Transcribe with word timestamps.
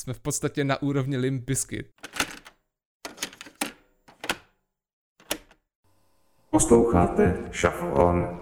jsme 0.00 0.12
v 0.12 0.20
podstatě 0.20 0.64
na 0.64 0.82
úrovni 0.82 1.16
Limp 1.16 1.44
Bizkit. 1.44 1.86
Posloucháte 6.50 7.50
Shuffle 7.52 7.92
On. 7.92 8.40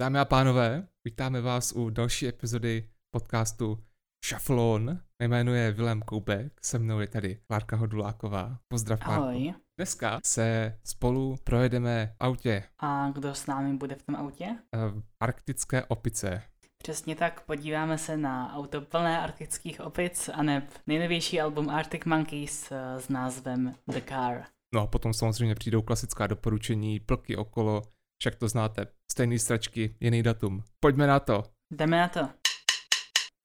Dámy 0.00 0.18
a 0.18 0.24
pánové, 0.24 0.88
vítáme 1.04 1.40
vás 1.40 1.72
u 1.72 1.90
další 1.90 2.28
epizody 2.28 2.88
podcastu 3.10 3.84
Shuffle 4.26 4.56
On. 4.56 4.98
Mé 5.22 5.28
jméno 5.28 5.54
je 5.54 5.72
Vilém 5.72 6.02
Koubek, 6.02 6.52
se 6.64 6.78
mnou 6.78 7.00
je 7.00 7.06
tady 7.06 7.38
Klárka 7.46 7.76
Hoduláková. 7.76 8.58
Pozdrav, 8.68 9.00
Klárko. 9.00 9.24
Ahoj. 9.24 9.54
Dneska 9.78 10.20
se 10.24 10.78
spolu 10.84 11.36
projedeme 11.44 12.06
v 12.06 12.16
autě 12.20 12.64
A 12.78 13.10
kdo 13.10 13.34
s 13.34 13.46
námi 13.46 13.76
bude 13.76 13.94
v 13.94 14.02
tom 14.02 14.16
autě? 14.16 14.44
eh, 14.74 14.78
v 14.88 15.02
arktické 15.20 15.84
opice. 15.84 16.42
Přesně 16.82 17.16
tak, 17.16 17.40
podíváme 17.40 17.98
se 17.98 18.16
na 18.16 18.54
auto 18.54 18.80
plné 18.80 19.20
arktických 19.20 19.80
opic 19.80 20.30
a 20.34 20.42
neb 20.42 20.64
nejnovější 20.86 21.40
album 21.40 21.70
Arctic 21.70 22.04
Monkeys 22.04 22.72
eh, 22.72 23.00
s 23.00 23.08
názvem 23.08 23.74
The 23.86 24.00
Car. 24.08 24.44
No 24.74 24.80
a 24.80 24.86
potom 24.86 25.14
samozřejmě 25.14 25.54
přijdou 25.54 25.82
klasická 25.82 26.26
doporučení, 26.26 27.00
plky 27.00 27.36
okolo, 27.36 27.82
však 28.22 28.34
to 28.34 28.48
znáte, 28.48 28.86
stejný 29.12 29.38
stračky, 29.38 29.96
jiný 30.00 30.22
datum. 30.22 30.64
Pojďme 30.80 31.06
na 31.06 31.20
to. 31.20 31.42
Jdeme 31.72 31.98
na 31.98 32.08
to. 32.08 32.28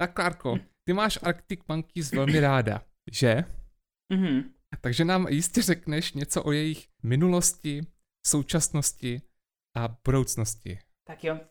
Tak 0.01 0.13
Klárko, 0.13 0.55
ty 0.87 0.93
máš 0.93 1.19
Arctic 1.23 1.59
Monkeys 1.67 2.11
velmi 2.11 2.39
ráda, 2.39 2.81
že? 3.11 3.43
Mhm. 4.13 4.53
Takže 4.81 5.05
nám 5.05 5.27
jistě 5.27 5.61
řekneš 5.61 6.13
něco 6.13 6.43
o 6.43 6.51
jejich 6.51 6.87
minulosti, 7.03 7.81
současnosti 8.25 9.21
a 9.77 9.97
budoucnosti. 10.05 10.79
Tak 11.07 11.23
jo, 11.23 11.39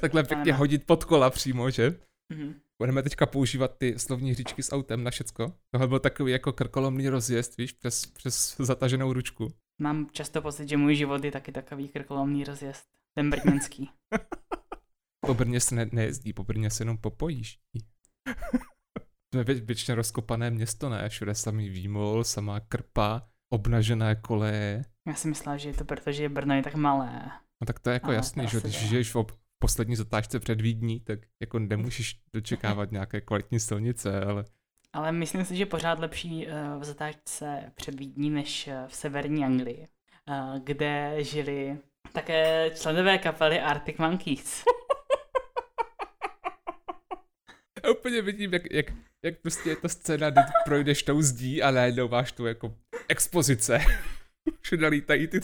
Takhle 0.00 0.24
pěkně 0.24 0.52
Ano. 0.52 0.58
hodit 0.58 0.86
pod 0.86 1.04
kola 1.04 1.30
přímo, 1.30 1.70
že? 1.70 1.98
mhm. 2.32 2.54
Budeme 2.78 3.02
teďka 3.02 3.26
používat 3.26 3.78
ty 3.78 3.98
slovní 3.98 4.30
hříčky 4.30 4.62
s 4.62 4.72
autem 4.72 5.04
na 5.04 5.10
všecko. 5.10 5.52
Tohle 5.70 5.88
byl 5.88 5.98
takový 5.98 6.32
jako 6.32 6.52
krkolomný 6.52 7.08
rozjezd, 7.08 7.56
víš, 7.56 7.72
přes, 7.72 8.06
přes 8.06 8.56
zataženou 8.58 9.12
ručku. 9.12 9.52
mám 9.78 10.08
často 10.12 10.42
pocit, 10.42 10.68
že 10.68 10.76
můj 10.76 10.96
život 10.96 11.24
je 11.24 11.32
taky 11.32 11.52
takový 11.52 11.88
krkolomný 11.88 12.44
rozjezd. 12.44 12.84
Ten 13.14 13.30
brněnský. 13.30 13.90
Po 15.26 15.34
Brně 15.34 15.60
se 15.60 15.74
ne- 15.74 15.88
nejezdí, 15.92 16.32
po 16.32 16.44
Brně 16.44 16.70
se 16.70 16.82
jenom 16.82 16.98
popojíš. 16.98 17.58
Většině 19.42 19.94
rozkopané 19.94 20.50
město, 20.50 20.88
ne? 20.88 21.08
Všude 21.08 21.34
samý 21.34 21.68
výmol, 21.68 22.24
samá 22.24 22.60
krpa, 22.60 23.22
obnažené 23.50 24.14
koleje. 24.14 24.82
Já 25.08 25.14
si 25.14 25.28
myslela, 25.28 25.56
že 25.56 25.68
je 25.68 25.74
to 25.74 25.84
proto, 25.84 26.12
že 26.12 26.28
Brno 26.28 26.54
je 26.54 26.62
tak 26.62 26.74
malé. 26.74 27.30
No 27.60 27.66
tak 27.66 27.78
to 27.80 27.90
je 27.90 27.94
jako 27.94 28.06
Aha, 28.06 28.14
jasný, 28.14 28.46
že 28.48 28.60
když 28.60 28.88
žiješ 28.88 29.10
v 29.12 29.16
ob- 29.16 29.32
poslední 29.58 29.96
zatáčce 29.96 30.40
před 30.40 30.60
Vídní, 30.60 31.00
tak 31.00 31.18
jako 31.42 31.58
nemůžeš 31.58 32.20
dočekávat 32.32 32.92
nějaké 32.92 33.20
kvalitní 33.20 33.60
silnice, 33.60 34.20
ale 34.20 34.44
Ale 34.92 35.12
myslím 35.12 35.44
si, 35.44 35.56
že 35.56 35.66
pořád 35.66 35.98
lepší 35.98 36.48
eh, 36.48 36.52
v 36.78 36.84
zatáčce 36.84 37.72
před 37.74 37.98
Vídní 38.00 38.30
než 38.30 38.68
eh, 38.68 38.84
v 38.86 38.94
severní 38.94 39.44
Anglii, 39.44 39.88
eh, 40.28 40.60
kde 40.64 41.16
žili 41.24 41.78
také 42.12 42.70
členové 42.74 43.18
kapely 43.18 43.60
Arctic 43.60 43.98
Monkeys. 43.98 44.64
já 47.84 47.90
úplně 47.98 48.22
vidím, 48.22 48.52
jak, 48.52 48.62
jak, 48.72 48.86
jak 49.24 49.38
prostě 49.40 49.70
je 49.70 49.76
to 49.76 49.88
scéna, 49.88 50.30
kdy 50.30 50.42
projdeš 50.64 51.02
tou 51.02 51.22
zdí 51.22 51.62
a 51.62 51.70
najednou 51.70 52.08
máš 52.08 52.32
tu 52.32 52.46
jako 52.46 52.74
expozice. 53.08 53.80
Všude 54.60 54.88
lítají 54.88 55.26
ty, 55.26 55.40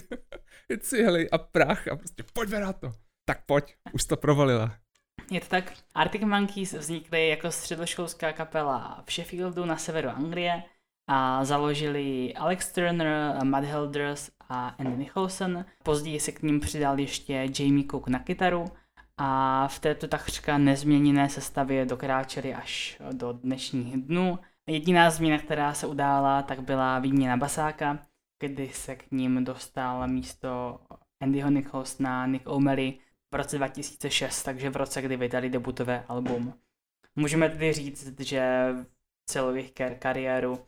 ty 0.68 0.78
cihly 0.78 1.30
a 1.30 1.38
prach 1.38 1.88
a 1.88 1.96
prostě 1.96 2.22
pojďme 2.32 2.60
na 2.60 2.72
to. 2.72 2.92
Tak 3.24 3.44
pojď, 3.46 3.74
už 3.92 4.04
to 4.04 4.16
provalila. 4.16 4.76
Je 5.30 5.40
to 5.40 5.46
tak, 5.46 5.72
Arctic 5.94 6.22
Monkeys 6.22 6.72
vznikly 6.72 7.28
jako 7.28 7.50
středoškolská 7.50 8.32
kapela 8.32 9.04
v 9.06 9.12
Sheffieldu 9.12 9.64
na 9.64 9.76
severu 9.76 10.08
Anglie 10.08 10.62
a 11.08 11.44
založili 11.44 12.34
Alex 12.34 12.72
Turner, 12.72 13.44
Matt 13.44 13.66
Helders 13.66 14.30
a 14.48 14.68
Andy 14.68 14.96
Nicholson. 14.96 15.64
Později 15.82 16.20
se 16.20 16.32
k 16.32 16.42
ním 16.42 16.60
přidal 16.60 16.98
ještě 16.98 17.48
Jamie 17.58 17.86
Cook 17.90 18.08
na 18.08 18.18
kytaru 18.18 18.64
a 19.22 19.68
v 19.68 19.78
této 19.78 20.08
takřka 20.08 20.58
nezměněné 20.58 21.28
sestavě 21.28 21.86
dokráčeli 21.86 22.54
až 22.54 23.02
do 23.12 23.32
dnešních 23.32 23.96
dnů. 23.96 24.38
Jediná 24.66 25.10
změna, 25.10 25.38
která 25.38 25.74
se 25.74 25.86
udála, 25.86 26.42
tak 26.42 26.60
byla 26.60 26.98
výměna 26.98 27.36
basáka, 27.36 27.98
kdy 28.42 28.68
se 28.68 28.96
k 28.96 29.10
ním 29.10 29.44
dostal 29.44 30.08
místo 30.08 30.80
Andyho 31.22 31.50
Nicholsona 31.50 32.26
Nick 32.26 32.48
O'Malley 32.48 32.98
v 33.32 33.36
roce 33.36 33.56
2006, 33.56 34.42
takže 34.42 34.70
v 34.70 34.76
roce, 34.76 35.02
kdy 35.02 35.16
vydali 35.16 35.50
debutové 35.50 36.04
album. 36.08 36.54
Můžeme 37.16 37.48
tedy 37.48 37.72
říct, 37.72 38.20
že 38.20 38.68
celou 39.26 39.54
jejich 39.54 39.72
kar- 39.72 39.98
kariéru 39.98 40.58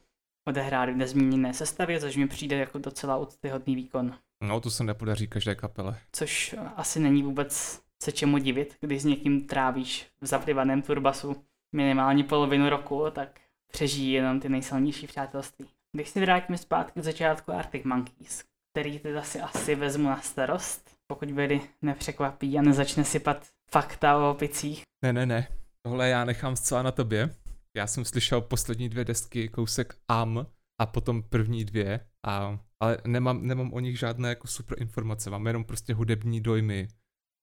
odehráli 0.49 0.93
v 0.93 0.97
nezměněné 0.97 1.55
sestavě, 1.55 2.01
což 2.01 2.17
mi 2.17 2.29
přijde 2.29 2.57
jako 2.57 2.79
docela 2.79 3.17
úctyhodný 3.17 3.77
výkon. 3.77 4.19
No, 4.43 4.61
to 4.61 4.71
se 4.71 4.85
nepodaří 4.85 5.29
každé 5.29 5.55
kapele. 5.55 5.99
Což 6.13 6.55
asi 6.77 7.01
není 7.01 7.23
vůbec 7.23 7.82
se 8.03 8.13
čemu 8.13 8.39
divit, 8.39 8.77
když 8.81 9.03
s 9.03 9.05
někým 9.05 9.47
trávíš 9.47 10.07
v 10.21 10.27
zaplivaném 10.27 10.83
turbasu 10.83 11.45
minimálně 11.73 12.25
polovinu 12.25 12.69
roku, 12.69 13.05
tak 13.13 13.41
přežijí 13.73 14.13
jenom 14.13 14.41
ty 14.41 14.49
nejsilnější 14.49 15.07
přátelství. 15.07 15.67
Když 15.93 16.09
si 16.09 16.21
vrátíme 16.21 16.59
zpátky 16.59 17.01
k 17.01 17.05
začátku 17.05 17.53
Arctic 17.53 17.85
Monkeys, 17.85 18.45
který 18.73 18.99
teda 18.99 19.23
si 19.23 19.41
asi 19.41 19.75
vezmu 19.75 20.09
na 20.09 20.21
starost, 20.21 20.97
pokud 21.07 21.31
Vedy 21.31 21.61
nepřekvapí 21.83 22.59
a 22.59 22.63
nezačne 22.63 23.05
sypat 23.05 23.47
fakta 23.71 24.17
o 24.17 24.31
opicích. 24.31 24.83
Ne, 25.05 25.13
ne, 25.13 25.27
ne. 25.27 25.49
Tohle 25.87 26.09
já 26.09 26.25
nechám 26.25 26.57
zcela 26.57 26.83
na 26.83 26.93
tobě. 26.93 27.35
Já 27.77 27.87
jsem 27.87 28.05
slyšel 28.05 28.41
poslední 28.41 28.89
dvě 28.89 29.05
desky, 29.05 29.49
kousek 29.49 29.95
Am 30.09 30.47
a 30.81 30.87
potom 30.87 31.23
první 31.23 31.65
dvě, 31.65 32.01
a, 32.27 32.59
ale 32.81 32.99
nemám, 33.07 33.47
nemám 33.47 33.73
o 33.73 33.81
nich 33.81 33.99
žádné 33.99 34.29
jako 34.29 34.47
super 34.47 34.83
informace, 34.83 35.31
mám 35.31 35.47
jenom 35.47 35.65
prostě 35.65 35.95
hudební 35.95 36.41
dojmy 36.41 36.89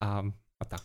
a, 0.04 0.32
a 0.62 0.66
tak. 0.66 0.82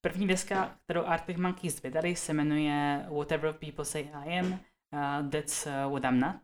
První 0.00 0.26
deska, 0.26 0.76
kterou 0.84 1.04
Arctic 1.04 1.36
Monkeys 1.36 1.82
vydali, 1.82 2.16
se 2.16 2.32
jmenuje 2.32 3.06
Whatever 3.10 3.52
People 3.52 3.84
Say 3.84 4.08
I 4.12 4.38
Am, 4.38 4.52
uh, 4.52 5.30
That's 5.30 5.66
uh, 5.66 5.92
What 5.92 6.04
I'm 6.04 6.20
Not. 6.20 6.36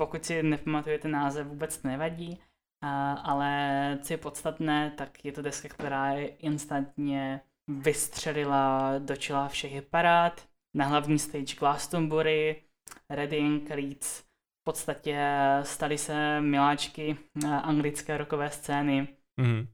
Pokud 0.00 0.24
si 0.24 0.42
nepamatujete 0.42 1.08
název, 1.08 1.46
vůbec 1.46 1.82
nevadí, 1.82 2.28
uh, 2.30 2.88
ale 3.30 3.98
co 4.02 4.12
je 4.12 4.16
podstatné, 4.16 4.90
tak 4.90 5.24
je 5.24 5.32
to 5.32 5.42
deska, 5.42 5.68
která 5.68 6.12
je 6.12 6.28
instantně 6.28 7.40
vystřelila 7.70 8.98
do 8.98 9.16
čela 9.16 9.48
všech 9.48 9.72
hitparád. 9.72 10.48
Na 10.76 10.86
hlavní 10.86 11.18
stage 11.18 11.54
Glastonbury, 11.58 12.62
Reading, 13.10 13.70
Leeds, 13.70 14.20
v 14.20 14.64
podstatě 14.64 15.26
stali 15.62 15.98
se 15.98 16.40
miláčky 16.40 17.16
anglické 17.62 18.16
rockové 18.16 18.50
scény 18.50 19.08
Mhm. 19.40 19.66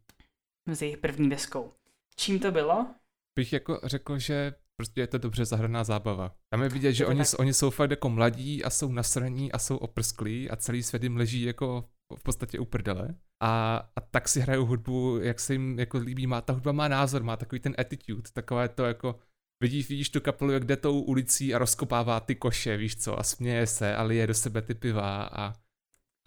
s 0.66 0.82
jejich 0.82 0.98
první 0.98 1.30
deskou. 1.30 1.72
Čím 2.18 2.38
to 2.38 2.50
bylo? 2.50 2.86
Bych 3.38 3.52
jako 3.52 3.80
řekl, 3.84 4.18
že 4.18 4.54
prostě 4.76 5.00
je 5.00 5.06
to 5.06 5.18
dobře 5.18 5.44
zahraná 5.44 5.84
zábava. 5.84 6.34
Tam 6.52 6.62
je 6.62 6.68
vidět, 6.68 6.92
že 6.92 7.04
Je 7.04 7.08
oni, 7.08 7.24
tak. 7.24 7.38
oni 7.38 7.54
jsou 7.54 7.70
fakt 7.70 7.90
jako 7.90 8.08
mladí 8.08 8.64
a 8.64 8.70
jsou 8.70 8.92
nasraní 8.92 9.52
a 9.52 9.58
jsou 9.58 9.76
oprsklí 9.76 10.50
a 10.50 10.56
celý 10.56 10.82
svět 10.82 11.02
jim 11.02 11.16
leží 11.16 11.42
jako 11.42 11.84
v 12.18 12.22
podstatě 12.22 12.58
u 12.58 12.64
prdele. 12.64 13.14
A, 13.42 13.76
a 13.96 14.00
tak 14.00 14.28
si 14.28 14.40
hrajou 14.40 14.66
hudbu, 14.66 15.18
jak 15.22 15.40
se 15.40 15.52
jim 15.52 15.78
jako 15.78 15.98
líbí. 15.98 16.26
Má, 16.26 16.40
ta 16.40 16.52
hudba 16.52 16.72
má 16.72 16.88
názor, 16.88 17.22
má 17.22 17.36
takový 17.36 17.60
ten 17.60 17.74
attitude, 17.78 18.30
takové 18.32 18.68
to 18.68 18.84
jako 18.84 19.18
Vidíš, 19.62 19.88
vidíš 19.88 20.10
tu 20.10 20.20
kapelu, 20.20 20.50
jak 20.50 20.64
jde 20.64 20.76
tou 20.76 21.00
ulicí 21.00 21.54
a 21.54 21.58
rozkopává 21.58 22.20
ty 22.20 22.34
koše, 22.34 22.76
víš 22.76 22.96
co, 22.96 23.18
a 23.18 23.22
směje 23.22 23.66
se 23.66 23.96
a 23.96 24.02
lije 24.02 24.26
do 24.26 24.34
sebe 24.34 24.62
ty 24.62 24.74
piva 24.74 25.22
a, 25.22 25.46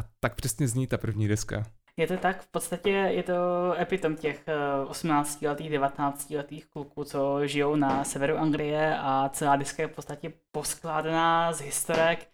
a 0.02 0.10
tak 0.20 0.36
přesně 0.36 0.68
zní 0.68 0.88
ta 0.88 0.98
první 0.98 1.28
deska. 1.28 1.66
Je 1.98 2.08
to 2.08 2.18
tak, 2.18 2.42
v 2.42 2.48
podstatě 2.48 2.90
je 2.90 3.24
to 3.24 3.34
epitom 3.80 4.16
těch 4.16 4.48
eh, 4.48 4.54
18-letých, 4.86 5.72
19-letých 5.72 6.66
kluků, 6.66 7.04
co 7.04 7.48
žijou 7.48 7.76
na 7.76 8.04
severu 8.04 8.38
Anglie 8.38 8.98
a 9.00 9.30
celá 9.34 9.56
diska 9.56 9.82
je 9.84 9.88
v 9.88 9.96
podstatě 9.96 10.34
poskládaná 10.52 11.54
z 11.54 11.62
historek 11.62 12.28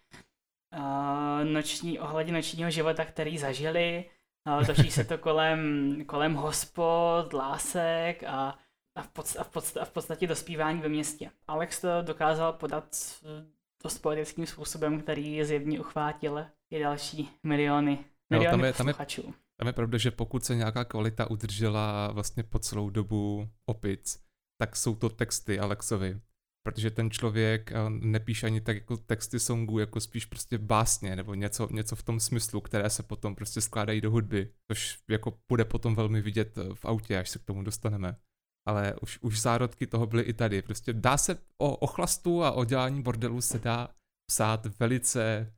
eh, 0.72 1.44
noční, 1.44 1.98
ohledně 1.98 2.32
nočního 2.32 2.70
života, 2.70 3.04
který 3.04 3.38
zažili. 3.38 4.04
Eh, 4.62 4.66
Točí 4.66 4.90
se 4.90 5.04
to 5.04 5.18
kolem, 5.18 5.94
kolem 6.06 6.34
hospod, 6.34 7.32
lásek 7.32 8.24
a, 8.26 8.58
a, 8.94 9.02
v 9.02 9.08
podst, 9.08 9.36
a, 9.40 9.44
v 9.44 9.48
podst, 9.48 9.76
a 9.76 9.84
v 9.84 9.90
podstatě 9.90 10.26
dospívání 10.26 10.80
ve 10.80 10.88
městě. 10.88 11.30
Alex 11.48 11.80
to 11.80 11.88
dokázal 12.02 12.52
podat 12.52 12.84
dost 13.82 13.98
poetickým 13.98 14.46
způsobem, 14.46 15.00
který 15.00 15.44
zjevně 15.44 15.80
uchvátil 15.80 16.46
i 16.70 16.80
další 16.82 17.30
miliony, 17.42 17.98
miliony 18.30 18.50
tam 18.50 18.64
je- 18.64 18.72
tam 18.72 18.88
je-. 18.88 18.94
Tam 19.60 19.66
je 19.66 19.72
pravda, 19.72 19.98
že 19.98 20.10
pokud 20.10 20.44
se 20.44 20.54
nějaká 20.54 20.84
kvalita 20.84 21.30
udržela 21.30 22.12
vlastně 22.12 22.42
po 22.42 22.58
celou 22.58 22.90
dobu 22.90 23.48
opic, 23.66 24.22
tak 24.60 24.76
jsou 24.76 24.94
to 24.94 25.08
texty 25.08 25.58
Alexovi. 25.58 26.20
protože 26.66 26.90
ten 26.90 27.10
člověk 27.10 27.72
eh, 27.72 27.76
nepíše 27.90 28.46
ani 28.46 28.60
tak 28.60 28.76
jako 28.76 28.96
texty 28.96 29.40
songů, 29.40 29.78
jako 29.78 30.00
spíš 30.00 30.24
prostě 30.26 30.58
básně 30.58 31.16
nebo 31.16 31.34
něco, 31.34 31.68
něco 31.72 31.96
v 31.96 32.02
tom 32.02 32.20
smyslu, 32.20 32.60
které 32.60 32.90
se 32.90 33.02
potom 33.02 33.34
prostě 33.34 33.60
skládají 33.60 34.00
do 34.00 34.10
hudby, 34.10 34.52
což 34.70 34.98
jako 35.08 35.38
bude 35.48 35.64
potom 35.64 35.94
velmi 35.94 36.20
vidět 36.20 36.58
eh, 36.58 36.74
v 36.74 36.84
autě, 36.84 37.18
až 37.18 37.30
se 37.30 37.38
k 37.38 37.44
tomu 37.44 37.62
dostaneme. 37.62 38.16
Ale 38.66 38.94
už, 39.02 39.18
už 39.22 39.40
zárodky 39.40 39.86
toho 39.86 40.06
byly 40.06 40.22
i 40.22 40.32
tady. 40.32 40.62
Prostě 40.62 40.92
dá 40.92 41.16
se 41.16 41.38
o 41.58 41.76
ochlastu 41.76 42.44
a 42.44 42.52
o 42.52 42.64
dělání 42.64 43.02
bordelu 43.02 43.40
se 43.40 43.58
dá 43.58 43.88
psát 44.30 44.66
velice 44.80 45.52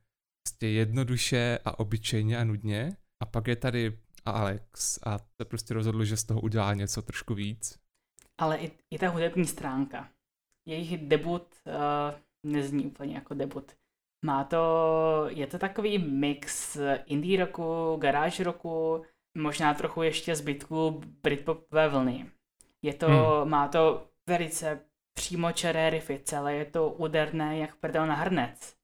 prostě 0.45 0.67
jednoduše 0.67 1.59
a 1.65 1.79
obyčejně 1.79 2.37
a 2.37 2.43
nudně. 2.43 2.97
A 3.21 3.25
pak 3.25 3.47
je 3.47 3.55
tady 3.55 3.97
Alex 4.25 4.99
a 5.05 5.17
se 5.17 5.45
prostě 5.45 5.73
rozhodl, 5.73 6.03
že 6.03 6.17
z 6.17 6.23
toho 6.23 6.41
udělá 6.41 6.73
něco 6.73 7.01
trošku 7.01 7.33
víc. 7.33 7.79
Ale 8.37 8.57
i, 8.57 8.71
i 8.91 8.99
ta 8.99 9.09
hudební 9.09 9.45
stránka. 9.45 10.09
Jejich 10.67 11.07
debut 11.07 11.47
uh, 11.65 11.71
nezní 12.51 12.85
úplně 12.85 13.15
jako 13.15 13.33
debut. 13.33 13.71
Má 14.25 14.43
to, 14.43 15.25
je 15.29 15.47
to 15.47 15.59
takový 15.59 15.97
mix 15.97 16.77
indie 17.05 17.45
roku, 17.45 17.97
garage 18.01 18.43
roku, 18.43 19.03
možná 19.37 19.73
trochu 19.73 20.01
ještě 20.01 20.35
zbytku 20.35 21.01
britpopové 21.23 21.89
vlny. 21.89 22.31
Je 22.81 22.93
to, 22.93 23.07
hmm. 23.07 23.49
má 23.49 23.67
to 23.67 24.07
velice 24.29 24.79
přímočaré 25.13 25.89
riffy, 25.89 26.19
celé 26.23 26.55
je 26.55 26.65
to 26.65 26.89
úderné 26.89 27.57
jak 27.57 27.75
prdel 27.75 28.07
na 28.07 28.15
hrnec 28.15 28.80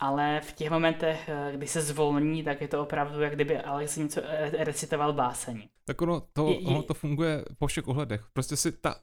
ale 0.00 0.40
v 0.40 0.52
těch 0.52 0.70
momentech, 0.70 1.28
eh, 1.28 1.52
kdy 1.56 1.66
se 1.66 1.82
zvolní, 1.82 2.42
tak 2.44 2.60
je 2.60 2.68
to 2.68 2.82
opravdu, 2.82 3.20
jak 3.20 3.34
kdyby 3.34 3.58
Alex 3.58 3.96
něco 3.96 4.20
recitoval 4.58 5.12
báseň. 5.12 5.68
Tak 5.84 6.02
ono 6.02 6.20
to, 6.32 6.48
je, 6.48 6.58
ono 6.58 6.82
to 6.82 6.94
funguje 6.94 7.44
po 7.58 7.66
všech 7.66 7.88
ohledech. 7.88 8.24
Prostě 8.32 8.56
si 8.56 8.72
ta, 8.72 8.94
uh, 8.94 9.02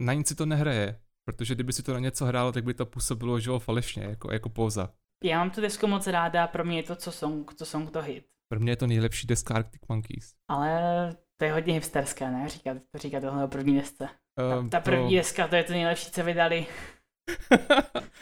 na 0.00 0.12
nic 0.12 0.28
si 0.28 0.34
to 0.34 0.46
nehraje, 0.46 1.00
protože 1.24 1.54
kdyby 1.54 1.72
si 1.72 1.82
to 1.82 1.92
na 1.92 1.98
něco 1.98 2.24
hrálo, 2.24 2.52
tak 2.52 2.64
by 2.64 2.74
to 2.74 2.86
působilo, 2.86 3.40
že 3.40 3.50
falešně, 3.58 4.02
jako, 4.02 4.32
jako 4.32 4.48
póza. 4.48 4.88
Já 5.24 5.38
mám 5.38 5.50
tu 5.50 5.60
desku 5.60 5.86
moc 5.86 6.06
ráda, 6.06 6.46
pro 6.46 6.64
mě 6.64 6.76
je 6.76 6.82
to, 6.82 6.96
co 6.96 7.12
song, 7.12 7.54
co 7.54 7.66
song 7.66 7.90
to 7.90 8.02
hit. 8.02 8.24
Pro 8.48 8.60
mě 8.60 8.72
je 8.72 8.76
to 8.76 8.86
nejlepší 8.86 9.26
deska 9.26 9.54
Arctic 9.54 9.82
Monkeys. 9.88 10.34
Ale 10.48 11.16
to 11.36 11.44
je 11.44 11.52
hodně 11.52 11.74
hipsterské, 11.74 12.30
ne? 12.30 12.48
Říkat, 12.48 12.76
to 12.90 12.98
říkat 12.98 13.20
tohle 13.20 13.44
o 13.44 13.48
první 13.48 13.74
desce. 13.74 14.08
Um, 14.58 14.70
ta, 14.70 14.78
ta 14.78 14.84
první 14.84 15.10
to... 15.10 15.16
deska, 15.16 15.48
to 15.48 15.56
je 15.56 15.64
to 15.64 15.72
nejlepší, 15.72 16.10
co 16.10 16.24
vydali. 16.24 16.66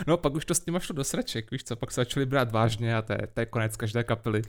No 0.06 0.17
pak 0.17 0.35
už 0.35 0.44
to 0.44 0.55
s 0.55 0.67
nima 0.67 0.81
šlo 0.81 0.94
do 0.94 1.05
sraček, 1.05 1.50
víš 1.50 1.64
co, 1.64 1.76
pak 1.76 1.91
se 1.91 2.00
začali 2.00 2.26
brát 2.26 2.52
vážně 2.52 2.97
a 2.97 3.02
to 3.02 3.12
je, 3.12 3.26
to 3.35 3.41
je 3.41 3.47
konec 3.47 3.76
každé 3.76 4.05
kapely. 4.05 4.43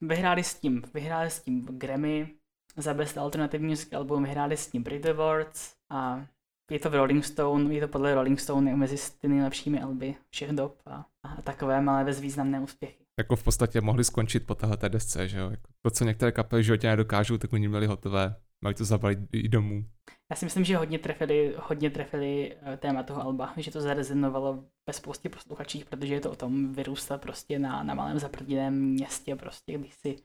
Vyhráli 0.00 0.44
s 0.44 0.54
tím, 0.54 0.82
vyhráli 0.94 1.30
s 1.30 1.40
tím 1.40 1.66
Grammy 1.66 2.28
za 2.76 2.94
Best 2.94 3.18
Alternative 3.18 3.66
Music 3.66 3.92
Album, 3.92 4.22
vyhráli 4.22 4.56
s 4.56 4.66
tím 4.66 4.82
Brit 4.82 5.06
Awards 5.06 5.74
a 5.90 6.26
je 6.70 6.78
to 6.78 6.90
v 6.90 6.94
Rolling 6.94 7.24
Stone, 7.24 7.74
je 7.74 7.80
to 7.80 7.88
podle 7.88 8.14
Rolling 8.14 8.40
Stone 8.40 8.76
mezi 8.76 8.96
ty 9.20 9.28
nejlepšími 9.28 9.80
alby 9.80 10.14
všech 10.30 10.52
dob 10.52 10.78
a, 10.86 11.06
a 11.22 11.42
takové 11.42 11.80
malé 11.80 12.04
bezvýznamné 12.04 12.60
úspěchy. 12.60 13.04
Jako 13.18 13.36
v 13.36 13.42
podstatě 13.42 13.80
mohli 13.80 14.04
skončit 14.04 14.46
po 14.46 14.54
téhle 14.54 14.76
desce, 14.88 15.28
že 15.28 15.38
jo? 15.38 15.50
Jako 15.50 15.68
to, 15.82 15.90
co 15.90 16.04
některé 16.04 16.32
kapely 16.32 16.64
životě 16.64 16.88
nedokážou, 16.88 17.38
tak 17.38 17.52
oni 17.52 17.68
měli 17.68 17.86
hotové. 17.86 18.36
Mají 18.64 18.74
to 18.74 18.84
zabalit 18.84 19.18
i 19.32 19.48
domů. 19.48 19.84
Já 20.30 20.36
si 20.36 20.44
myslím, 20.44 20.64
že 20.64 20.76
hodně 20.76 20.98
trefili, 20.98 21.54
hodně 21.58 21.90
trefili 21.90 22.56
eh, 22.62 22.76
téma 22.76 23.02
toho 23.02 23.22
alba, 23.22 23.54
že 23.56 23.70
to 23.70 23.80
zarezonovalo 23.80 24.64
ve 24.86 24.92
spoustě 24.92 25.28
posluchačích, 25.28 25.84
protože 25.84 26.14
je 26.14 26.20
to 26.20 26.30
o 26.30 26.36
tom 26.36 26.72
vyrůstat 26.72 27.20
prostě 27.20 27.58
na, 27.58 27.82
na 27.82 27.94
malém 27.94 28.18
zaprdiném 28.18 28.74
městě, 28.74 29.36
prostě, 29.36 29.78
když 29.78 29.94
si, 29.94 30.16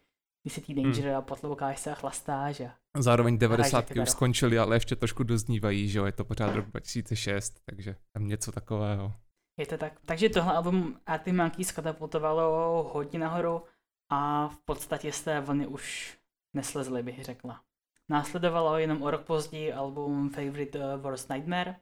když 0.43 0.53
si 0.53 0.61
teenager 0.61 1.05
hmm. 1.05 1.15
a 1.15 1.21
potloukáš 1.21 1.79
se 1.79 1.91
a 1.91 1.95
chlastáš. 1.95 2.59
A 2.59 3.01
Zároveň 3.01 3.37
90. 3.37 3.91
už 4.01 4.09
skončily, 4.09 4.59
ale 4.59 4.75
ještě 4.75 4.95
trošku 4.95 5.23
doznívají, 5.23 5.89
že 5.89 5.99
jo, 5.99 6.05
je 6.05 6.11
to 6.11 6.25
pořád 6.25 6.55
rok 6.55 6.65
2006, 6.65 7.59
takže 7.65 7.95
tam 8.13 8.27
něco 8.27 8.51
takového. 8.51 9.13
Je 9.59 9.65
to 9.65 9.77
tak. 9.77 9.99
Takže 10.05 10.29
tohle 10.29 10.53
album 10.53 10.99
Arty 11.05 11.31
Monkeys 11.31 11.71
katapultovalo 11.71 12.83
hodně 12.93 13.19
nahoru 13.19 13.61
a 14.11 14.47
v 14.47 14.57
podstatě 14.65 15.11
z 15.11 15.21
té 15.21 15.41
vlny 15.41 15.67
už 15.67 16.17
neslezli, 16.53 17.03
bych 17.03 17.23
řekla. 17.23 17.64
Následovalo 18.11 18.77
jenom 18.77 19.01
o 19.03 19.11
rok 19.11 19.25
později 19.25 19.73
album 19.73 20.29
Favorite 20.29 20.79
uh, 20.79 21.01
Worst 21.01 21.29
Nightmare. 21.29 21.75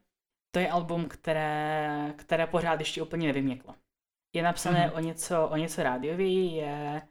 To 0.52 0.60
je 0.60 0.72
album, 0.72 1.08
které, 1.08 2.14
které 2.18 2.48
pořád 2.48 2.80
ještě 2.80 3.02
úplně 3.02 3.28
nevyměklo. 3.28 3.76
Je 4.36 4.44
napsané 4.44 4.88
mm-hmm. 4.88 4.96
o 4.96 5.00
něco, 5.00 5.48
o 5.48 5.58
něco 5.58 5.84
rádiový, 5.84 6.56
je, 6.56 7.02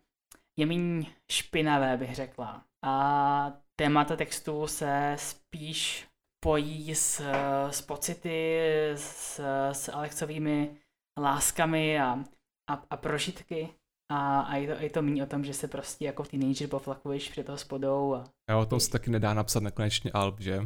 je 0.56 0.66
méně 0.66 1.06
špinavé, 1.30 1.96
bych 1.96 2.14
řekla. 2.14 2.64
A 2.84 3.52
témata 3.76 4.16
textu 4.16 4.66
se 4.66 5.14
spíš 5.18 6.08
pojí 6.44 6.94
s, 6.94 7.22
s 7.70 7.82
pocity, 7.82 8.58
s, 8.94 9.40
s 9.72 9.88
Alexovými 9.88 10.76
láskami 11.18 12.00
a, 12.00 12.24
a, 12.70 12.82
a 12.90 12.96
prožitky. 12.96 13.74
A, 14.12 14.40
a 14.40 14.56
je, 14.56 14.74
to, 14.74 14.82
je 14.82 14.90
to 14.90 15.02
méně 15.02 15.22
o 15.22 15.26
tom, 15.26 15.44
že 15.44 15.54
se 15.54 15.68
prostě 15.68 16.04
jako 16.04 16.24
teenager 16.24 16.68
poflakuješ 16.68 17.28
před 17.28 17.48
hospodou. 17.48 18.14
A, 18.14 18.24
jo, 18.50 18.60
o 18.60 18.66
tom 18.66 18.80
se 18.80 18.90
taky 18.90 19.10
nedá 19.10 19.34
napsat 19.34 19.62
nekonečně 19.62 20.10
alb, 20.14 20.40
že? 20.40 20.60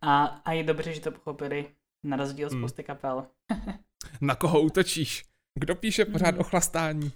a, 0.00 0.24
a 0.24 0.52
je 0.52 0.64
dobře, 0.64 0.94
že 0.94 1.00
to 1.00 1.12
pochopili, 1.12 1.66
na 2.04 2.16
rozdíl 2.16 2.46
od 2.46 2.52
hmm. 2.52 2.60
spousty 2.60 2.84
kapel. 2.84 3.26
na 4.20 4.34
koho 4.34 4.60
útočíš? 4.60 5.24
Kdo 5.58 5.74
píše 5.74 6.04
pořád 6.04 6.30
hmm. 6.30 6.40
o 6.40 6.44
chlastání? 6.44 7.12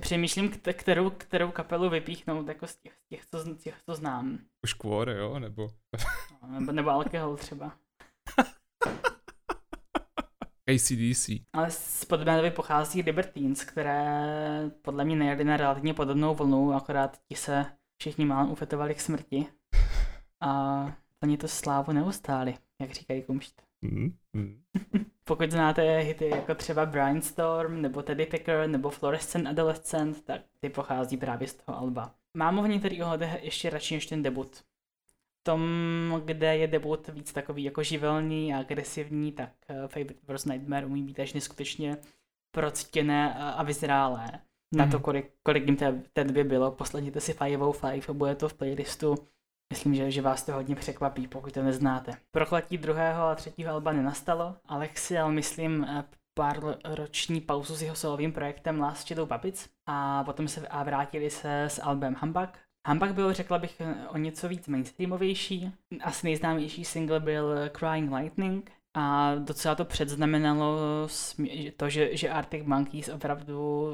Přemýšlím, 0.00 0.50
kterou, 0.72 1.10
kterou 1.10 1.50
kapelu 1.50 1.90
vypíchnout 1.90 2.48
jako 2.48 2.66
z 2.66 2.76
těch, 2.76 2.92
z 2.92 3.08
těch, 3.08 3.26
co, 3.26 3.54
těch, 3.54 3.82
co 3.86 3.94
znám. 3.94 4.38
Už 4.64 4.72
kvore, 4.72 5.18
jo? 5.18 5.38
Nebo... 5.38 5.70
no, 6.42 6.60
nebo, 6.60 6.72
nebo 6.72 6.90
alkohol 6.90 7.36
třeba. 7.36 7.76
ACDC. 10.68 11.30
Ale 11.52 11.70
z 11.70 12.04
podobné 12.04 12.36
doby 12.36 12.50
pochází 12.50 13.02
Libertines, 13.02 13.64
které 13.64 14.70
podle 14.82 15.04
mě 15.04 15.16
nejeli 15.16 15.44
na 15.44 15.56
relativně 15.56 15.94
podobnou 15.94 16.34
vlnu, 16.34 16.74
akorát 16.74 17.18
ti 17.28 17.34
se 17.34 17.66
všichni 17.96 18.24
málem 18.24 18.50
ufetovali 18.50 18.94
k 18.94 19.00
smrti. 19.00 19.46
A 20.40 20.86
oni 21.22 21.36
to 21.36 21.48
slávu 21.48 21.92
neustáli, 21.92 22.54
jak 22.80 22.90
říkají 22.90 23.22
kumšt. 23.22 23.62
Mm, 23.82 24.14
mm. 24.32 24.62
Pokud 25.24 25.50
znáte 25.50 25.98
hity 25.98 26.28
jako 26.28 26.54
třeba 26.54 26.86
Brainstorm, 26.86 27.82
nebo 27.82 28.02
Teddy 28.02 28.26
Picker, 28.26 28.68
nebo 28.68 28.90
Fluorescent 28.90 29.46
Adolescent, 29.46 30.24
tak 30.24 30.40
ty 30.60 30.68
pochází 30.68 31.16
právě 31.16 31.48
z 31.48 31.54
toho 31.54 31.78
alba. 31.78 32.14
Mám 32.34 32.64
v 32.64 32.68
některých 32.68 33.02
ohledech 33.02 33.44
ještě 33.44 33.70
radši 33.70 33.94
než 33.94 34.06
ten 34.06 34.22
debut 34.22 34.64
tom, 35.44 36.22
kde 36.24 36.56
je 36.56 36.66
debut 36.66 37.08
víc 37.08 37.32
takový 37.32 37.64
jako 37.64 37.82
živelný 37.82 38.54
a 38.54 38.58
agresivní, 38.58 39.32
tak 39.32 39.50
uh, 39.70 39.76
Favorite 39.76 40.20
Worst 40.28 40.46
Nightmare 40.46 40.86
umí 40.86 41.02
být 41.02 41.20
až 41.20 41.32
neskutečně 41.32 41.96
proctěné 42.54 43.34
a, 43.34 43.62
vyzrálé. 43.62 44.30
Mm. 44.70 44.78
Na 44.78 44.86
to, 44.86 44.96
mhm. 44.96 45.02
kolik, 45.02 45.32
kolik 45.42 45.66
jim 45.66 45.76
té, 45.76 46.02
té 46.12 46.24
době 46.24 46.44
bylo, 46.44 46.70
posledněte 46.70 47.20
si 47.20 47.34
505 47.34 48.08
a 48.08 48.12
bude 48.12 48.34
to 48.34 48.48
v 48.48 48.54
playlistu. 48.54 49.14
Myslím, 49.72 49.94
že, 49.94 50.10
že 50.10 50.22
vás 50.22 50.42
to 50.42 50.52
hodně 50.52 50.76
překvapí, 50.76 51.26
pokud 51.26 51.52
to 51.52 51.62
neznáte. 51.62 52.12
Prokletí 52.30 52.78
druhého 52.78 53.24
a 53.24 53.34
třetího 53.34 53.72
alba 53.72 53.92
nenastalo. 53.92 54.56
Alex 54.66 55.06
si 55.06 55.14
myslím, 55.28 55.84
eh, 55.84 56.04
pár 56.34 56.76
roční 56.84 57.40
pauzu 57.40 57.74
s 57.74 57.82
jeho 57.82 57.96
solovým 57.96 58.32
projektem 58.32 58.80
Last 58.80 59.08
Shadow 59.08 59.28
Puppets 59.28 59.68
a 59.86 60.24
potom 60.24 60.48
se 60.48 60.68
a 60.68 60.82
vrátili 60.82 61.30
se 61.30 61.62
s 61.62 61.82
albem 61.82 62.16
Humbug, 62.20 62.48
Humbug 62.86 63.10
byl, 63.10 63.32
řekla 63.32 63.58
bych, 63.58 63.82
o 64.08 64.18
něco 64.18 64.48
víc 64.48 64.68
mainstreamovější. 64.68 65.72
Asi 66.02 66.26
nejznámější 66.26 66.84
single 66.84 67.20
byl 67.20 67.54
Crying 67.78 68.12
Lightning 68.12 68.72
a 68.94 69.34
docela 69.34 69.74
to 69.74 69.84
předznamenalo 69.84 70.78
to, 71.76 71.88
že, 71.88 72.16
že 72.16 72.30
Arctic 72.30 72.64
Monkeys 72.64 73.08
opravdu 73.08 73.88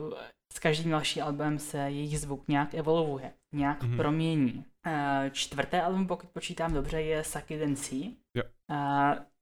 s 0.53 0.59
každým 0.59 0.91
dalším 0.91 1.23
albem 1.23 1.59
se 1.59 1.79
jejich 1.79 2.21
zvuk 2.21 2.49
nějak 2.49 2.75
evolvuje, 2.75 3.33
nějak 3.55 3.83
mm-hmm. 3.83 3.97
promění. 3.97 4.65
Eh, 4.87 5.31
čtvrté 5.33 5.83
album, 5.83 6.07
pokud 6.07 6.31
počítám 6.31 6.73
dobře, 6.73 7.03
je 7.03 7.25
Sucky 7.25 7.77
See. 7.77 8.11
Yep. 8.35 8.53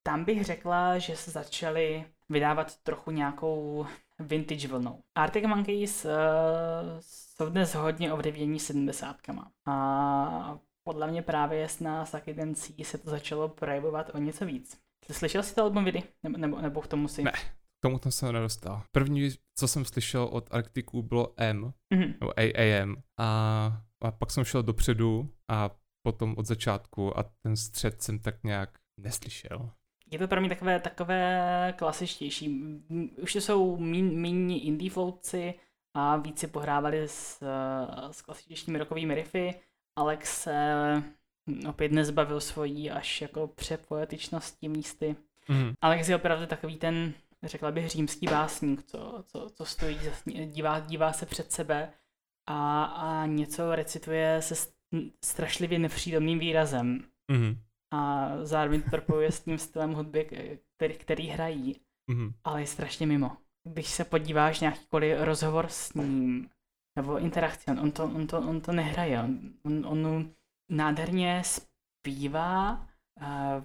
Tam 0.02 0.25
bych 0.25 0.45
řekla, 0.45 0.99
že 0.99 1.17
se 1.17 1.31
začali 1.31 2.05
vydávat 2.28 2.76
trochu 2.76 3.11
nějakou 3.11 3.87
vintage 4.19 4.69
vlnou. 4.69 5.00
Arctic 5.14 5.45
Monkeys 5.47 6.05
uh, 6.05 6.11
jsou 7.42 7.49
dnes 7.49 7.75
hodně 7.75 8.12
ovlivnění 8.12 8.61
sedmdesátkama. 8.61 9.50
A 9.66 10.59
podle 10.83 11.07
mě 11.07 11.23
právě 11.23 11.68
s 11.68 11.80
nás 11.80 12.14
Akidencí 12.14 12.85
se 12.85 12.99
to 12.99 13.11
začalo 13.11 13.49
projevovat 13.49 14.14
o 14.14 14.18
něco 14.18 14.47
víc. 14.47 14.80
Slyšel 15.12 15.42
jsi 15.42 15.54
to 15.54 15.62
album 15.62 15.85
Vidy? 15.85 16.02
Nebo, 16.23 16.38
nebo, 16.38 16.61
nebo 16.61 16.80
k 16.80 16.87
tomu 16.87 17.09
si? 17.09 17.23
Ne, 17.23 17.33
k 17.33 17.83
tomu 17.83 17.99
jsem 17.99 18.12
se 18.12 18.33
nedostal. 18.33 18.83
První, 18.92 19.30
co 19.59 19.68
jsem 19.68 19.85
slyšel 19.85 20.25
od 20.25 20.54
Arktiku, 20.54 21.02
bylo 21.02 21.35
M, 21.37 21.73
mm-hmm. 21.95 22.14
nebo 22.21 22.33
AM. 22.38 22.97
A, 23.18 23.83
a 24.02 24.11
pak 24.11 24.30
jsem 24.30 24.45
šel 24.45 24.62
dopředu 24.62 25.30
a 25.49 25.71
potom 26.02 26.35
od 26.38 26.47
začátku 26.47 27.18
a 27.18 27.25
ten 27.42 27.57
střed 27.57 28.02
jsem 28.02 28.18
tak 28.18 28.45
nějak 28.45 28.78
neslyšel 29.00 29.71
je 30.11 30.18
to 30.18 30.28
pro 30.28 30.40
mě 30.40 30.49
takové, 30.49 30.80
takové 30.80 31.75
klasičtější. 31.78 32.61
Už 33.23 33.33
to 33.33 33.40
jsou 33.40 33.76
méně 33.76 34.61
indie 34.61 34.90
floatci 34.90 35.54
a 35.99 36.17
víc 36.17 36.38
si 36.38 36.47
pohrávali 36.47 37.09
s, 37.09 37.43
s 38.11 38.23
klasičtějšími 38.23 38.78
rokovými 38.78 39.14
riffy. 39.14 39.55
Alex 39.97 40.43
se 40.43 40.75
opět 41.69 41.93
nezbavil 41.93 42.40
svojí 42.40 42.90
až 42.90 43.21
jako 43.23 43.47
přepoetičnosti 43.47 44.69
místy. 44.69 45.17
Mm. 45.49 45.73
Alex 45.81 46.09
je 46.09 46.17
opravdu 46.17 46.47
takový 46.47 46.76
ten, 46.76 47.14
řekla 47.43 47.73
bych, 47.73 47.88
římský 47.88 48.26
básník, 48.26 48.83
co, 48.83 49.25
co, 49.26 49.47
co 49.55 49.64
stojí, 49.64 49.99
dívá, 50.47 50.81
dívá 50.81 51.12
se 51.12 51.26
před 51.26 51.52
sebe 51.52 51.93
a, 52.47 52.85
a 52.85 53.26
něco 53.26 53.75
recituje 53.75 54.43
se 54.43 54.71
strašlivě 55.25 55.78
nepřítomným 55.78 56.38
výrazem. 56.38 57.05
Mm. 57.31 57.61
A 57.90 58.31
zároveň 58.43 58.83
to 58.83 58.90
propojuje 58.90 59.33
s 59.33 59.40
tím 59.40 59.59
stylem 59.59 59.93
hudby, 59.93 60.25
který, 60.76 60.95
který 60.95 61.26
hrají, 61.28 61.76
Mm. 62.11 62.33
ale 62.45 62.61
je 62.62 62.67
strašně 62.67 63.07
mimo. 63.07 63.37
Když 63.65 63.87
se 63.87 64.05
podíváš 64.05 64.61
nějakýkoliv 64.61 65.19
rozhovor 65.21 65.67
s 65.69 65.95
ním, 65.95 66.50
nebo 66.97 67.19
interakci, 67.19 67.71
on 67.71 67.91
to, 67.91 68.05
on 68.05 68.27
to, 68.27 68.38
on 68.38 68.61
to 68.61 68.73
nehraje, 68.73 69.21
on, 69.21 69.38
on, 69.65 69.87
on 69.87 70.31
nádherně 70.71 71.43
zpívá, 71.45 72.87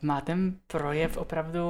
má 0.01 0.21
ten 0.21 0.59
projev 0.67 1.17
opravdu 1.17 1.61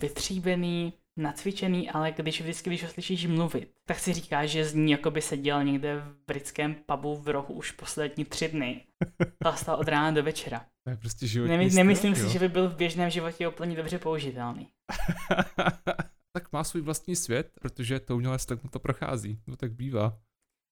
vytříbený, 0.00 0.92
nacvičený, 1.18 1.90
ale 1.90 2.12
když 2.12 2.40
vždycky, 2.40 2.70
když 2.70 2.82
ho 2.82 2.88
slyšíš 2.88 3.26
mluvit, 3.26 3.72
tak 3.86 3.98
si 3.98 4.12
říkáš, 4.12 4.50
že 4.50 4.64
z 4.64 4.74
ní 4.74 4.92
jako 4.92 5.10
by 5.10 5.22
seděl 5.22 5.64
někde 5.64 5.96
v 5.96 6.16
britském 6.26 6.74
pubu 6.74 7.16
v 7.16 7.28
rohu 7.28 7.54
už 7.54 7.70
poslední 7.70 8.24
tři 8.24 8.48
dny. 8.48 8.84
Chlastal 9.44 9.76
od 9.76 9.88
rána 9.88 10.10
do 10.10 10.22
večera. 10.22 10.64
To 10.84 10.90
je 10.90 10.96
prostě 10.96 11.26
životní 11.26 11.56
Nemy, 11.56 11.70
styl, 11.70 11.84
nemyslím 11.84 12.14
jo. 12.14 12.26
si, 12.26 12.32
že 12.32 12.38
by 12.38 12.48
byl 12.48 12.68
v 12.68 12.76
běžném 12.76 13.10
životě 13.10 13.48
úplně 13.48 13.76
dobře 13.76 13.98
použitelný. 13.98 14.68
tak 16.40 16.52
má 16.52 16.64
svůj 16.64 16.82
vlastní 16.82 17.16
svět, 17.16 17.50
protože 17.60 18.00
to 18.00 18.16
umělec 18.16 18.46
tak 18.46 18.62
mu 18.62 18.70
to 18.70 18.78
prochází. 18.78 19.40
No 19.46 19.56
tak 19.56 19.72
bývá. 19.72 20.18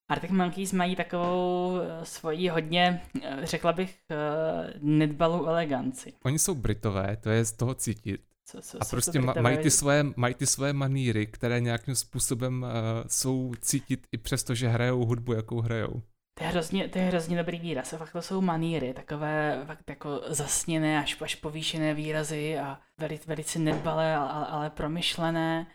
Arctic 0.08 0.30
Monkeys 0.30 0.72
mají 0.72 0.96
takovou 0.96 1.78
eh, 1.80 2.04
svoji 2.04 2.48
hodně, 2.48 3.02
eh, 3.22 3.40
řekla 3.42 3.72
bych, 3.72 3.98
eh, 4.10 4.74
nedbalou 4.80 5.46
eleganci. 5.46 6.12
Oni 6.24 6.38
jsou 6.38 6.54
Britové, 6.54 7.16
to 7.16 7.30
je 7.30 7.44
z 7.44 7.52
toho 7.52 7.74
cítit. 7.74 8.20
Co, 8.48 8.60
co, 8.60 8.78
A 8.80 8.84
co 8.84 8.90
prostě 8.90 9.20
ma- 9.20 9.42
mají 9.42 9.58
ty, 9.58 9.70
svoje, 9.70 10.04
mají 10.16 10.34
ty 10.34 10.46
svoje 10.46 10.72
maníry, 10.72 11.26
které 11.26 11.60
nějakým 11.60 11.94
způsobem 11.94 12.62
uh, 12.62 12.68
jsou 13.06 13.54
cítit 13.60 14.06
i 14.12 14.18
přesto, 14.18 14.54
že 14.54 14.68
hrajou 14.68 15.04
hudbu, 15.04 15.32
jakou 15.32 15.60
hrajou. 15.60 16.02
To 16.38 16.44
je 16.44 16.50
hrozně, 16.50 16.88
to 16.88 16.98
je 16.98 17.04
hrozně 17.04 17.36
dobrý 17.36 17.58
výraz. 17.60 17.92
A 17.92 17.96
fakt 17.96 18.12
to 18.12 18.22
jsou 18.22 18.40
maníry, 18.40 18.94
takové 18.94 19.62
fakt 19.66 19.90
jako 19.90 20.22
zasněné 20.26 20.98
až, 20.98 21.22
až 21.22 21.34
povýšené 21.34 21.94
výrazy 21.94 22.58
a 22.58 22.80
velice, 23.00 23.24
velice 23.28 23.58
nedbalé, 23.58 24.16
ale, 24.16 24.46
ale 24.46 24.70
promyšlené. 24.70 25.66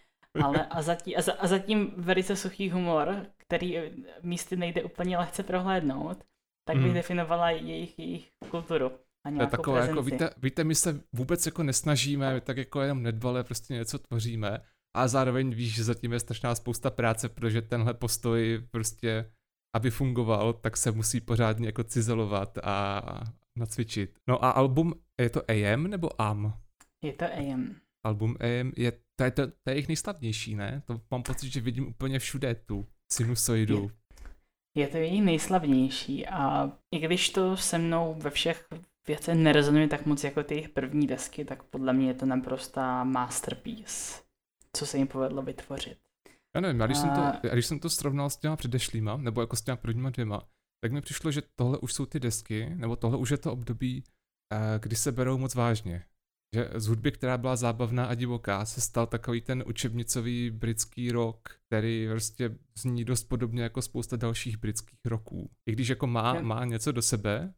Ale 0.43 0.65
a 0.65 0.81
zatím, 0.81 1.13
a, 1.17 1.21
za, 1.21 1.33
a 1.33 1.47
zatím 1.47 1.93
velice 1.97 2.35
suchý 2.35 2.69
humor, 2.69 3.25
který 3.37 3.77
místy 4.23 4.57
nejde 4.57 4.83
úplně 4.83 5.17
lehce 5.17 5.43
prohlédnout, 5.43 6.23
tak 6.67 6.75
bych 6.77 6.85
Mhm. 6.85 6.93
definovala 6.93 7.49
jejich, 7.49 7.99
jejich 7.99 8.29
kulturu. 8.49 8.91
A 9.25 9.31
To 9.31 9.41
je 9.41 9.47
takové, 9.47 9.87
jako, 9.87 10.03
víte, 10.03 10.29
víte, 10.37 10.63
my 10.63 10.75
se 10.75 11.01
vůbec 11.13 11.45
jako 11.45 11.63
nesnažíme, 11.63 12.33
my 12.33 12.41
tak 12.41 12.57
jako 12.57 12.81
jenom 12.81 13.03
nedbale 13.03 13.43
prostě 13.43 13.73
něco 13.73 13.99
tvoříme 13.99 14.57
a 14.95 15.07
zároveň 15.07 15.49
víš, 15.49 15.75
že 15.75 15.83
zatím 15.83 16.13
je 16.13 16.19
strašná 16.19 16.55
spousta 16.55 16.89
práce, 16.89 17.29
protože 17.29 17.61
tenhle 17.61 17.93
postoj 17.93 18.67
prostě, 18.71 19.31
aby 19.73 19.91
fungoval, 19.91 20.53
tak 20.53 20.77
se 20.77 20.91
musí 20.91 21.21
pořádně 21.21 21.65
jako 21.65 21.83
cizelovat 21.83 22.57
a 22.63 23.01
nacvičit. 23.55 24.19
No 24.27 24.45
a 24.45 24.49
album, 24.49 24.93
je 25.21 25.29
to 25.29 25.41
AM 25.51 25.83
nebo 25.83 26.21
AM? 26.21 26.53
Je 27.03 27.13
to 27.13 27.25
AM. 27.25 27.75
Album 28.05 28.35
AM 28.39 28.71
je, 28.77 28.91
to 29.15 29.23
je, 29.23 29.31
to, 29.31 29.47
to 29.47 29.69
je 29.69 29.73
jejich 29.73 29.87
nejslavnější, 29.87 30.55
ne? 30.55 30.83
To 30.85 31.01
mám 31.11 31.23
pocit, 31.23 31.51
že 31.51 31.61
vidím 31.61 31.87
úplně 31.87 32.19
všude 32.19 32.55
tu 32.55 32.87
sinusoidu. 33.11 33.91
Je 34.77 34.87
to 34.87 34.97
její 34.97 35.21
nejslavnější 35.21 36.27
a 36.27 36.71
i 36.91 36.99
když 36.99 37.29
to 37.29 37.57
se 37.57 37.77
mnou 37.77 38.13
ve 38.13 38.29
všech 38.29 38.67
věcech 39.07 39.35
nerezonuje 39.35 39.87
tak 39.87 40.05
moc 40.05 40.23
jako 40.23 40.43
ty 40.43 40.53
jejich 40.53 40.69
první 40.69 41.07
desky, 41.07 41.45
tak 41.45 41.63
podle 41.63 41.93
mě 41.93 42.07
je 42.07 42.13
to 42.13 42.25
naprostá 42.25 43.03
masterpiece, 43.03 44.21
co 44.73 44.85
se 44.85 44.97
jim 44.97 45.07
povedlo 45.07 45.41
vytvořit. 45.41 45.97
Já 46.55 46.61
nevím, 46.61 46.79
já 46.79 46.85
když, 46.85 46.97
jsem 46.97 47.09
to, 47.09 47.21
A- 47.21 47.39
já 47.43 47.53
když 47.53 47.65
jsem 47.65 47.79
to 47.79 47.89
srovnal 47.89 48.29
s 48.29 48.37
těma 48.37 48.55
předešlýma, 48.55 49.17
nebo 49.17 49.41
jako 49.41 49.55
s 49.55 49.61
těma 49.61 49.75
prvníma 49.75 50.09
dvěma, 50.09 50.47
tak 50.83 50.91
mi 50.91 51.01
přišlo, 51.01 51.31
že 51.31 51.41
tohle 51.55 51.77
už 51.77 51.93
jsou 51.93 52.05
ty 52.05 52.19
desky, 52.19 52.69
nebo 52.75 52.95
tohle 52.95 53.17
už 53.17 53.29
je 53.29 53.37
to 53.37 53.53
období, 53.53 54.03
eh, 54.53 54.79
kdy 54.79 54.95
se 54.95 55.11
berou 55.11 55.37
moc 55.37 55.55
vážně. 55.55 56.05
Že 56.55 56.69
z 56.75 56.87
hudby, 56.87 57.11
která 57.11 57.37
byla 57.37 57.55
zábavná 57.55 58.05
a 58.05 58.13
divoká, 58.15 58.65
se 58.65 58.81
stal 58.81 59.07
takový 59.07 59.41
ten 59.41 59.63
učebnicový 59.67 60.49
britský 60.49 61.11
rock, 61.11 61.49
který 61.67 62.07
prostě 62.09 62.57
zní 62.77 63.05
dost 63.05 63.23
podobně 63.23 63.63
jako 63.63 63.81
spousta 63.81 64.15
dalších 64.17 64.57
britských 64.57 64.99
rocků. 65.05 65.51
I 65.69 65.71
když 65.71 65.87
jako 65.87 66.07
má, 66.07 66.35
Jo. 66.35 66.43
má 66.43 66.65
něco 66.65 66.91
do 66.91 67.01
sebe, 67.01 67.53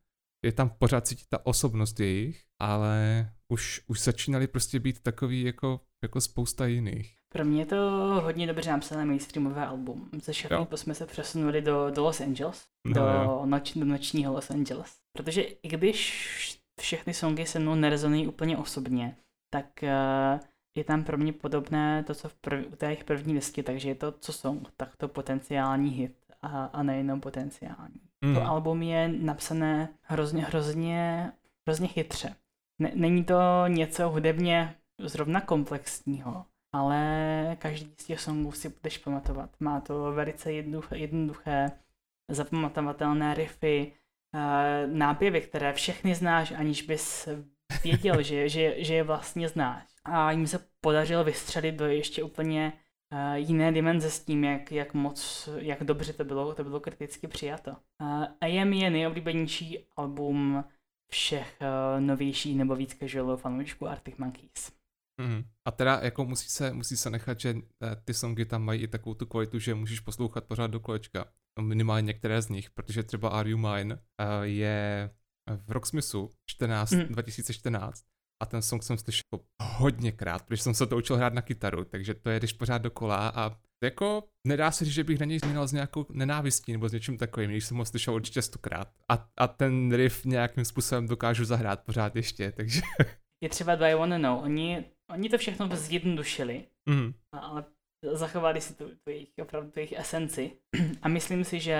je 0.45 0.51
tam 0.51 0.69
pořád 0.69 1.07
cítit 1.07 1.27
ta 1.29 1.45
osobnost 1.45 1.99
jejich, 1.99 2.43
ale 2.61 3.29
už, 3.51 3.81
už 3.87 4.01
začínali 4.01 4.47
prostě 4.47 4.79
být 4.79 4.99
takový 5.03 5.41
jako, 5.41 5.81
jako 6.03 6.21
spousta 6.21 6.65
jiných. 6.65 7.15
Pro 7.33 7.45
mě 7.45 7.61
je 7.61 7.65
to 7.65 7.75
hodně 8.23 8.47
dobře 8.47 8.71
napsané 8.71 9.05
mainstreamové 9.05 9.67
album. 9.67 10.09
Ze. 10.23 10.33
Sheffieldu 10.33 10.77
jsme 10.77 10.95
se 10.95 11.05
přesunuli 11.05 11.61
do, 11.61 11.91
do 11.91 12.03
Los 12.03 12.21
Angeles, 12.21 12.65
No 12.85 12.93
do, 12.93 13.41
noč, 13.45 13.73
do 13.73 13.85
nočního 13.85 14.33
Los 14.33 14.51
Angeles. 14.51 14.95
Protože 15.17 15.41
i 15.41 15.67
když 15.67 16.59
všechny 16.81 17.13
songy 17.13 17.45
se 17.45 17.59
mnou 17.59 17.75
nerezonují 17.75 18.27
úplně 18.27 18.57
osobně, 18.57 19.15
tak 19.53 19.83
eh, 19.83 20.39
je 20.77 20.83
tam 20.83 21.03
pro 21.03 21.17
mě 21.17 21.33
podobné 21.33 22.03
to, 22.03 22.13
co 22.13 22.29
v 22.29 22.33
prv, 22.33 22.65
u 22.73 22.75
té 22.75 22.85
jejich 22.85 23.03
první 23.03 23.33
desky, 23.33 23.63
takže 23.63 23.89
je 23.89 23.95
to 23.95 24.11
co 24.11 24.33
song, 24.33 24.67
tak 24.77 24.95
to 24.95 25.07
potenciální 25.07 25.89
hit 25.89 26.15
a, 26.41 26.65
a 26.65 26.83
nejenom 26.83 27.21
potenciální. 27.21 28.01
Mm. 28.25 28.35
To 28.35 28.41
album 28.41 28.81
je 28.81 29.07
napsané 29.07 29.89
hrozně, 30.01 30.45
hrozně, 30.45 31.31
hrozně 31.67 31.87
chytře. 31.87 32.35
Ne, 32.81 32.91
není 32.95 33.23
to 33.23 33.67
něco 33.67 34.09
hudebně 34.09 34.75
zrovna 35.01 35.41
komplexního, 35.41 36.45
ale 36.73 37.57
každý 37.59 37.93
z 37.97 38.05
těch 38.05 38.21
songů 38.21 38.51
si 38.51 38.69
budeš 38.69 38.97
pamatovat. 38.97 39.49
Má 39.59 39.81
to 39.81 40.11
velice 40.11 40.53
jednoduché, 40.53 40.97
jednoduché 40.97 41.71
zapamatovatelné 42.31 43.33
riffy, 43.33 43.91
eh, 44.35 44.87
nápěvy, 44.87 45.41
které 45.41 45.73
všechny 45.73 46.15
znáš, 46.15 46.51
aniž 46.51 46.81
bys 46.81 47.29
věděl, 47.83 48.21
že, 48.21 48.49
že, 48.49 48.83
že 48.83 48.93
je 48.93 49.03
vlastně 49.03 49.49
znáš. 49.49 49.83
A 50.05 50.31
jim 50.31 50.47
se 50.47 50.67
podařilo 50.81 51.23
vystřelit 51.23 51.75
do 51.75 51.85
ještě 51.85 52.23
úplně 52.23 52.73
eh, 53.13 53.39
jiné 53.39 53.71
dimenze 53.71 54.09
s 54.09 54.25
tím, 54.25 54.43
jak, 54.43 54.71
jak 54.71 54.93
moc, 54.93 55.49
jak 55.57 55.83
dobře 55.83 56.13
to 56.13 56.23
bylo, 56.23 56.55
to 56.55 56.63
bylo 56.63 56.79
kriticky 56.79 57.27
přijato. 57.27 57.71
Uh, 57.71 58.23
AM 58.41 58.73
je 58.73 58.89
nejoblíbenější 58.89 59.79
album 59.95 60.63
všech 61.11 61.59
novějších 61.99 62.57
nebo 62.57 62.75
víc 62.75 62.95
casualů 62.95 63.37
fanoušků 63.37 63.87
Arctic 63.87 64.17
Monkeys. 64.17 64.82
Mm. 65.21 65.43
A 65.67 65.71
teda 65.71 65.99
jako 66.03 66.25
musí 66.25 66.49
se, 66.49 66.73
musí 66.73 66.97
se 66.97 67.09
nechat, 67.09 67.39
že 67.39 67.55
eh, 67.83 67.95
ty 68.05 68.13
songy 68.13 68.45
tam 68.45 68.63
mají 68.63 68.81
i 68.81 68.87
takovou 68.87 69.13
tu 69.13 69.25
kvalitu, 69.25 69.59
že 69.59 69.75
můžeš 69.75 69.99
poslouchat 69.99 70.43
pořád 70.43 70.67
do 70.67 70.79
kolečka. 70.79 71.25
Minimálně 71.61 72.05
některé 72.05 72.41
z 72.41 72.49
nich, 72.49 72.69
protože 72.71 73.03
třeba 73.03 73.29
Are 73.29 73.49
You 73.49 73.57
Mine 73.57 73.95
eh, 74.21 74.25
je 74.41 75.09
v 75.65 75.71
Rocksmithu 75.71 76.29
14, 76.49 76.91
Mm. 76.91 77.03
2014 77.03 78.03
a 78.43 78.45
ten 78.45 78.61
song 78.61 78.83
jsem 78.83 78.97
slyšel 78.97 79.39
hodněkrát, 79.61 80.45
protože 80.45 80.63
jsem 80.63 80.73
se 80.73 80.87
to 80.87 80.97
učil 80.97 81.15
hrát 81.15 81.33
na 81.33 81.41
kytaru, 81.41 81.85
takže 81.85 82.13
to 82.13 82.29
jedeš 82.29 82.53
pořád 82.53 82.77
dokola 82.77 83.29
a 83.35 83.57
jako 83.83 84.23
nedá 84.47 84.71
se 84.71 84.85
říct, 84.85 84.93
že 84.93 85.03
bych 85.03 85.19
na 85.19 85.25
něj 85.25 85.39
změnil 85.39 85.67
s 85.67 85.71
nějakou 85.71 86.05
nenávistí 86.11 86.71
nebo 86.71 86.89
s 86.89 86.93
něčím 86.93 87.17
takovým, 87.17 87.49
když 87.49 87.65
jsem 87.65 87.77
ho 87.77 87.85
slyšel 87.85 88.13
určitě 88.13 88.41
stokrát. 88.41 88.91
A, 89.11 89.27
a 89.37 89.47
ten 89.47 89.91
riff 89.95 90.25
nějakým 90.25 90.65
způsobem 90.65 91.07
dokážu 91.07 91.45
zahrát 91.45 91.83
pořád 91.83 92.15
ještě, 92.15 92.51
takže... 92.51 92.81
Je 93.43 93.49
třeba 93.49 93.75
Do 93.75 93.85
I 93.85 93.95
Wanna 93.95 94.17
Know. 94.17 94.39
Oni, 94.43 94.85
oni 95.13 95.29
to 95.29 95.37
všechno 95.37 95.69
zjednodušili, 95.73 96.65
Mm. 96.89 97.13
ale 97.31 97.63
zachovali 98.13 98.61
si 98.61 98.73
tu, 98.73 98.83
tu 99.03 99.09
jejich, 99.09 99.29
opravdu 99.41 99.71
tu 99.71 99.79
jejich 99.79 99.93
esenci. 99.99 100.51
A 101.01 101.07
myslím 101.07 101.43
si, 101.43 101.59
že 101.59 101.77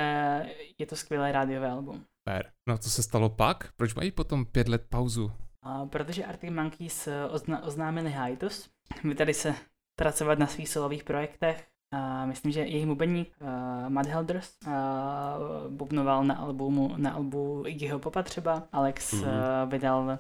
je 0.80 0.86
to 0.86 0.96
skvělé 0.96 1.32
rádiové 1.32 1.70
album. 1.72 2.06
Super. 2.30 2.52
No 2.68 2.74
a 2.74 2.78
co 2.78 2.90
se 2.90 3.04
stalo 3.04 3.30
pak? 3.30 3.72
Proč 3.78 3.96
mají 3.96 4.12
potom 4.12 4.46
pět 4.46 4.68
let 4.68 4.86
pauzu? 4.90 5.32
A 5.62 5.86
protože 5.86 6.26
Arctic 6.26 6.50
Monkeys 6.52 7.08
eh, 7.08 7.28
ozna- 7.28 7.66
oznámili 7.66 8.10
hiatus, 8.10 8.70
vydali 9.04 9.34
se 9.34 9.56
pracovat 10.00 10.40
na 10.40 10.48
svých 10.48 10.70
solových 10.70 11.04
projektech. 11.04 11.68
A 11.96 12.26
myslím, 12.26 12.52
že 12.52 12.60
jejich 12.60 12.86
bubeník 12.86 13.34
uh, 13.42 13.90
Mad 13.90 14.06
Helders 14.06 14.54
uh, 14.68 14.72
bubnoval 15.70 16.24
na 16.24 16.36
albumu, 16.36 16.94
na 16.98 17.12
albu 17.12 17.64
Iggyho 17.68 18.00
Popa 18.00 18.24
třeba. 18.24 18.68
Alex 18.72 19.14
Mhm. 19.14 19.24
uh, 19.24 19.30
vydal 19.72 20.20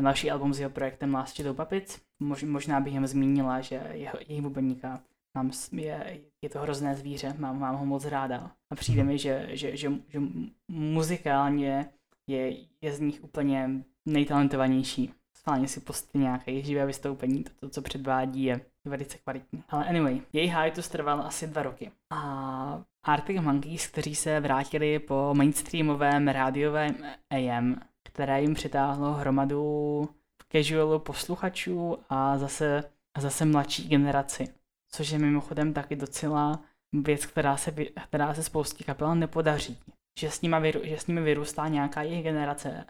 další 0.00 0.30
album 0.30 0.54
s 0.54 0.60
jeho 0.60 0.70
projektem 0.70 1.14
Last 1.14 1.36
Shadow 1.36 1.56
Puppets. 1.56 2.00
Mož, 2.20 2.42
možná 2.42 2.80
bych 2.80 2.94
jen 2.94 3.06
zmínila, 3.06 3.60
že 3.60 3.74
jeho, 3.92 4.18
jejich 4.28 4.42
bubeníka 4.42 5.00
mám, 5.34 5.50
je, 5.72 6.20
je 6.42 6.50
to 6.50 6.58
hrozné 6.58 6.96
zvíře, 6.96 7.34
mám, 7.38 7.58
mám 7.58 7.76
ho 7.76 7.86
moc 7.86 8.04
ráda. 8.04 8.50
A 8.70 8.74
přijde 8.74 9.04
mi, 9.04 9.18
že, 9.18 9.48
že, 9.50 9.76
že, 9.76 9.92
že 10.08 10.22
muzikálně 10.68 11.88
je, 12.26 12.56
je 12.80 12.92
z 12.92 13.00
nich 13.00 13.24
úplně 13.24 13.70
nejtalentovanější. 14.06 15.14
Schválně 15.36 15.68
si 15.68 15.80
pustit 15.80 16.18
nějaké 16.18 16.62
živé 16.62 16.86
vystoupení, 16.86 17.44
to, 17.44 17.50
to, 17.60 17.68
co 17.68 17.82
předvádí, 17.82 18.44
je 18.44 18.60
velice 18.84 19.18
kvalitní. 19.18 19.62
Ale 19.68 19.84
anyway, 19.88 20.20
její 20.32 20.48
hiatus 20.48 20.88
trval 20.88 21.20
asi 21.20 21.46
dva 21.46 21.62
roky. 21.62 21.90
A 22.10 22.82
Arctic 23.02 23.40
Monkeys, 23.40 23.86
kteří 23.86 24.14
se 24.14 24.40
vrátili 24.40 24.98
po 24.98 25.34
mainstreamovém 25.34 26.28
rádiovém 26.28 26.96
AM, 27.30 27.80
které 28.04 28.42
jim 28.42 28.54
přitáhlo 28.54 29.12
hromadu 29.12 30.08
casualu 30.52 30.98
posluchačů 30.98 31.98
a 32.08 32.38
zase, 32.38 32.84
a 33.14 33.20
zase 33.20 33.44
mladší 33.44 33.88
generaci. 33.88 34.48
Což 34.90 35.10
je 35.10 35.18
mimochodem 35.18 35.72
taky 35.72 35.96
docela 35.96 36.60
věc, 36.92 37.26
která 37.26 37.56
se, 37.56 37.74
která 38.08 38.34
se 38.34 38.42
spoustě 38.42 38.84
kapel 38.84 39.14
nepodaří. 39.14 39.78
Že 40.18 40.30
s, 40.30 40.42
nimi 40.42 40.56
vyru, 40.60 40.80
že 40.84 40.98
s 40.98 41.06
nimi 41.06 41.20
vyrůstá 41.20 41.68
nějaká 41.68 42.02
jejich 42.02 42.24
generace 42.24 42.84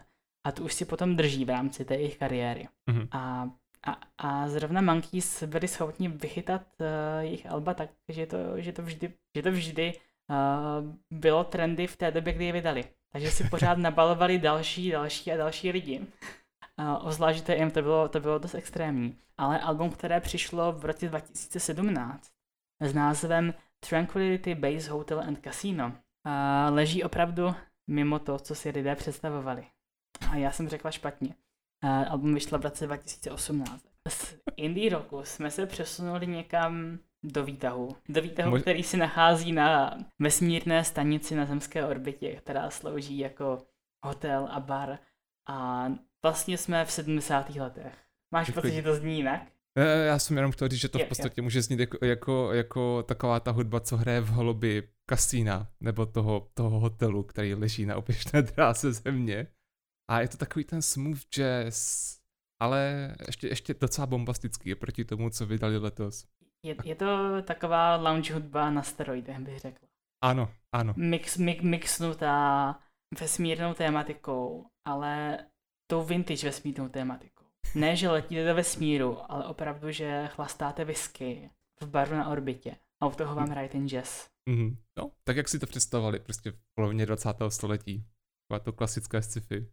a 0.47 0.51
tu 0.51 0.63
už 0.63 0.73
si 0.73 0.85
potom 0.85 1.15
drží 1.15 1.45
v 1.45 1.49
rámci 1.49 1.85
té 1.85 1.95
jejich 1.95 2.17
kariéry. 2.17 2.67
Mhm. 2.89 3.07
A, 3.11 3.49
a, 3.83 3.97
a 4.17 4.49
zrovna 4.49 4.81
Monkeys 4.81 5.43
byli 5.43 5.67
schopni 5.67 6.07
vychytat 6.07 6.61
uh, 6.79 6.87
jejich 7.19 7.45
alba 7.45 7.73
tak, 7.73 7.89
že 8.07 8.25
to, 8.25 8.37
že 8.55 8.73
to 8.73 8.81
vždy, 8.81 9.13
že 9.35 9.43
to 9.43 9.51
vždy 9.51 9.93
uh, 9.93 10.95
bylo 11.19 11.43
trendy 11.43 11.87
v 11.87 11.97
té 11.97 12.11
době, 12.11 12.33
kdy 12.33 12.45
je 12.45 12.53
vydali. 12.53 12.83
Takže 13.11 13.31
si 13.31 13.49
pořád 13.49 13.77
nabalovali 13.77 14.39
další, 14.39 14.91
další 14.91 15.31
a 15.31 15.37
další 15.37 15.71
lidi. 15.71 15.99
Uh, 16.79 17.07
Ozvlášť 17.07 17.49
jim 17.49 17.71
to 17.71 17.81
bylo, 17.81 18.09
to 18.09 18.19
bylo 18.19 18.39
dost 18.39 18.55
extrémní. 18.55 19.17
Ale 19.37 19.59
album, 19.59 19.89
které 19.89 20.19
přišlo 20.19 20.71
v 20.71 20.85
roce 20.85 21.07
2017 21.07 22.31
s 22.81 22.93
názvem 22.93 23.53
Tranquility 23.89 24.55
Base 24.55 24.91
Hotel 24.91 25.19
and 25.19 25.43
Casino, 25.43 25.85
uh, 25.85 25.93
leží 26.75 27.03
opravdu 27.03 27.55
mimo 27.89 28.19
to, 28.19 28.39
co 28.39 28.55
si 28.55 28.69
lidé 28.69 28.95
představovali. 28.95 29.65
A 30.31 30.35
já 30.35 30.51
jsem 30.51 30.69
řekla 30.69 30.91
špatně. 30.91 31.35
Uh, 31.83 32.11
album 32.11 32.33
vyšlo 32.33 32.59
v 32.59 32.61
roce 32.61 32.85
2018. 32.85 33.85
Z 34.09 34.35
indie 34.55 34.89
roku 34.89 35.23
jsme 35.23 35.51
se 35.51 35.65
přesunuli 35.65 36.27
někam 36.27 36.99
do 37.23 37.43
výtahu. 37.45 37.95
Do 38.09 38.21
výtahu, 38.21 38.51
Mož- 38.55 38.61
který 38.61 38.83
se 38.83 38.97
nachází 38.97 39.51
na 39.51 39.97
vesmírné 40.19 40.83
stanici 40.83 41.35
na 41.35 41.45
zemské 41.45 41.85
orbitě, 41.85 42.35
která 42.35 42.69
slouží 42.69 43.17
jako 43.17 43.57
hotel 44.05 44.47
a 44.51 44.59
bar. 44.59 44.97
A 45.49 45.87
vlastně 46.23 46.57
jsme 46.57 46.85
v 46.85 46.91
70. 46.91 47.49
letech. 47.49 47.93
Máš 48.33 48.47
Děkuji. 48.47 48.61
pocit, 48.61 48.73
že 48.73 48.81
to 48.81 48.95
zní 48.95 49.17
jinak? 49.17 49.41
Eh, 49.77 50.05
Já 50.05 50.19
jsem 50.19 50.37
jenom 50.37 50.51
chtěl 50.51 50.67
říct, 50.67 50.79
že 50.79 50.89
to 50.89 50.99
v 50.99 51.05
podstatě 51.05 51.41
může 51.41 51.61
znít 51.61 51.79
jako, 51.79 52.05
jako, 52.05 52.53
jako 52.53 53.03
taková 53.03 53.39
ta 53.39 53.51
hudba, 53.51 53.79
co 53.79 53.97
hraje 53.97 54.21
v 54.21 54.27
holobi 54.27 54.89
kasína, 55.09 55.67
nebo 55.79 56.05
toho, 56.05 56.49
toho 56.53 56.79
hotelu, 56.79 57.23
který 57.23 57.53
leží 57.55 57.85
na 57.85 57.95
oběžné 57.95 58.41
dráze 58.55 58.93
země. 58.93 59.47
A 60.09 60.21
je 60.21 60.27
to 60.27 60.37
takový 60.37 60.65
ten 60.65 60.81
smooth 60.81 61.19
jazz, 61.29 62.17
ale 62.61 63.11
ještě, 63.27 63.47
ještě 63.47 63.73
docela 63.73 64.07
bombastický 64.07 64.75
proti 64.75 65.05
tomu, 65.05 65.29
co 65.29 65.45
vydali 65.45 65.77
letos. 65.77 66.25
Je, 66.63 66.75
je 66.83 66.95
to 66.95 67.41
taková 67.41 67.95
lounge 67.95 68.33
hudba 68.33 68.69
na 68.69 68.83
steroidech, 68.83 69.39
bych 69.39 69.59
řekl. 69.59 69.85
Ano, 70.23 70.51
ano. 70.71 70.93
Mix, 70.97 71.37
mix, 71.37 71.63
mixnutá 71.63 72.79
vesmírnou 73.19 73.73
tématikou, 73.73 74.65
ale 74.85 75.39
tou 75.87 76.03
vintage 76.03 76.47
vesmírnou 76.47 76.89
tématikou. 76.89 77.45
Ne, 77.75 77.95
že 77.95 78.09
letíte 78.09 78.45
do 78.45 78.55
vesmíru, 78.55 79.31
ale 79.31 79.45
opravdu, 79.45 79.91
že 79.91 80.27
chlastáte 80.27 80.85
whisky 80.85 81.49
v 81.81 81.87
baru 81.87 82.15
na 82.15 82.29
orbitě 82.29 82.75
a 83.01 83.07
u 83.07 83.11
toho 83.11 83.35
vám 83.35 83.49
hraje 83.49 83.69
ten 83.69 83.87
jazz. 83.87 84.27
Mhm. 84.49 84.77
No, 84.97 85.11
tak 85.23 85.37
jak 85.37 85.49
si 85.49 85.59
to 85.59 85.67
představovali 85.67 86.19
prostě 86.19 86.51
v 86.51 86.57
polovině 86.75 87.05
20. 87.05 87.29
století. 87.49 88.05
Taková 88.47 88.63
to 88.63 88.73
klasické 88.73 89.21
sci-fi. 89.21 89.67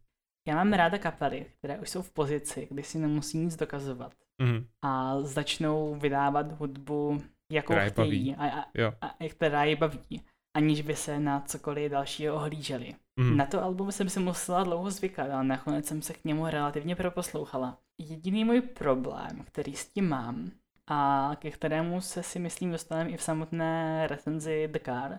Já 0.49 0.55
mám 0.55 0.73
ráda 0.73 0.99
kapely, 0.99 1.47
které 1.59 1.79
už 1.79 1.91
jsou 1.91 2.03
v 2.03 2.11
pozici, 2.13 2.69
kdy 2.71 2.83
si 2.83 2.99
nemusí 2.99 3.39
nic 3.39 3.57
dokazovat 3.57 4.13
Mhm. 4.43 4.67
a 4.85 5.21
začnou 5.21 5.95
vydávat 5.95 6.53
hudbu, 6.53 7.21
jakou 7.53 7.73
Která 7.73 7.89
chtějí 7.89 8.37
a, 8.37 8.61
a, 8.61 8.65
Jo. 8.75 8.93
a 9.01 9.15
která 9.29 9.65
je 9.65 9.77
baví, 9.77 10.23
aniž 10.57 10.83
by 10.83 10.97
se 10.97 11.21
na 11.21 11.41
cokoliv 11.41 11.93
dalšího 11.93 12.35
ohlíželi. 12.35 12.95
Mhm. 13.21 13.37
Na 13.37 13.47
to 13.47 13.63
album 13.65 13.93
jsem 13.93 14.09
si 14.09 14.21
musela 14.21 14.65
dlouho 14.65 14.91
zvykat, 14.91 15.31
ale 15.31 15.45
nakonec 15.45 15.87
jsem 15.87 16.03
se 16.03 16.13
k 16.15 16.25
němu 16.25 16.47
relativně 16.47 16.97
proposlouchala. 16.97 17.79
Jediný 18.01 18.45
můj 18.45 18.61
problém, 18.61 19.45
který 19.45 19.75
s 19.75 19.89
tím 19.89 20.09
mám, 20.09 20.51
a 20.91 21.31
ke 21.39 21.51
kterému 21.51 22.01
se 22.01 22.23
si 22.23 22.39
myslím 22.39 22.71
dostaneme 22.73 23.11
i 23.11 23.17
v 23.17 23.23
samotné 23.23 24.07
recenzi 24.07 24.69
The 24.73 24.79
Car, 24.85 25.17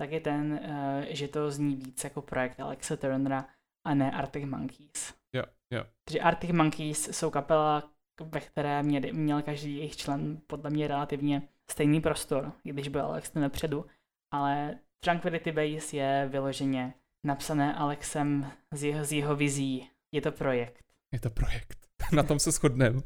tak 0.00 0.12
je 0.12 0.20
ten, 0.20 0.60
eh, 0.62 1.06
že 1.10 1.28
to 1.28 1.50
zní 1.50 1.76
víc 1.76 2.04
jako 2.04 2.22
projekt 2.22 2.60
Alexa 2.60 2.96
Turnera 2.96 3.46
a 3.84 3.94
ne 3.94 4.10
Arctic 4.10 4.44
Monkeys. 4.44 5.14
Jo, 5.34 5.42
jo. 5.70 5.84
Takže 6.04 6.20
Arctic 6.20 6.50
Monkeys 6.50 7.08
jsou 7.18 7.30
kapela, 7.30 7.90
ve 8.20 8.40
které 8.40 8.82
měli, 8.82 9.12
měl 9.12 9.42
každý 9.42 9.76
jejich 9.76 9.96
člen 9.96 10.40
podle 10.46 10.70
mě 10.70 10.88
relativně 10.88 11.48
stejný 11.70 12.00
prostor, 12.00 12.52
i 12.64 12.72
když 12.72 12.88
byl 12.88 13.02
Alex 13.02 13.30
ten 13.30 13.42
vepředu, 13.42 13.86
ale 14.32 14.78
Tranquility 15.04 15.52
Base 15.52 15.96
je 15.96 16.28
vyloženě 16.32 16.94
napsané 17.26 17.74
Alexem 17.74 18.50
z 18.72 18.84
jeho, 18.84 19.04
z 19.04 19.12
jeho 19.12 19.36
vizí. 19.36 19.90
Je 20.14 20.20
to 20.20 20.32
projekt. 20.32 20.78
Je 21.12 21.20
to 21.20 21.30
projekt. 21.30 21.78
Na 22.12 22.22
tom 22.22 22.38
se 22.38 22.50
shodneme. 22.50 23.00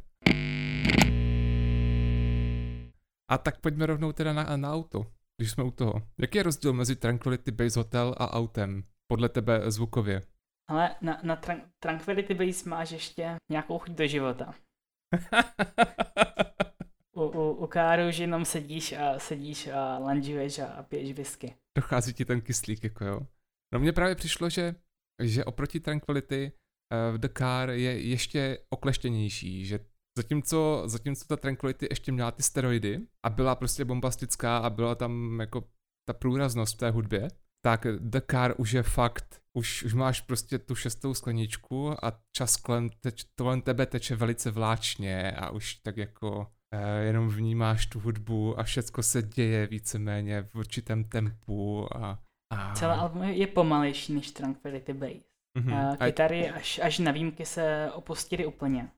A 3.31 3.39
tak 3.39 3.61
pojďme 3.61 3.87
rovnou 3.87 4.13
teda 4.13 4.33
na, 4.33 4.57
na 4.57 4.73
auto, 4.73 5.07
když 5.37 5.51
jsme 5.51 5.65
u 5.65 5.71
toho. 5.71 6.03
Jaký 6.19 6.39
je 6.39 6.43
rozdíl 6.43 6.73
mezi 6.73 6.97
Tranquility 6.97 7.51
Base 7.51 7.81
Hotel 7.81 8.15
a 8.19 8.33
autem? 8.33 8.83
Podle 9.07 9.29
tebe 9.29 9.71
zvukově. 9.71 10.23
Ale 10.71 10.97
na, 11.01 11.21
na 11.23 11.37
tran- 11.37 11.63
Tranquility 11.83 12.35
Base 12.35 12.69
máš 12.69 12.91
ještě 12.91 13.37
nějakou 13.51 13.79
chuť 13.79 13.91
do 13.91 14.07
života. 14.07 14.55
U, 17.17 17.23
u, 17.23 17.51
u 17.51 17.67
Káru 17.67 18.09
už 18.09 18.19
jenom 18.19 18.45
sedíš 18.45 18.93
a 18.93 19.19
sedíš 19.19 19.67
a 19.67 19.99
lanžuješ 19.99 20.59
a, 20.59 20.83
piješ 20.83 21.13
whisky. 21.13 21.55
Dochází 21.79 22.13
ti 22.13 22.25
ten 22.25 22.41
kyslík, 22.41 22.85
jako 22.85 23.05
jo. 23.05 23.21
No 23.75 23.81
mně 23.81 23.93
právě 23.93 24.15
přišlo, 24.15 24.51
že, 24.51 24.75
že 25.23 25.45
oproti 25.45 25.81
Tranquility 25.81 26.53
uh, 26.53 27.15
v 27.15 27.19
The 27.19 27.29
Car 27.39 27.71
je 27.71 28.01
ještě 28.01 28.59
okleštěnější, 28.71 29.65
že 29.67 29.81
zatímco, 30.19 30.83
zatímco 30.87 31.25
ta 31.25 31.37
Tranquility 31.37 31.87
ještě 31.91 32.13
měla 32.13 32.31
ty 32.31 32.43
steroidy 32.43 33.01
a 33.27 33.31
byla 33.31 33.55
prostě 33.55 33.85
bombastická 33.85 34.59
a 34.59 34.71
byla 34.71 34.95
tam 34.95 35.41
jako 35.41 35.65
ta 36.09 36.13
průraznost 36.13 36.75
v 36.75 36.79
té 36.79 36.91
hudbě, 36.91 37.29
tak 37.65 37.87
The 37.99 38.21
Car 38.31 38.55
už 38.57 38.73
je 38.73 38.83
fakt, 38.83 39.41
už, 39.53 39.83
už 39.83 39.95
máš 39.95 40.21
prostě 40.21 40.59
tu 40.59 40.75
šestou 40.75 41.15
skleničku 41.15 42.05
a 42.05 42.21
čas 42.37 42.57
kolem, 42.57 42.91
teč, 43.01 43.25
kolem 43.39 43.63
tebe 43.63 43.87
teče 43.87 44.17
velice 44.17 44.51
vláčně 44.51 45.33
a 45.33 45.51
už 45.51 45.75
tak 45.75 45.97
jako 45.97 46.47
eh, 46.75 47.05
jenom 47.05 47.29
vnímáš 47.29 47.87
tu 47.87 48.01
hudbu 48.01 48.59
a 48.59 48.63
všecko 48.63 49.03
se 49.03 49.23
děje 49.23 49.67
víceméně 49.67 50.43
v 50.43 50.55
určitém 50.55 51.05
tempu 51.05 51.89
a... 51.97 52.19
a... 52.53 52.75
Celé 52.75 52.95
album 52.95 53.23
je, 53.23 53.47
pomalejší 53.47 54.15
než 54.15 54.31
Tranquility 54.31 54.93
Base. 54.93 55.15
Mhm. 55.59 55.69
Mm-hmm. 55.69 55.97
A- 56.01 56.07
Kytary 56.07 56.51
až, 56.51 56.81
až 56.83 56.99
na 56.99 57.13
výjimky 57.13 57.47
se 57.47 57.91
opustily 57.95 58.47
úplně. 58.47 58.91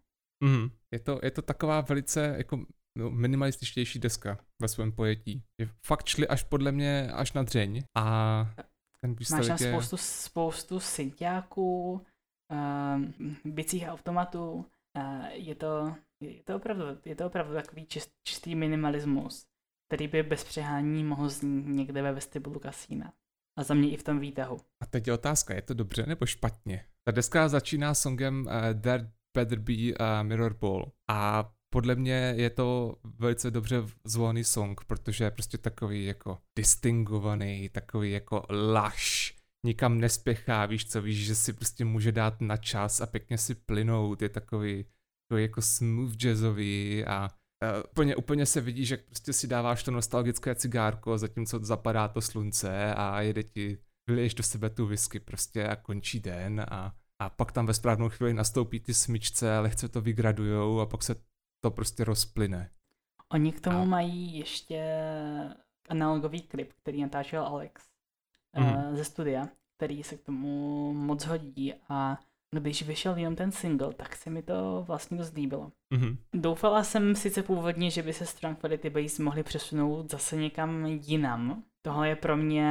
Mhm. 0.44 0.70
Je, 0.92 0.98
to, 0.98 1.20
je 1.22 1.30
to 1.30 1.42
taková 1.42 1.80
velice 1.80 2.34
jako 2.38 2.64
no, 2.98 3.10
minimalističtější 3.10 3.98
deska 3.98 4.38
ve 4.62 4.68
svém 4.68 4.92
pojetí. 4.92 5.42
Je 5.60 5.68
fakt 5.86 6.06
šli 6.06 6.28
až 6.28 6.42
podle 6.42 6.72
mě 6.72 7.12
až 7.12 7.32
na 7.32 7.42
dřeň 7.42 7.82
a 7.96 8.04
ten 9.00 9.16
Máš 9.30 9.46
tam 9.46 9.56
je... 9.60 9.72
spoustu, 9.72 9.96
spoustu 9.96 10.80
synťáků, 10.80 11.92
um, 12.52 13.36
bicích 13.44 13.88
automatů. 13.88 14.66
Uh, 14.98 15.26
je, 15.32 15.54
to, 15.54 15.94
je, 16.22 16.42
to 16.42 16.56
opravdu, 16.56 16.84
je 17.04 17.16
to 17.16 17.26
opravdu 17.26 17.54
takový 17.54 17.86
čist, 17.86 18.10
čistý 18.28 18.54
minimalismus, 18.54 19.46
který 19.88 20.08
by 20.08 20.22
bez 20.22 20.44
přehání 20.44 21.04
mohl 21.04 21.28
znít 21.28 21.66
někde 21.66 22.02
ve 22.02 22.12
vestibulu 22.12 22.60
kasína. 22.60 23.12
A 23.58 23.62
za 23.62 23.74
mě 23.74 23.90
i 23.90 23.96
v 23.96 24.02
tom 24.02 24.18
výtahu. 24.18 24.60
A 24.82 24.86
teď 24.86 25.06
je 25.06 25.12
otázka, 25.12 25.54
je 25.54 25.62
to 25.62 25.74
dobře 25.74 26.06
nebo 26.06 26.26
špatně? 26.26 26.84
Ta 27.04 27.12
deska 27.12 27.48
začíná 27.48 27.94
songem 27.94 28.46
uh, 28.46 28.80
There 28.80 29.10
Better 29.36 29.58
Be 29.58 29.72
uh, 29.72 30.22
Mirror 30.22 30.54
Ball 30.54 30.92
a 31.10 31.52
podle 31.72 31.94
mě 31.94 32.34
je 32.36 32.50
to 32.50 32.96
velice 33.18 33.50
dobře 33.50 33.76
zvolený 34.04 34.44
song, 34.44 34.84
protože 34.84 35.24
je 35.24 35.30
prostě 35.30 35.58
takový 35.58 36.04
jako 36.04 36.38
distingovaný, 36.58 37.68
takový 37.68 38.10
jako 38.10 38.42
laš, 38.72 39.36
nikam 39.66 40.00
nespěchá, 40.00 40.66
víš 40.66 40.86
co, 40.88 41.02
víš, 41.02 41.26
že 41.26 41.34
si 41.34 41.52
prostě 41.52 41.84
může 41.84 42.12
dát 42.12 42.40
na 42.40 42.56
čas 42.56 43.00
a 43.00 43.06
pěkně 43.06 43.38
si 43.38 43.54
plynout, 43.54 44.22
je 44.22 44.28
takový, 44.28 44.84
takový 45.28 45.42
jako 45.42 45.62
smooth 45.62 46.16
jazzový 46.16 47.04
a 47.04 47.28
uh, 47.28 47.82
úplně, 47.90 48.16
úplně 48.16 48.46
se 48.46 48.60
vidí, 48.60 48.84
že 48.84 48.96
prostě 48.96 49.32
si 49.32 49.46
dáváš 49.46 49.82
to 49.82 49.90
nostalgické 49.90 50.54
cigárko, 50.54 51.18
zatímco 51.18 51.58
zapadá 51.64 52.08
to 52.08 52.20
slunce 52.20 52.94
a 52.94 53.20
jede 53.20 53.42
ti, 53.42 53.78
vyliješ 54.10 54.34
do 54.34 54.42
sebe 54.42 54.70
tu 54.70 54.86
whisky 54.86 55.20
prostě 55.20 55.68
a 55.68 55.76
končí 55.76 56.20
den 56.20 56.60
a, 56.70 56.94
a 57.22 57.30
pak 57.30 57.52
tam 57.52 57.66
ve 57.66 57.74
správnou 57.74 58.08
chvíli 58.08 58.34
nastoupí 58.34 58.80
ty 58.80 58.94
smyčce, 58.94 59.58
lehce 59.58 59.88
to 59.88 60.00
vygradujou 60.00 60.80
a 60.80 60.86
pak 60.86 61.02
se 61.02 61.14
to 61.60 61.70
prostě 61.70 62.04
rozplyne. 62.04 62.70
Oni 63.28 63.52
k 63.52 63.60
tomu 63.60 63.78
A- 63.78 63.84
mají 63.84 64.38
ještě 64.38 64.84
analogový 65.88 66.40
klip, 66.40 66.72
který 66.82 67.02
natáčel 67.02 67.46
Alex 67.46 67.82
uh, 68.58 68.94
ze 68.96 69.04
studia, 69.04 69.48
který 69.76 70.02
se 70.02 70.16
k 70.16 70.22
tomu 70.22 70.92
moc 70.92 71.24
hodí 71.24 71.74
a 71.88 72.18
když 72.54 72.82
vyšel 72.82 73.16
jenom 73.16 73.36
ten 73.36 73.52
single, 73.52 73.94
tak 73.94 74.16
se 74.16 74.30
mi 74.30 74.42
to 74.42 74.84
vlastně 74.86 75.18
dost 75.18 75.34
líbilo. 75.34 75.72
Mhm. 75.90 76.16
Doufala 76.34 76.84
jsem 76.84 77.14
sice 77.14 77.42
původně, 77.42 77.90
že 77.90 78.02
by 78.02 78.12
se 78.12 78.26
z 78.26 78.34
Tranquility 78.34 78.90
Base 78.90 79.22
mohli 79.22 79.42
přesunout 79.42 80.10
zase 80.10 80.36
někam 80.36 80.86
jinam. 80.86 81.62
Tohle 81.82 82.08
je 82.08 82.16
pro 82.16 82.36
mě 82.36 82.66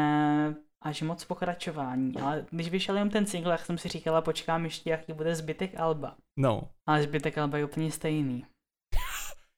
až 0.81 1.01
moc 1.01 1.25
pokračování, 1.25 2.15
ale 2.15 2.45
když 2.51 2.69
vyšel 2.69 2.97
jen 2.97 3.09
ten 3.09 3.25
single, 3.25 3.57
tak 3.57 3.65
jsem 3.65 3.77
si 3.77 3.89
říkala, 3.89 4.21
počkám 4.21 4.63
ještě, 4.65 4.89
jaký 4.89 5.13
bude 5.13 5.35
zbytek 5.35 5.79
Alba. 5.79 6.15
No. 6.37 6.69
Ale 6.85 7.03
zbytek 7.03 7.37
Alba 7.37 7.57
je 7.57 7.65
úplně 7.65 7.91
stejný. 7.91 8.45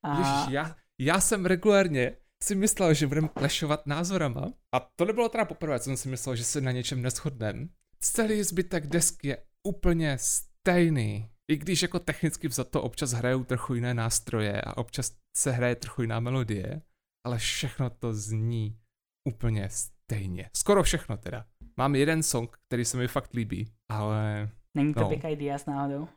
A... 0.03 0.17
Ježiš, 0.17 0.53
já, 0.53 0.75
já 0.99 1.21
jsem 1.21 1.45
regulárně 1.45 2.17
si 2.43 2.55
myslel, 2.55 2.93
že 2.93 3.07
budeme 3.07 3.27
klešovat 3.27 3.87
názorama. 3.87 4.53
A 4.75 4.79
to 4.79 5.05
nebylo 5.05 5.29
teda 5.29 5.45
poprvé, 5.45 5.79
co 5.79 5.83
jsem 5.83 5.97
si 5.97 6.09
myslel, 6.09 6.35
že 6.35 6.43
se 6.43 6.61
na 6.61 6.71
něčem 6.71 7.01
neschodneme. 7.01 7.67
Celý 7.99 8.43
zbytek 8.43 8.87
desky 8.87 9.27
je 9.27 9.37
úplně 9.67 10.17
stejný. 10.17 11.29
I 11.51 11.57
když 11.57 11.81
jako 11.81 11.99
technicky 11.99 12.49
to 12.69 12.81
občas 12.81 13.11
hrajou 13.11 13.43
trochu 13.43 13.73
jiné 13.73 13.93
nástroje 13.93 14.61
a 14.61 14.77
občas 14.77 15.11
se 15.37 15.51
hraje 15.51 15.75
trochu 15.75 16.01
jiná 16.01 16.19
melodie, 16.19 16.81
ale 17.25 17.37
všechno 17.37 17.89
to 17.89 18.13
zní 18.13 18.79
úplně 19.27 19.69
stejně. 19.69 20.49
Skoro 20.55 20.83
všechno 20.83 21.17
teda. 21.17 21.45
Mám 21.77 21.95
jeden 21.95 22.23
song, 22.23 22.57
který 22.67 22.85
se 22.85 22.97
mi 22.97 23.07
fakt 23.07 23.33
líbí, 23.33 23.71
ale... 23.91 24.49
Není 24.77 24.93
to 24.93 24.99
no. 24.99 25.09
Big 25.09 25.23
Ideas 25.23 25.65
náhodou? 25.65 26.07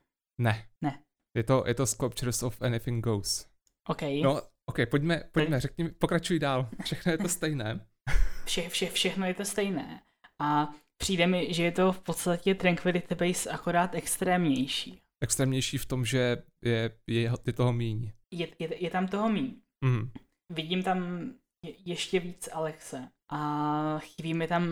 Ne. 0.40 0.66
Ne. 0.84 1.02
Je 1.36 1.42
to, 1.42 1.64
je 1.66 1.74
to 1.74 1.86
Sculptures 1.86 2.42
of 2.42 2.62
Anything 2.62 3.04
Goes. 3.04 3.53
OK. 3.88 4.02
No, 4.22 4.42
OK, 4.66 4.78
pojďme, 4.90 5.22
pojďme, 5.32 5.60
řekni, 5.60 5.88
pokračuj 5.88 6.38
dál. 6.38 6.68
Všechno 6.84 7.12
je 7.12 7.18
to 7.18 7.28
stejné. 7.28 7.86
Vše, 8.44 8.68
vše, 8.68 8.90
všechno 8.90 9.26
je 9.26 9.34
to 9.34 9.44
stejné. 9.44 10.02
A 10.38 10.68
přijde 10.96 11.26
mi, 11.26 11.54
že 11.54 11.62
je 11.62 11.72
to 11.72 11.92
v 11.92 12.00
podstatě 12.00 12.54
Tranquility 12.54 13.14
Base 13.14 13.50
akorát 13.50 13.94
extrémnější. 13.94 15.00
Extrémnější 15.20 15.78
v 15.78 15.86
tom, 15.86 16.04
že 16.04 16.42
je, 16.64 16.90
je, 17.06 17.32
je 17.46 17.52
toho 17.52 17.72
míň. 17.72 18.12
Je, 18.30 18.48
je, 18.58 18.84
je 18.84 18.90
tam 18.90 19.08
toho 19.08 19.28
míň. 19.28 19.54
Mm. 19.84 20.10
Vidím 20.52 20.82
tam 20.82 21.30
je, 21.64 21.72
ještě 21.84 22.20
víc 22.20 22.48
Alexe 22.52 23.08
a 23.28 23.98
chybí 23.98 24.34
mi 24.34 24.48
tam, 24.48 24.64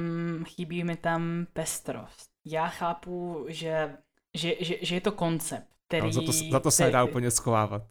chybí 0.44 0.84
mi 0.84 0.96
tam 0.96 1.46
pestrost. 1.52 2.30
Já 2.46 2.68
chápu, 2.68 3.46
že, 3.48 3.96
že, 4.34 4.54
že, 4.60 4.76
že 4.82 4.94
je 4.94 5.00
to 5.00 5.12
koncept, 5.12 5.68
který... 5.86 6.06
No, 6.06 6.12
za, 6.12 6.22
to, 6.22 6.32
za 6.32 6.60
to 6.60 6.70
se 6.70 6.84
nedá 6.84 7.04
úplně 7.04 7.30
schovávat. 7.30 7.82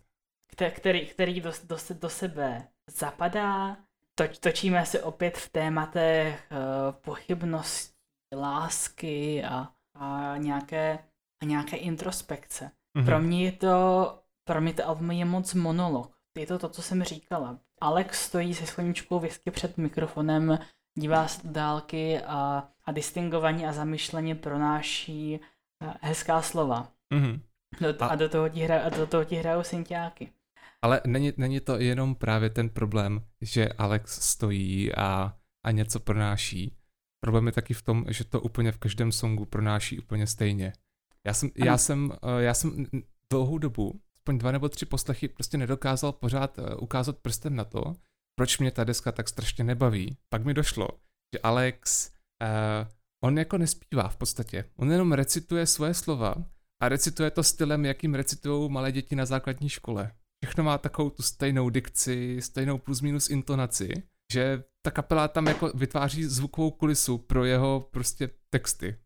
Který, 0.55 1.07
který 1.07 1.41
do, 1.41 1.51
do, 1.63 1.77
do 1.99 2.09
sebe 2.09 2.67
zapadá. 2.89 3.77
Toč, 4.15 4.37
točíme 4.37 4.85
se 4.85 5.03
opět 5.03 5.37
v 5.37 5.49
tématech 5.49 6.47
uh, 6.51 6.91
pochybnosti, 6.91 7.95
lásky 8.35 9.43
a, 9.43 9.69
a, 9.95 10.37
nějaké, 10.37 10.99
a 11.41 11.45
nějaké 11.45 11.77
introspekce. 11.77 12.71
Mm-hmm. 12.97 13.05
Pro 13.05 13.19
mě 13.19 13.45
je 13.45 13.51
to, 13.51 14.19
pro 14.43 14.61
mě 14.61 14.73
to 14.73 14.87
album 14.87 15.11
je 15.11 15.25
moc 15.25 15.53
monolog. 15.53 16.17
Je 16.37 16.47
to 16.47 16.59
to, 16.59 16.69
co 16.69 16.81
jsem 16.81 17.03
říkala. 17.03 17.59
Alex 17.81 18.25
stojí 18.25 18.53
se 18.53 18.65
skleničkou 18.65 19.19
whisky 19.19 19.51
před 19.51 19.77
mikrofonem, 19.77 20.59
dívá 20.99 21.27
se 21.27 21.47
do 21.47 21.53
dálky 21.53 22.19
a, 22.19 22.69
a 22.85 22.91
distingovaně 22.91 23.69
a 23.69 23.73
zamyšleně 23.73 24.35
pronáší 24.35 25.39
eh, 25.83 25.93
hezká 26.01 26.41
slova. 26.41 26.91
Mm-hmm. 27.13 27.39
Do, 27.81 28.03
a, 28.03 28.07
a, 28.07 28.15
do 28.15 28.29
toho 28.29 28.49
ti 28.49 28.59
hra, 28.59 28.83
a 28.83 28.89
do 28.89 29.07
toho 29.07 29.23
ti 29.23 29.35
hrajou 29.35 29.63
syntiáky. 29.63 30.33
Ale 30.83 31.01
není, 31.07 31.33
není 31.37 31.59
to 31.59 31.79
jenom 31.79 32.15
právě 32.15 32.49
ten 32.49 32.69
problém, 32.69 33.25
že 33.41 33.69
Alex 33.69 34.21
stojí 34.21 34.95
a, 34.95 35.37
a 35.65 35.71
něco 35.71 35.99
pronáší. 35.99 36.77
Problém 37.23 37.45
je 37.47 37.51
taky 37.51 37.73
v 37.73 37.81
tom, 37.81 38.05
že 38.09 38.23
to 38.23 38.41
úplně 38.41 38.71
v 38.71 38.77
každém 38.77 39.11
songu 39.11 39.45
pronáší 39.45 39.99
úplně 39.99 40.27
stejně. 40.27 40.73
Já 41.27 41.33
jsem, 41.33 41.49
já 41.55 41.77
jsem, 41.77 42.11
eh, 42.23 42.43
já 42.43 42.53
jsem 42.53 42.85
dlouhou 43.29 43.57
dobu 43.57 44.01
aspoň 44.21 44.37
dva 44.37 44.51
nebo 44.51 44.69
tři 44.69 44.85
poslechy 44.85 45.27
prostě 45.27 45.57
nedokázal 45.57 46.11
pořád 46.11 46.57
uh, 46.57 46.65
ukázat 46.79 47.17
prstem 47.17 47.55
na 47.55 47.65
to, 47.65 47.93
proč 48.35 48.57
mě 48.59 48.71
ta 48.71 48.83
deska 48.83 49.11
tak 49.11 49.29
strašně 49.29 49.63
nebaví. 49.63 50.17
Pak 50.29 50.45
mi 50.45 50.53
došlo, 50.53 50.87
že 51.35 51.39
Alex, 51.43 52.11
uh, 52.41 52.87
on 53.23 53.37
jako 53.37 53.57
nespívá 53.57 54.07
v 54.07 54.17
podstatě. 54.17 54.65
On 54.75 54.91
jenom 54.91 55.11
recituje 55.11 55.65
svoje 55.65 55.93
slova 55.93 56.35
a 56.81 56.89
recituje 56.89 57.31
to 57.31 57.43
stylem, 57.43 57.85
jakým 57.85 58.15
recitují 58.15 58.71
malé 58.71 58.91
děti 58.91 59.15
na 59.15 59.25
základní 59.25 59.69
škole. 59.69 60.11
Všechno 60.45 60.63
má 60.63 60.77
takovou 60.77 61.09
tu 61.09 61.23
stejnou 61.23 61.69
dikci, 61.69 62.41
stejnou 62.41 62.77
plus 62.77 63.01
minus 63.01 63.29
intonaci, 63.29 64.03
že 64.33 64.63
ta 64.81 64.91
kapela 64.91 65.27
tam 65.27 65.47
jako 65.47 65.71
vytváří 65.75 66.23
zvukovou 66.23 66.71
kulisu 66.71 67.17
pro 67.17 67.45
jeho 67.45 67.87
prostě 67.91 68.29
texty. 68.49 68.97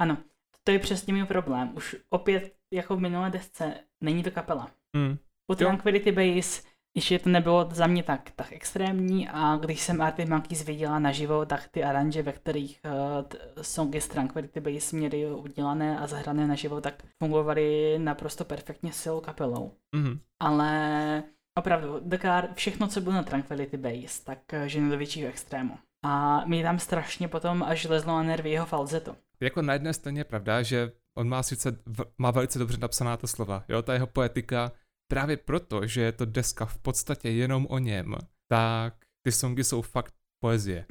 Ano, 0.00 0.18
to 0.64 0.72
je 0.72 0.78
přesně 0.78 1.14
můj 1.14 1.24
problém. 1.24 1.72
Už 1.76 1.96
opět 2.10 2.56
jako 2.74 2.96
v 2.96 3.00
minulé 3.00 3.30
desce 3.30 3.74
není 4.00 4.22
to 4.22 4.30
kapela. 4.30 4.70
Mm. 4.96 5.18
U 5.52 5.54
Tranquility 5.54 6.12
Base 6.12 6.62
ještě 6.94 7.18
to 7.18 7.30
nebylo 7.30 7.68
za 7.72 7.86
mě 7.86 8.02
tak, 8.02 8.30
tak 8.36 8.52
extrémní 8.52 9.28
a 9.28 9.56
když 9.56 9.80
jsem 9.80 10.02
Arctic 10.02 10.28
Monkeys 10.28 10.64
viděla 10.64 10.98
naživo, 10.98 11.46
tak 11.46 11.68
ty 11.68 11.84
aranže, 11.84 12.22
ve 12.22 12.32
kterých 12.32 12.80
uh, 12.84 13.62
songy 13.62 14.00
z 14.00 14.08
Tranquility 14.08 14.60
Base 14.60 14.96
měly 14.96 15.26
udělané 15.32 15.98
a 15.98 16.06
zahrané 16.06 16.46
naživo, 16.46 16.80
tak 16.80 16.94
fungovaly 17.18 17.98
naprosto 17.98 18.44
perfektně 18.44 18.92
s 18.92 19.02
celou 19.02 19.20
kapelou. 19.20 19.72
Mm. 19.96 20.18
Ale 20.40 21.22
opravdu, 21.58 22.00
Dakar, 22.02 22.48
všechno, 22.54 22.88
co 22.88 23.00
bylo 23.00 23.14
na 23.14 23.22
Tranquility 23.22 23.76
Base, 23.76 24.24
tak 24.24 24.38
uh, 24.52 24.64
ženu 24.66 24.90
do 24.90 24.98
většího 24.98 25.28
extrému. 25.28 25.78
A 26.04 26.44
mi 26.44 26.62
tam 26.62 26.78
strašně 26.78 27.28
potom 27.28 27.62
až 27.62 27.84
lezlo 27.84 28.12
na 28.12 28.22
nervy 28.22 28.50
jeho 28.50 28.66
falzeto. 28.66 29.16
Jako 29.40 29.62
na 29.62 29.72
jedné 29.72 29.92
straně 29.92 30.20
je 30.20 30.24
pravda, 30.24 30.62
že 30.62 30.92
on 31.18 31.28
má 31.28 31.42
sice, 31.42 31.78
má 32.18 32.30
velice 32.30 32.58
dobře 32.58 32.78
napsaná 32.78 33.16
ta 33.16 33.26
slova, 33.26 33.64
jo, 33.68 33.82
ta 33.82 33.94
jeho 33.94 34.06
poetika, 34.06 34.72
právě 35.10 35.36
proto, 35.36 35.86
že 35.86 36.00
je 36.00 36.12
to 36.12 36.24
deska 36.24 36.66
v 36.66 36.78
podstatě 36.78 37.30
jenom 37.30 37.66
o 37.70 37.78
něm, 37.78 38.14
tak 38.50 38.94
ty 39.26 39.32
songy 39.32 39.64
jsou 39.64 39.82
fakt 39.82 40.14
poezie. 40.44 40.86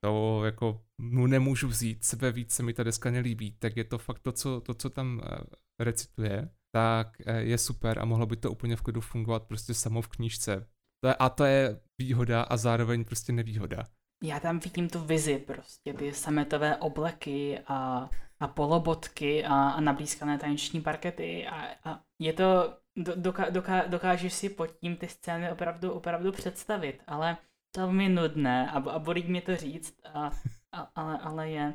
To 0.00 0.42
jako 0.44 0.80
mu 0.98 1.26
nemůžu 1.26 1.68
vzít, 1.68 2.04
sebe 2.04 2.32
víc 2.32 2.52
se 2.52 2.62
mi 2.62 2.74
ta 2.74 2.82
deska 2.82 3.10
nelíbí, 3.10 3.52
tak 3.58 3.76
je 3.76 3.84
to 3.84 3.98
fakt 3.98 4.18
to, 4.18 4.32
co, 4.32 4.60
to, 4.60 4.74
co 4.74 4.90
tam 4.90 5.18
uh, 5.18 5.38
recituje, 5.80 6.48
tak 6.74 7.16
uh, 7.26 7.34
je 7.34 7.58
super 7.58 7.98
a 7.98 8.04
mohlo 8.04 8.26
by 8.26 8.36
to 8.36 8.52
úplně 8.52 8.76
v 8.76 8.82
klidu 8.82 9.00
fungovat 9.00 9.42
prostě 9.42 9.74
samo 9.74 10.02
v 10.02 10.08
knížce. 10.08 10.66
To 11.04 11.08
je, 11.08 11.14
a 11.14 11.28
to 11.28 11.44
je 11.44 11.80
výhoda 12.00 12.42
a 12.42 12.56
zároveň 12.56 13.04
prostě 13.04 13.32
nevýhoda. 13.32 13.84
Já 14.24 14.40
tam 14.40 14.58
vidím 14.58 14.88
tu 14.88 15.00
vizi 15.00 15.38
prostě, 15.38 15.92
ty 15.92 16.12
sametové 16.12 16.76
obleky 16.76 17.58
a 17.66 18.10
a 18.40 18.48
polobotky 18.48 19.44
a, 19.44 19.70
a 19.70 19.80
nablízkané 19.80 20.38
taneční 20.38 20.80
parkety 20.80 21.46
a, 21.46 21.90
a 21.90 22.02
je 22.20 22.32
to, 22.32 22.74
do, 23.04 23.12
doká, 23.16 23.50
doká, 23.50 23.86
dokážeš 23.86 24.32
si 24.32 24.48
pod 24.48 24.66
tím 24.66 24.96
ty 24.96 25.08
scény 25.08 25.52
opravdu, 25.52 25.92
opravdu 25.92 26.32
představit, 26.32 27.02
ale 27.06 27.36
to 27.74 27.92
mi 27.92 28.08
nudné 28.08 28.70
a, 28.70 28.78
a 28.78 28.98
bolí 28.98 29.22
mě 29.22 29.40
to 29.40 29.56
říct, 29.56 29.94
a, 30.14 30.30
a, 30.72 30.80
ale, 30.94 31.18
ale 31.18 31.50
je. 31.50 31.74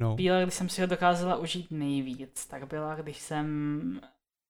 No. 0.00 0.14
Chvíle, 0.14 0.42
když 0.42 0.54
jsem 0.54 0.68
si 0.68 0.80
ho 0.80 0.86
dokázala 0.86 1.36
užít 1.36 1.70
nejvíc, 1.70 2.46
tak 2.46 2.66
byla, 2.66 2.94
když 2.94 3.18
jsem 3.18 4.00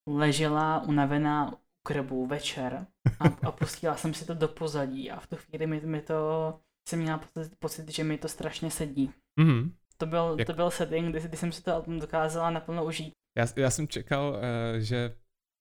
ležela 0.09 0.83
unavená 0.83 1.53
u 1.53 1.57
krbu 1.83 2.27
večer 2.27 2.87
a, 3.21 3.25
a 3.47 3.53
pustila 3.53 3.97
jsem 3.97 4.15
si 4.15 4.27
to 4.27 4.35
do 4.35 4.49
pozadí 4.49 5.11
a 5.11 5.21
v 5.21 5.27
tu 5.27 5.37
chvíli 5.37 5.67
mi, 5.67 5.81
mi 5.81 6.03
to, 6.03 6.15
jsem 6.89 7.01
měla 7.01 7.19
pocit, 7.19 7.53
pocit, 7.59 7.89
že 7.89 8.05
mi 8.05 8.19
to 8.19 8.29
strašně 8.29 8.71
sedí. 8.71 9.11
Mm-hmm. 9.41 9.71
To 9.97 10.07
byl, 10.07 10.37
Jak... 10.39 10.47
to 10.47 10.53
byl 10.53 10.71
setting, 10.71 11.11
kdy, 11.11 11.21
kdy 11.21 11.37
jsem 11.37 11.53
si 11.53 11.62
to 11.62 11.75
album 11.75 12.01
dokázala 12.01 12.51
naplno 12.51 12.85
užít. 12.85 13.12
Já, 13.37 13.47
já 13.57 13.71
jsem 13.71 13.89
čekal, 13.89 14.29
uh, 14.29 14.39
že 14.79 15.17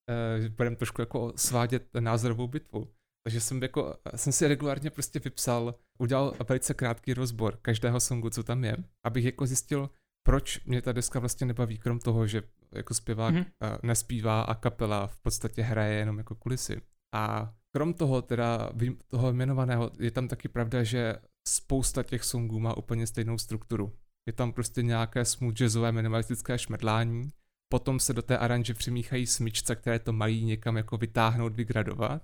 uh, 0.09 0.49
budeme 0.49 0.75
trošku 0.75 1.01
jako 1.01 1.33
svádět 1.35 1.87
názorovou 1.99 2.47
bitvu. 2.47 2.87
Takže 3.27 3.41
jsem, 3.41 3.61
jako, 3.63 3.95
jsem 4.15 4.33
si 4.33 4.47
regulárně 4.47 4.89
prostě 4.89 5.19
vypsal, 5.19 5.75
udělal 5.99 6.33
velice 6.49 6.73
krátký 6.73 7.13
rozbor 7.13 7.57
každého 7.61 7.99
songu, 7.99 8.29
co 8.29 8.43
tam 8.43 8.63
je, 8.63 8.77
abych 9.05 9.25
jako 9.25 9.45
zjistil, 9.45 9.89
proč 10.25 10.65
mě 10.65 10.81
ta 10.81 10.91
deska 10.91 11.19
vlastně 11.19 11.47
nebaví, 11.47 11.77
krom 11.77 11.99
toho, 11.99 12.27
že 12.27 12.43
jako 12.71 12.93
zpěvák 12.93 13.35
mm-hmm. 13.35 13.45
uh, 13.63 13.77
nespívá 13.83 14.41
a 14.41 14.55
kapela 14.55 15.07
v 15.07 15.17
podstatě 15.17 15.61
hraje 15.61 15.95
jenom 15.95 16.17
jako 16.17 16.35
kulisy. 16.35 16.81
A 17.15 17.53
krom 17.75 17.93
toho 17.93 18.21
teda 18.21 18.69
toho 19.07 19.29
jmenovaného 19.29 19.91
je 19.99 20.11
tam 20.11 20.27
taky 20.27 20.47
pravda, 20.47 20.83
že 20.83 21.15
spousta 21.47 22.03
těch 22.03 22.23
songů 22.23 22.59
má 22.59 22.77
úplně 22.77 23.07
stejnou 23.07 23.37
strukturu 23.37 23.93
je 24.27 24.33
tam 24.33 24.53
prostě 24.53 24.83
nějaké 24.83 25.25
smooth 25.25 25.55
jazzové 25.55 25.91
minimalistické 25.91 26.57
šmrdlání, 26.57 27.31
potom 27.69 27.99
se 27.99 28.13
do 28.13 28.21
té 28.21 28.37
aranže 28.37 28.73
přimíchají 28.73 29.27
smyčce, 29.27 29.75
které 29.75 29.99
to 29.99 30.13
mají 30.13 30.45
někam 30.45 30.77
jako 30.77 30.97
vytáhnout, 30.97 31.53
vygradovat 31.53 32.21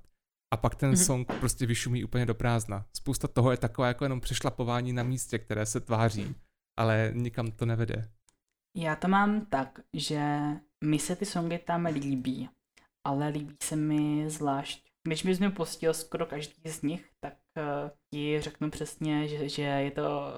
a 0.54 0.58
pak 0.58 0.76
ten 0.76 0.92
mm-hmm. 0.92 1.06
song 1.06 1.34
prostě 1.40 1.66
vyšumí 1.66 2.04
úplně 2.04 2.26
do 2.26 2.36
prázdna. 2.36 2.86
Spousta 2.94 3.28
toho 3.28 3.52
je 3.52 3.58
takové 3.58 3.88
jako 3.88 4.06
jenom 4.06 4.22
přešlapování 4.22 4.94
na 4.94 5.04
místě, 5.04 5.40
které 5.40 5.66
se 5.66 5.80
tváří, 5.80 6.36
ale 6.80 7.12
nikam 7.16 7.52
to 7.52 7.66
nevede. 7.66 8.10
Já 8.78 8.96
to 8.96 9.08
mám 9.08 9.46
tak, 9.46 9.80
že 9.94 10.22
mi 10.84 11.00
se 11.00 11.16
ty 11.16 11.26
songy 11.26 11.58
tam 11.58 11.86
líbí, 11.86 12.50
ale 13.04 13.28
líbí 13.28 13.56
se 13.64 13.76
mi 13.76 14.30
zvlášť. 14.30 14.92
Když 15.04 15.24
mi 15.24 15.34
mě 15.34 15.50
postil 15.50 15.94
skoro 15.94 16.26
každý 16.26 16.72
z 16.72 16.82
nich, 16.82 17.10
tak 17.20 17.34
uh, 17.58 17.90
ti 18.14 18.42
řeknu 18.42 18.70
přesně, 18.70 19.28
že, 19.28 19.50
že 19.50 19.62
je 19.62 19.92
to 19.92 20.32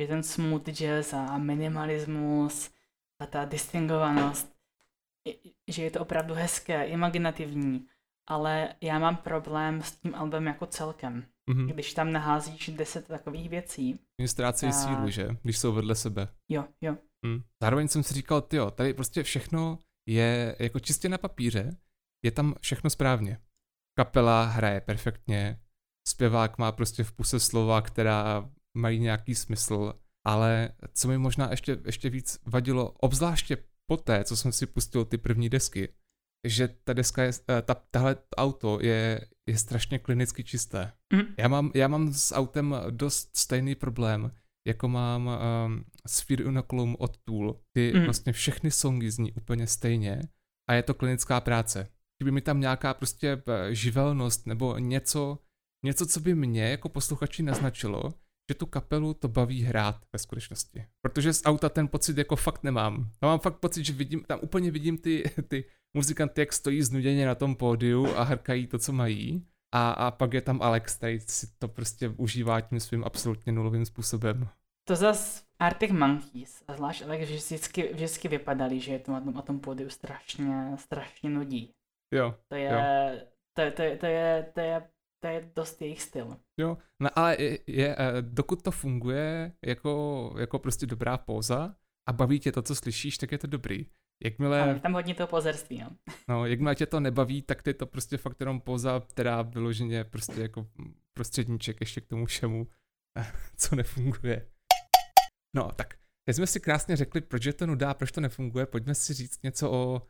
že 0.00 0.06
ten 0.06 0.22
smooth 0.22 0.68
jazz 0.68 1.12
a 1.12 1.38
minimalismus 1.38 2.70
a 3.20 3.26
ta 3.26 3.44
distingovanost, 3.44 4.56
že 5.68 5.82
je 5.82 5.90
to 5.90 6.00
opravdu 6.00 6.34
hezké, 6.34 6.84
imaginativní 6.84 7.86
ale 8.30 8.74
já 8.80 8.98
mám 8.98 9.16
problém 9.16 9.82
s 9.82 9.96
tím 9.96 10.14
albem 10.14 10.46
jako 10.46 10.66
celkem. 10.66 11.26
Mhm. 11.50 11.66
Když 11.66 11.94
tam 11.94 12.12
naházíš 12.12 12.68
deset 12.68 13.08
takových 13.08 13.48
věcí. 13.48 13.98
Oni 14.20 14.28
ztrácejí 14.28 14.72
Tak. 14.72 14.80
sílu, 14.80 15.10
že? 15.10 15.28
Když 15.42 15.58
jsou 15.58 15.72
vedle 15.72 15.94
sebe. 15.94 16.28
Jo, 16.48 16.64
jo. 16.80 16.96
Hm. 17.26 17.42
Zároveň 17.62 17.88
jsem 17.88 18.02
si 18.02 18.14
říkal, 18.14 18.40
tyjo, 18.40 18.70
tady 18.70 18.94
prostě 18.94 19.22
všechno 19.22 19.78
je 20.08 20.56
jako 20.58 20.80
čistě 20.80 21.08
na 21.08 21.18
papíře, 21.18 21.76
je 22.24 22.30
tam 22.30 22.54
všechno 22.60 22.90
správně. 22.90 23.38
Kapela 23.98 24.44
hraje 24.44 24.80
perfektně, 24.80 25.60
zpěvák 26.08 26.58
má 26.58 26.72
prostě 26.72 27.04
v 27.04 27.12
puse 27.12 27.40
slova, 27.40 27.82
která 27.82 28.50
mají 28.76 29.00
nějaký 29.00 29.34
smysl, 29.34 29.94
ale 30.26 30.70
co 30.92 31.08
mi 31.08 31.18
možná 31.18 31.50
ještě, 31.50 31.78
ještě 31.86 32.10
víc 32.10 32.38
vadilo, 32.46 32.90
obzvláště 32.90 33.58
poté, 33.86 34.24
co 34.24 34.36
jsem 34.36 34.52
si 34.52 34.66
pustil 34.66 35.04
ty 35.04 35.18
první 35.18 35.48
desky, 35.48 35.88
že 36.46 36.68
ta 36.68 36.92
deska 36.92 37.22
je, 37.22 37.30
eh, 37.50 37.62
ta, 37.62 37.74
tahle 37.90 38.16
auto 38.36 38.78
je, 38.82 39.26
je 39.48 39.58
strašně 39.58 39.98
klinicky 39.98 40.44
čisté. 40.44 40.92
Mhm. 41.12 41.34
Já 41.38 41.48
mám, 41.48 41.70
já 41.74 41.88
mám 41.88 42.12
s 42.12 42.34
autem 42.34 42.76
dost 42.90 43.36
stejný 43.36 43.74
problém, 43.74 44.32
jako 44.68 44.88
mám 44.88 45.26
um, 45.66 45.84
s 46.06 46.20
Fear 46.20 46.40
Inoculum 46.40 46.96
od 46.98 47.16
Tool, 47.24 47.60
kdy 47.72 47.92
Mm. 47.94 48.04
vlastně 48.04 48.32
všechny 48.32 48.70
songy 48.70 49.10
zní 49.10 49.32
úplně 49.32 49.66
stejně 49.66 50.22
a 50.70 50.74
je 50.74 50.82
to 50.82 50.94
klinická 50.94 51.40
práce. 51.40 51.88
Kdyby 52.18 52.30
mi 52.30 52.40
tam 52.40 52.60
nějaká 52.60 52.94
prostě 52.94 53.42
eh, 53.48 53.74
živelnost 53.74 54.46
nebo 54.46 54.78
něco, 54.78 55.38
něco, 55.84 56.06
co 56.06 56.20
by 56.20 56.34
mě 56.34 56.62
jako 56.70 56.88
posluchači 56.88 57.42
naznačilo, 57.42 58.14
že 58.50 58.54
tu 58.54 58.66
kapelu 58.66 59.14
to 59.14 59.28
baví 59.28 59.62
hrát 59.62 59.96
ve 60.12 60.18
skutečnosti. 60.18 60.84
Protože 61.02 61.32
z 61.32 61.42
auta 61.44 61.68
ten 61.68 61.88
pocit 61.88 62.18
jako 62.18 62.36
fakt 62.36 62.62
nemám. 62.62 63.10
Já 63.22 63.28
mám 63.28 63.38
fakt 63.38 63.56
pocit, 63.56 63.84
že 63.84 63.92
vidím, 63.92 64.24
tam 64.24 64.38
úplně 64.42 64.70
vidím 64.70 64.98
ty, 64.98 65.30
ty 65.48 65.64
muzikanty, 65.94 66.40
jak 66.40 66.52
stojí 66.52 66.82
znuděně 66.82 67.26
na 67.26 67.34
tom 67.34 67.54
pódiu 67.54 68.06
a 68.16 68.22
hrkají 68.22 68.66
to, 68.66 68.78
co 68.78 68.92
mají. 68.92 69.46
A, 69.74 69.90
a 69.90 70.10
pak 70.10 70.32
je 70.32 70.40
tam 70.40 70.62
Alex, 70.62 70.96
který 70.96 71.20
si 71.20 71.46
to 71.58 71.68
prostě 71.68 72.08
užívá 72.08 72.60
tím 72.60 72.80
svým 72.80 73.04
absolutně 73.04 73.52
nulovým 73.52 73.84
způsobem. 73.84 74.48
To 74.88 74.96
zas 74.96 75.44
Arctic 75.58 75.90
Monkeys, 75.92 76.62
a 76.68 76.74
zvlášť 76.74 77.02
ale 77.02 77.18
vždycky, 77.18 77.94
vždycky 77.94 78.28
vypadali, 78.28 78.80
že 78.80 78.92
je 78.92 78.98
to 78.98 79.12
na 79.12 79.20
tom, 79.20 79.34
na 79.34 79.42
tom 79.42 79.60
pódiu 79.60 79.88
strašně, 79.88 80.72
strašně 80.76 81.30
nudí. 81.30 81.74
Jo, 82.14 82.34
To 82.48 82.54
je, 82.54 82.70
to, 83.52 83.60
je, 83.62 83.70
to, 83.70 83.82
je, 83.82 83.96
to, 83.96 84.06
je, 84.06 84.50
to, 84.54 84.60
je, 84.60 84.82
to 85.20 85.26
je 85.28 85.50
dost 85.56 85.82
jejich 85.82 86.02
styl. 86.02 86.36
jo. 86.60 86.78
No 87.00 87.18
ale 87.18 87.36
je, 87.42 87.58
je, 87.66 87.96
eh, 87.98 88.22
dokud 88.22 88.62
to 88.62 88.70
funguje 88.70 89.52
jako, 89.66 90.34
jako 90.38 90.58
prostě 90.58 90.86
dobrá 90.86 91.18
póza 91.18 91.74
a 92.08 92.12
baví 92.12 92.40
tě 92.40 92.52
to, 92.52 92.62
co 92.62 92.74
slyšíš, 92.74 93.18
tak 93.18 93.32
je 93.32 93.38
to 93.38 93.46
dobrý. 93.46 93.86
Jakmile... 94.24 94.62
Ale 94.62 94.72
je 94.72 94.80
tam 94.80 94.92
hodně 94.92 95.14
toho 95.14 95.26
pozerství, 95.26 95.78
no. 95.78 95.90
No, 96.28 96.46
jakmile 96.46 96.74
tě 96.74 96.86
to 96.86 97.00
nebaví, 97.00 97.42
tak 97.42 97.62
ty 97.62 97.74
to 97.74 97.86
prostě 97.86 98.16
fakt 98.16 98.40
jenom 98.40 98.60
poza, 98.60 99.02
která 99.08 99.42
vyloženě 99.42 100.04
prostě 100.04 100.40
jako 100.40 100.66
prostředníček 101.14 101.80
ještě 101.80 102.00
k 102.00 102.06
tomu 102.06 102.26
všemu, 102.26 102.66
co 103.56 103.76
nefunguje. 103.76 104.48
No, 105.56 105.72
tak 105.72 105.94
teď 106.24 106.36
jsme 106.36 106.46
si 106.46 106.60
krásně 106.60 106.96
řekli, 106.96 107.20
proč 107.20 107.44
je 107.44 107.52
to 107.52 107.66
nudá, 107.66 107.94
proč 107.94 108.12
to 108.12 108.20
nefunguje, 108.20 108.66
pojďme 108.66 108.94
si 108.94 109.14
říct 109.14 109.42
něco 109.42 109.72
o, 109.72 110.02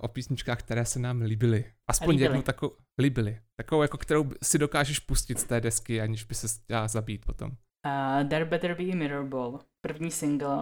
o 0.00 0.08
písničkách, 0.08 0.58
které 0.58 0.84
se 0.84 0.98
nám 0.98 1.20
líbily. 1.20 1.64
Aspoň 1.90 2.08
Líbily. 2.10 2.24
jednu 2.24 2.42
takovou, 2.42 2.76
líbily. 3.00 3.40
Takovou, 3.56 3.82
jako 3.82 3.98
kterou 3.98 4.30
si 4.42 4.58
dokážeš 4.58 4.98
pustit 4.98 5.38
z 5.38 5.44
té 5.44 5.60
desky, 5.60 6.00
aniž 6.00 6.24
by 6.24 6.34
se 6.34 6.46
chtěla 6.64 6.88
zabít 6.88 7.24
potom. 7.24 7.50
Uh, 7.50 8.28
There 8.28 8.44
Better 8.44 8.74
Be 8.74 8.84
a 8.84 8.96
Mirror 8.96 9.26
Ball, 9.26 9.60
první 9.80 10.10
single, 10.10 10.58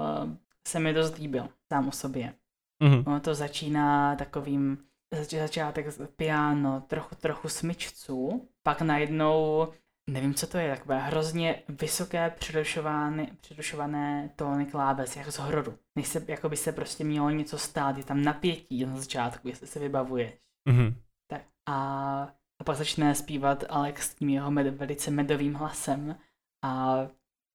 se 0.69 0.81
mi 0.81 0.93
dost 0.93 1.19
líbil 1.19 1.49
sám 1.73 1.89
o 1.89 1.93
sobě. 1.93 2.35
Mhm. 2.83 3.03
Ono 3.07 3.21
to 3.21 3.35
začíná 3.35 4.17
takovým 4.17 4.79
zač- 5.15 5.35
začátek 5.35 5.87
piano, 6.17 6.81
trochu, 6.81 7.15
trochu 7.15 7.49
smyčců, 7.49 8.49
pak 8.63 8.83
najednou, 8.83 9.69
nevím 10.09 10.35
co 10.35 10.47
to 10.47 10.59
je, 10.59 10.77
takové 10.77 10.99
hrozně 10.99 11.63
vysoké 11.69 12.31
přerušované, 12.31 13.37
přerušované 13.41 14.31
tóny 14.37 14.67
kláves, 14.67 15.17
jak 15.17 15.33
z 15.33 15.39
hororu. 15.39 15.79
Než 15.97 16.09
se, 16.09 16.25
jako 16.29 16.49
by 16.49 16.57
se 16.57 16.73
prostě 16.73 17.05
mělo 17.05 17.31
něco 17.31 17.59
stát, 17.59 17.97
je 17.99 18.05
tam 18.05 18.23
napětí 18.23 18.87
na 18.87 18.97
začátku, 18.97 19.49
jestli 19.49 19.67
se 19.67 19.79
vybavuješ. 19.79 20.33
Mhm. 20.69 20.95
Tak 21.31 21.43
a, 21.69 22.23
a 22.61 22.65
pak 22.65 22.77
začne 22.77 23.15
zpívat 23.15 23.65
Alex 23.69 24.11
s 24.11 24.15
tím 24.15 24.29
jeho 24.29 24.51
med, 24.51 24.75
velice 24.75 25.11
medovým 25.11 25.55
hlasem 25.55 26.17
a 26.65 26.99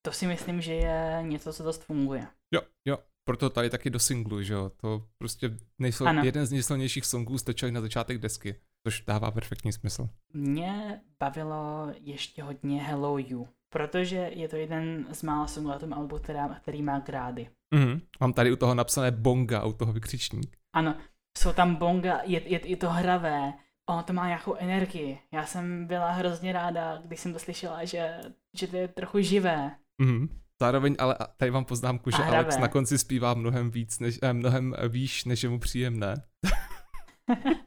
to 0.05 0.11
si 0.11 0.27
myslím, 0.27 0.61
že 0.61 0.73
je 0.73 1.19
něco, 1.21 1.53
co 1.53 1.63
dost 1.63 1.83
funguje. 1.83 2.27
Jo, 2.53 2.61
jo. 2.85 2.97
Proto 3.27 3.49
tady 3.49 3.69
taky 3.69 3.89
do 3.89 3.99
singlu, 3.99 4.43
že 4.43 4.53
jo. 4.53 4.71
To 4.77 5.07
prostě 5.17 5.57
nejsou, 5.79 6.05
Ano. 6.05 6.23
jeden 6.23 6.45
z 6.45 6.51
nejsilnějších 6.51 7.05
songů 7.05 7.37
stočili 7.37 7.71
na 7.71 7.81
začátek 7.81 8.17
desky, 8.17 8.55
což 8.83 9.03
dává 9.07 9.31
perfektní 9.31 9.73
smysl. 9.73 10.09
Mě 10.33 11.01
bavilo 11.19 11.87
ještě 11.99 12.43
hodně 12.43 12.83
Hello 12.83 13.17
You, 13.17 13.47
protože 13.69 14.15
je 14.15 14.47
to 14.49 14.55
jeden 14.55 15.07
z 15.11 15.23
mála 15.23 15.47
songů 15.47 15.69
na 15.69 15.79
tom 15.79 15.93
albu, 15.93 16.17
která, 16.17 16.47
který 16.61 16.81
má 16.81 16.99
grády. 16.99 17.49
Mhm. 17.75 18.01
Mám 18.19 18.33
tady 18.33 18.51
u 18.51 18.55
toho 18.55 18.75
napsané 18.75 19.11
bonga, 19.11 19.63
u 19.63 19.73
toho 19.73 19.93
vykřičník. 19.93 20.57
Ano, 20.75 20.95
jsou 21.37 21.53
tam 21.53 21.75
bonga, 21.75 22.21
je, 22.23 22.49
je, 22.49 22.67
je 22.67 22.77
to 22.77 22.89
hravé, 22.89 23.53
ono 23.89 24.03
to 24.03 24.13
má 24.13 24.27
nějakou 24.27 24.55
energii. 24.55 25.19
Já 25.33 25.45
jsem 25.45 25.87
byla 25.87 26.11
hrozně 26.11 26.53
ráda, 26.53 27.01
když 27.05 27.19
jsem 27.19 27.33
to 27.33 27.39
slyšela, 27.39 27.85
že, 27.85 28.21
že 28.57 28.67
to 28.67 28.77
je 28.77 28.87
trochu 28.87 29.19
živé. 29.19 29.71
Mhm. 30.01 30.39
Zároveň, 30.61 30.95
ale 30.99 31.17
tady 31.37 31.51
mám 31.51 31.65
poznámku, 31.65 32.11
že 32.11 32.17
hravé. 32.17 32.37
Alex 32.37 32.57
na 32.57 32.67
konci 32.67 32.97
zpívá 32.97 33.33
mnohem 33.33 33.71
víc, 33.71 33.99
než, 33.99 34.19
eh, 34.21 34.33
mnohem 34.33 34.75
výš, 34.89 35.25
než 35.25 35.43
je 35.43 35.49
mu 35.49 35.59
příjemné. 35.59 36.15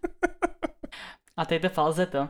A 1.37 1.45
to 1.45 1.55
je 1.55 1.61
to 1.61 1.69
falzeto. 1.69 2.29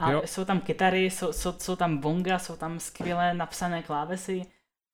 A 0.00 0.10
Jo. 0.10 0.22
jsou 0.24 0.44
tam 0.44 0.60
kytary, 0.60 1.04
jsou, 1.04 1.32
jsou, 1.32 1.52
jsou 1.52 1.76
tam 1.76 1.98
bonga, 1.98 2.38
jsou 2.38 2.56
tam 2.56 2.80
skvěle 2.80 3.34
napsané 3.34 3.82
klávesy. 3.82 4.42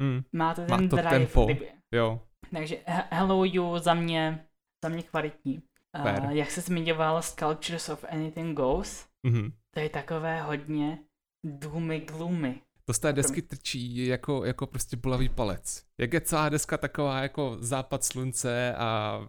Mm. 0.02 0.22
Má 0.32 0.54
to 0.54 0.62
Má 0.70 0.76
ten 0.76 0.88
to 0.88 0.96
drive. 0.96 1.10
tempo. 1.10 1.48
Jo, 1.94 2.20
takže 2.52 2.76
He- 2.86 3.08
Hello 3.10 3.44
You 3.44 3.78
za 3.78 3.94
mě, 3.94 4.46
za 4.84 4.88
mě 4.88 5.02
kvalitní. 5.02 5.62
Fair. 6.02 6.22
Uh, 6.22 6.30
jak 6.30 6.50
se 6.50 6.60
zmiňoval 6.60 7.22
Sculptures 7.22 7.88
of 7.88 8.04
Anything 8.10 8.56
Goes, 8.56 9.06
mhm. 9.26 9.52
to 9.70 9.80
je 9.80 9.88
takové 9.88 10.42
hodně 10.42 10.98
doomy 11.44 12.00
gloomy. 12.00 12.60
To 12.84 12.92
z 12.94 12.98
té 12.98 13.12
desky 13.12 13.42
trčí 13.42 14.06
jako, 14.06 14.44
jako 14.44 14.66
prostě 14.66 14.96
bolavý 14.96 15.28
palec. 15.28 15.84
Jak 16.00 16.12
je 16.12 16.20
celá 16.20 16.48
deska 16.48 16.78
taková 16.78 17.20
jako 17.22 17.56
západ 17.60 18.04
slunce 18.04 18.74
a 18.74 19.20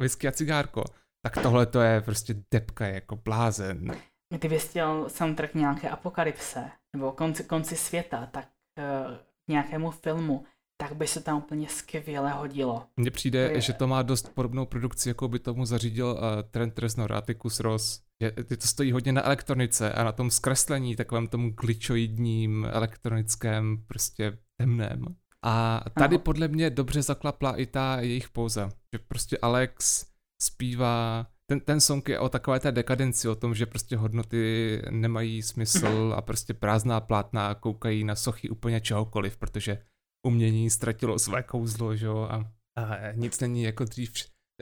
whisky 0.00 0.28
a 0.28 0.32
cigárko, 0.32 0.84
tak 1.24 1.42
tohle 1.42 1.66
to 1.66 1.80
je 1.80 2.00
prostě 2.00 2.34
depka 2.50 2.86
jako 2.86 3.16
blázen. 3.16 3.96
Kdyby 4.34 4.58
chtěl 4.58 5.08
soundtrack 5.08 5.54
nějaké 5.54 5.88
apokalypse, 5.90 6.70
nebo 6.96 7.12
konci, 7.12 7.44
konci 7.44 7.76
světa, 7.76 8.26
tak 8.26 8.48
uh, 8.78 9.16
nějakému 9.50 9.90
filmu, 9.90 10.44
tak 10.82 10.96
by 10.96 11.06
se 11.06 11.20
tam 11.20 11.38
úplně 11.38 11.68
skvěle 11.68 12.30
hodilo. 12.30 12.86
Mně 12.96 13.10
přijde, 13.10 13.48
To 13.48 13.54
je- 13.54 13.60
že 13.60 13.72
to 13.72 13.86
má 13.86 14.02
dost 14.02 14.34
podobnou 14.34 14.66
produkci, 14.66 15.08
jako 15.08 15.28
by 15.28 15.38
tomu 15.38 15.64
zařídil 15.66 16.06
uh, 16.06 16.20
Trent 16.50 16.78
Reznor, 16.78 17.12
Atticus 17.12 17.60
Ross. 17.60 18.02
Je, 18.22 18.30
ty 18.32 18.56
to 18.56 18.66
stojí 18.66 18.92
hodně 18.92 19.12
na 19.12 19.26
elektronice 19.26 19.92
a 19.92 20.04
na 20.04 20.12
tom 20.12 20.30
zkreslení, 20.30 20.96
takovém 20.96 21.26
tomu 21.26 21.50
glitchoidním, 21.50 22.64
elektronickém, 22.70 23.84
prostě 23.86 24.38
temném. 24.60 25.04
A 25.46 25.80
tady 25.98 26.16
Ano. 26.16 26.22
podle 26.22 26.48
mě 26.48 26.70
dobře 26.70 27.02
zaklapla 27.02 27.56
i 27.56 27.66
ta 27.66 28.00
jejich 28.00 28.28
pouza. 28.28 28.70
Že 28.94 28.98
prostě 29.08 29.38
Alex 29.42 30.06
zpívá, 30.44 31.26
ten, 31.46 31.60
ten 31.60 31.80
song 31.80 32.08
je 32.08 32.18
o 32.18 32.28
takové 32.28 32.60
té 32.60 32.72
dekadenci, 32.72 33.28
o 33.28 33.34
tom, 33.34 33.54
že 33.54 33.66
prostě 33.66 33.96
hodnoty 33.96 34.82
nemají 34.90 35.42
smysl 35.42 36.14
a 36.16 36.22
prostě 36.22 36.54
prázdná 36.54 37.00
plátna 37.00 37.54
koukají 37.54 38.04
na 38.04 38.14
sochy 38.14 38.48
úplně 38.48 38.80
čehokoliv, 38.80 39.36
protože 39.36 39.78
umění 40.26 40.70
ztratilo 40.70 41.18
své 41.18 41.42
kouzlo, 41.42 41.96
že 41.96 42.06
jo, 42.06 42.18
a, 42.30 42.52
a 42.76 43.12
nic 43.12 43.40
není 43.40 43.62
jako 43.62 43.84
dřív. 43.84 44.12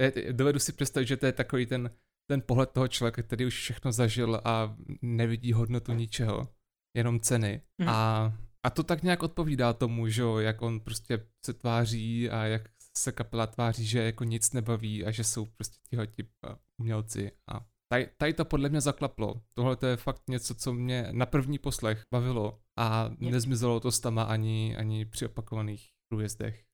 Eh, 0.00 0.32
Dovedu 0.32 0.58
si 0.58 0.72
představit, 0.72 1.06
že 1.06 1.16
to 1.16 1.26
je 1.26 1.32
takový 1.32 1.66
ten, 1.66 1.90
ten 2.30 2.42
pohled 2.46 2.70
toho 2.70 2.88
člověka, 2.88 3.22
který 3.22 3.46
už 3.46 3.54
všechno 3.54 3.92
zažil 3.92 4.40
a 4.44 4.76
nevidí 5.02 5.52
hodnotu 5.52 5.92
ničeho, 5.92 6.48
jenom 6.96 7.20
ceny. 7.20 7.62
Mhm. 7.78 7.88
A, 7.88 8.32
a 8.66 8.70
to 8.70 8.82
tak 8.82 9.02
nějak 9.02 9.22
odpovídá 9.22 9.72
tomu, 9.72 10.08
že 10.08 10.22
jo, 10.22 10.38
jak 10.38 10.62
on 10.62 10.80
prostě 10.80 11.26
se 11.46 11.52
tváří 11.52 12.30
a 12.30 12.44
jak 12.44 12.68
se 12.96 13.12
kapela 13.12 13.46
tváří, 13.46 13.86
že 13.86 14.02
jako 14.02 14.24
nic 14.24 14.52
nebaví 14.52 15.04
a 15.04 15.10
že 15.10 15.24
jsou 15.24 15.44
prostě 15.46 15.76
tihleti 15.90 16.22
eh, 16.46 16.54
umělci. 16.80 17.32
A 17.52 17.60
tady, 17.88 18.08
tady 18.16 18.32
to 18.34 18.44
podle 18.44 18.68
mě 18.68 18.80
zaklaplo. 18.80 19.40
Tohle 19.54 19.76
to 19.76 19.86
je 19.86 19.96
fakt 19.96 20.22
něco, 20.28 20.54
co 20.54 20.72
mě 20.72 21.08
na 21.12 21.26
první 21.26 21.58
poslech 21.58 22.02
bavilo 22.12 22.58
a 22.78 23.10
nezmizelo 23.18 23.80
to 23.80 23.92
s 23.92 24.00
tama 24.00 24.22
ani, 24.22 24.76
ani 24.76 25.04
při 25.04 25.26
opakovaných 25.26 25.90
průjezdech. 26.08 26.64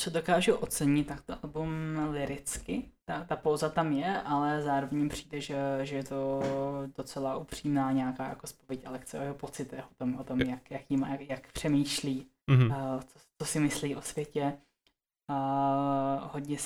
Co 0.00 0.10
dokážu 0.10 0.54
ocenit, 0.54 1.06
tak 1.06 1.22
to 1.22 1.34
album 1.42 1.70
liricky, 2.10 2.90
ta, 3.04 3.24
ta 3.24 3.36
pouza 3.36 3.68
tam 3.68 3.92
je, 3.92 4.20
ale 4.22 4.62
zároveň 4.62 4.98
mi 4.98 5.08
přijde, 5.08 5.40
že, 5.40 5.56
že 5.82 5.96
je 5.96 6.04
to 6.04 6.40
docela 6.96 7.36
upřímná 7.36 7.92
nějaká 7.92 8.28
jako 8.28 8.46
spověď 8.46 8.86
Alexe 8.86 9.18
o 9.18 9.22
jeho 9.22 9.34
pocitech, 9.34 9.84
o 9.90 9.94
tom, 9.94 10.14
o 10.14 10.24
tom 10.24 10.40
jak, 10.40 10.70
jak, 10.70 10.90
jí 10.90 10.96
má, 10.96 11.08
jak, 11.08 11.20
jak 11.20 11.52
přemýšlí, 11.52 12.26
Mhm. 12.50 12.70
uh, 12.70 13.00
co, 13.00 13.18
co 13.38 13.44
si 13.46 13.60
myslí 13.60 13.96
o 13.96 14.02
světě. 14.02 14.52
Uh, 15.30 16.28
hodně, 16.32 16.56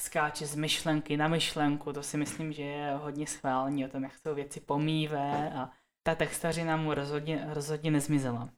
skáče 0.00 0.46
z 0.46 0.54
myšlenky 0.54 1.16
na 1.16 1.28
myšlenku, 1.28 1.92
to 1.92 2.02
si 2.02 2.16
myslím, 2.16 2.52
že 2.52 2.62
je 2.62 2.94
hodně 2.94 3.26
schválný 3.26 3.84
o 3.84 3.88
tom, 3.88 4.02
jak 4.02 4.12
jsou 4.14 4.34
věci 4.34 4.60
pomývé 4.60 5.52
a 5.54 5.70
ta 6.06 6.14
textařina 6.14 6.76
mu 6.76 6.94
rozhodně, 6.94 7.46
rozhodně 7.48 7.90
nezmizela. 7.90 8.48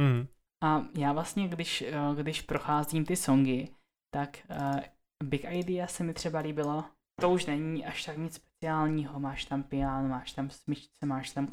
Mm. 0.00 0.26
A 0.64 0.82
já 0.98 1.12
vlastně, 1.12 1.48
když, 1.48 1.82
eh, 1.82 1.92
když 2.22 2.42
procházím 2.42 3.04
ty 3.04 3.16
songy, 3.16 3.68
tak 4.14 4.38
uh, 4.50 4.80
Big 5.24 5.44
Idea 5.50 5.86
se 5.86 6.04
mi 6.04 6.14
třeba 6.14 6.38
líbilo. 6.38 6.84
To 7.20 7.30
už 7.30 7.46
není 7.46 7.86
až 7.86 8.04
tak 8.04 8.18
nic 8.18 8.34
speciálního, 8.34 9.20
máš 9.20 9.44
tam 9.44 9.62
piano, 9.62 10.08
máš 10.08 10.32
tam 10.32 10.50
smyčce, 10.50 11.06
máš 11.06 11.30
tam 11.30 11.48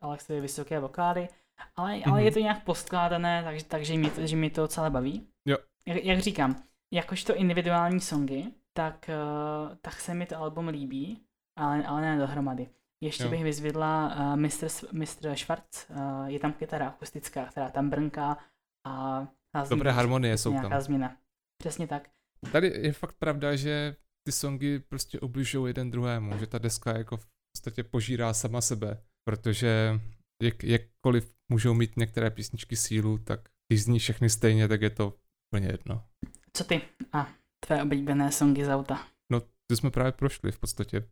Alex, 0.00 0.28
vysoké 0.28 0.80
vokály, 0.80 1.28
ale, 1.76 1.92
mm-hmm. 1.92 2.12
ale 2.12 2.24
je 2.24 2.32
to 2.32 2.38
nějak 2.38 2.64
poskládané, 2.64 3.42
takže, 3.44 3.64
takže 3.64 3.94
mě, 3.94 4.10
to, 4.10 4.26
že 4.26 4.36
mě 4.36 4.50
to 4.50 4.68
celé 4.68 4.90
baví. 4.90 5.28
Jo. 5.44 5.56
Jak, 5.86 6.04
jak 6.04 6.18
říkám, 6.18 6.62
jakožto 6.92 7.34
individuální 7.34 8.00
songy, 8.00 8.44
tak, 8.72 9.10
uh, 9.10 9.76
tak 9.82 10.00
se 10.00 10.14
mi 10.14 10.26
to 10.26 10.36
album 10.36 10.68
líbí, 10.68 11.22
ale, 11.58 11.86
ale 11.86 12.00
ne 12.00 12.18
dohromady. 12.18 12.70
Ještě 13.02 13.24
jo. 13.24 13.30
bych 13.30 13.44
vyzvedla 13.44 14.16
uh, 14.16 14.36
Mr. 14.36 14.68
Mr. 14.92 15.36
Schwartz, 15.36 15.90
uh, 15.90 16.26
je 16.26 16.38
tam 16.38 16.52
kytara 16.52 16.88
akustická, 16.88 17.44
která 17.46 17.70
tam 17.70 17.90
brnká 17.90 18.38
a... 18.86 19.26
a 19.54 19.64
Dobré 19.70 19.92
harmonie 19.92 20.38
jsou 20.38 20.50
nějaká 20.50 20.68
tam. 20.68 20.80
změna. 20.80 21.16
Přesně 21.58 21.86
tak. 21.86 22.08
Tady 22.52 22.68
je 22.68 22.92
fakt 22.92 23.16
pravda, 23.18 23.56
že 23.56 23.96
ty 24.26 24.32
songy 24.32 24.78
prostě 24.78 25.20
obližují 25.20 25.70
jeden 25.70 25.90
druhému, 25.90 26.38
že 26.38 26.46
ta 26.46 26.58
deska 26.58 26.98
jako 26.98 27.16
v 27.16 27.26
podstatě 27.52 27.84
požírá 27.84 28.34
sama 28.34 28.60
sebe, 28.60 29.02
protože 29.24 30.00
jak, 30.42 30.64
jakkoliv 30.64 31.32
můžou 31.48 31.74
mít 31.74 31.96
některé 31.96 32.30
písničky 32.30 32.76
sílu, 32.76 33.18
tak 33.18 33.48
když 33.68 33.82
zní 33.82 33.98
všechny 33.98 34.30
stejně, 34.30 34.68
tak 34.68 34.82
je 34.82 34.90
to 34.90 35.16
úplně 35.52 35.68
jedno. 35.72 36.04
Co 36.52 36.64
ty 36.64 36.82
a 37.12 37.28
tvé 37.60 37.82
oblíbené 37.82 38.32
songy 38.32 38.64
z 38.64 38.68
auta? 38.68 39.06
No, 39.30 39.40
ty 39.66 39.76
jsme 39.76 39.90
právě 39.90 40.12
prošli 40.12 40.52
v 40.52 40.58
podstatě. 40.58 41.08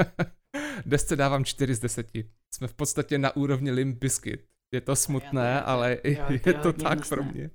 Desce 0.86 1.16
dávám 1.16 1.44
4 1.44 1.74
z 1.74 1.80
10. 1.80 2.10
Jsme 2.54 2.68
v 2.68 2.74
podstatě 2.74 3.18
na 3.18 3.36
úrovni 3.36 3.70
Limp 3.70 3.98
Bizkit. 3.98 4.46
Je 4.74 4.80
to 4.80 4.96
smutné, 4.96 5.54
jo, 5.56 5.62
ale 5.66 5.98
jo, 6.04 6.24
je, 6.28 6.40
je 6.46 6.54
to 6.54 6.72
tak 6.72 6.92
hnusné. 6.92 7.16
pro 7.16 7.24
mě. 7.24 7.50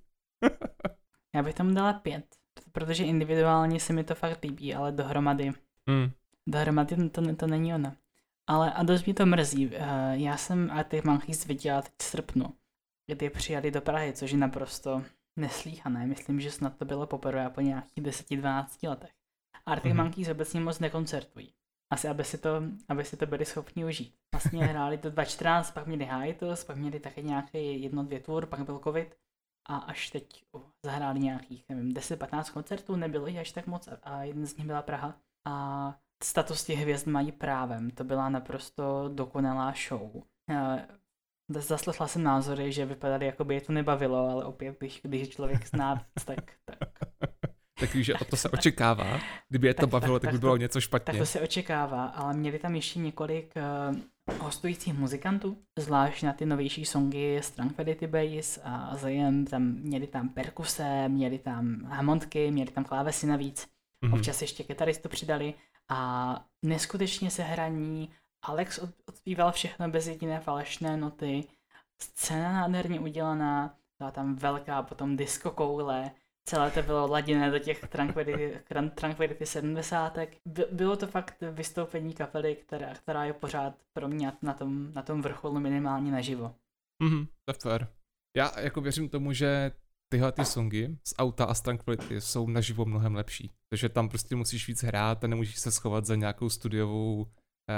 Já 1.36 1.44
bych 1.44 1.56
tam 1.56 1.74
dala 1.74 1.94
5, 1.94 2.26
protože 2.72 3.04
individuálně 3.04 3.80
se 3.80 3.94
mi 3.94 4.04
to 4.04 4.16
fakt 4.16 4.44
líbí, 4.44 4.76
ale 4.76 4.92
dohromady. 4.92 5.52
Mm. 5.90 6.12
Dohromady 6.48 7.10
to, 7.10 7.36
to 7.36 7.48
není 7.48 7.74
ono. 7.74 7.96
Ale 8.48 8.74
a 8.74 8.84
dost 8.84 9.06
mě 9.06 9.14
to 9.14 9.26
mrzí. 9.26 9.70
Eh, 9.74 10.14
já 10.14 10.38
jsem 10.38 10.72
a 10.72 10.84
ty 10.84 11.02
Monkeys 11.06 11.46
viděla 11.46 11.82
teď 11.82 11.92
v 11.98 12.04
srpnu, 12.04 12.54
kdy 13.08 13.30
přijali 13.30 13.72
do 13.72 13.82
Prahy, 13.82 14.14
což 14.14 14.32
je 14.32 14.38
naprosto 14.38 15.04
neslíchané. 15.42 16.08
Myslím, 16.08 16.40
že 16.40 16.52
snad 16.52 16.78
to 16.78 16.86
bylo 16.86 17.08
poprvé 17.08 17.50
po 17.50 17.62
nějakých 17.62 18.04
10-12 18.04 18.90
letech. 18.90 19.12
Arctic 19.66 19.92
mm-hmm. 19.92 19.96
Monkeys 19.96 20.30
obecně 20.30 20.60
moc 20.60 20.80
nekoncertují. 20.80 21.54
Asi, 21.94 22.08
aby 22.08 22.24
si 22.24 22.38
to, 22.38 22.50
aby 22.90 23.06
si 23.06 23.18
to 23.18 23.26
byli 23.26 23.46
schopni 23.46 23.86
užít. 23.86 24.16
Vlastně 24.34 24.66
hráli 24.72 24.98
to 24.98 25.10
2014, 25.10 25.72
pak 25.72 25.88
měli 25.88 26.06
hiatus, 26.06 26.64
pak 26.64 26.78
měli 26.78 27.00
také 27.00 27.22
nějaké 27.22 27.62
jedno, 27.62 28.04
dvě 28.04 28.20
tour, 28.20 28.46
pak 28.46 28.66
byl 28.66 28.80
covid 28.80 29.18
a 29.70 29.78
až 29.78 30.10
teď 30.10 30.44
uh, 30.52 30.62
zahráli 30.86 31.20
nějakých, 31.20 31.66
nevím, 31.70 31.94
10-15 31.94 32.54
koncertů, 32.54 32.96
nebylo 32.96 33.28
jich 33.28 33.40
až 33.40 33.52
tak 33.52 33.68
moc 33.68 33.90
a 34.04 34.24
jeden 34.24 34.46
z 34.46 34.58
nich 34.58 34.68
byla 34.68 34.82
Praha. 34.82 35.16
A 35.48 35.96
status 36.24 36.64
těch 36.64 36.80
hvězd 36.80 37.08
mají 37.08 37.32
právem, 37.32 37.92
to 37.92 38.04
byla 38.04 38.30
naprosto 38.30 39.10
dokonalá 39.14 39.74
show. 39.88 40.24
Zaslechla 41.60 42.08
jsem 42.08 42.24
názory, 42.24 42.72
že 42.72 42.86
vypadaly, 42.86 43.26
jako 43.26 43.44
by 43.44 43.56
je 43.56 43.62
to 43.62 43.74
nebavilo, 43.74 44.30
ale 44.30 44.46
opět, 44.46 44.76
když, 44.80 45.02
když 45.04 45.30
člověk 45.30 45.68
zná 45.68 45.94
víc, 45.94 46.26
tak, 46.26 46.52
tak 46.66 46.90
tak 47.82 47.94
víš, 47.94 48.12
to 48.30 48.36
se 48.36 48.50
očekává. 48.54 49.20
Kdyby 49.50 49.68
je 49.68 49.74
to 49.74 49.82
tak, 49.82 49.90
bavilo, 49.90 50.20
tak, 50.20 50.22
tak 50.22 50.34
by 50.34 50.40
bylo 50.40 50.54
to, 50.54 50.58
něco 50.58 50.82
špatně. 50.82 51.06
Tak 51.06 51.18
to 51.18 51.26
se 51.26 51.42
očekává, 51.42 52.06
ale 52.06 52.34
měli 52.34 52.60
tam 52.60 52.76
ještě 52.76 53.00
několik 53.00 53.54
uh, 54.30 54.40
hostujících 54.40 54.94
muzikantů, 54.94 55.58
zvlášť 55.80 56.24
na 56.24 56.34
ty 56.34 56.46
novější 56.46 56.86
songy 56.86 57.40
z 57.42 57.52
Tranquility 57.52 58.08
Base 58.08 58.62
a 58.64 58.98
Zajem, 58.98 59.46
tam 59.46 59.64
měli 59.64 60.08
tam 60.08 60.30
perkuse, 60.30 61.10
měli 61.10 61.40
tam 61.40 61.86
hamontky, 61.86 62.52
měli 62.52 62.72
tam 62.72 62.84
klávesy 62.84 63.28
navíc. 63.28 63.68
Mm-hmm. 64.06 64.14
Občas 64.14 64.42
ještě 64.42 64.64
kytaristu 64.64 65.10
přidali 65.10 65.54
a 65.90 66.42
neskutečně 66.66 67.32
se 67.32 67.44
hraní. 67.44 68.10
Alex 68.42 68.80
odpíval 69.06 69.52
všechno 69.52 69.90
bez 69.90 70.08
jediné 70.08 70.40
falešné 70.40 70.98
noty. 70.98 71.44
Scéna 72.02 72.54
nádherně 72.54 73.00
udělaná, 73.00 73.78
byla 73.98 74.12
tam 74.12 74.36
velká 74.36 74.84
potom 74.84 75.18
disco 75.18 75.52
koule, 75.52 76.12
celé 76.46 76.72
to 76.72 76.82
bylo 76.82 77.08
laděné 77.08 77.52
do 77.52 77.60
těch 77.60 77.88
Tranquility, 77.88 78.60
Tranquility 78.96 79.46
70. 79.46 80.18
Bylo 80.72 80.96
to 80.96 81.08
fakt 81.08 81.44
vystoupení 81.52 82.14
kapely, 82.14 82.56
která, 82.56 82.94
která 82.94 83.26
je 83.26 83.34
pořád 83.34 83.76
pro 83.94 84.08
mě 84.08 84.34
na 84.42 84.54
tom, 84.54 84.94
na 84.94 85.02
tom 85.02 85.22
vrcholu 85.22 85.60
minimálně 85.60 86.12
naživo. 86.12 86.56
Mhm, 87.04 87.26
to 87.26 87.52
je 87.52 87.54
fair. 87.62 87.88
Já 88.38 88.60
jako 88.60 88.82
věřím 88.82 89.10
tomu, 89.10 89.34
že 89.34 89.72
tyhle 90.10 90.32
ty 90.32 90.46
songy 90.46 90.98
z 91.04 91.14
auta 91.18 91.46
a 91.46 91.54
z 91.54 91.62
Tranquility 91.62 92.22
jsou 92.22 92.48
naživo 92.48 92.86
mnohem 92.86 93.16
lepší. 93.16 93.52
Takže 93.70 93.90
tam 93.90 94.10
prostě 94.10 94.36
musíš 94.36 94.68
víc 94.68 94.84
hrát 94.84 95.24
a 95.24 95.28
nemůžeš 95.28 95.60
se 95.60 95.72
schovat 95.72 96.06
za 96.06 96.16
nějakou 96.16 96.50
studiovou 96.50 97.28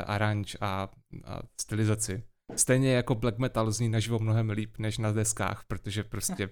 aranž 0.02 0.58
a, 0.62 0.90
a 1.26 1.40
stylizaci. 1.62 2.24
Stejně 2.56 2.94
jako 2.94 3.16
black 3.16 3.38
metal 3.38 3.72
zní 3.72 3.90
naživo 3.90 4.20
mnohem 4.20 4.50
líp 4.50 4.78
než 4.78 4.98
na 4.98 5.12
deskách, 5.12 5.64
protože 5.68 6.04
prostě... 6.04 6.50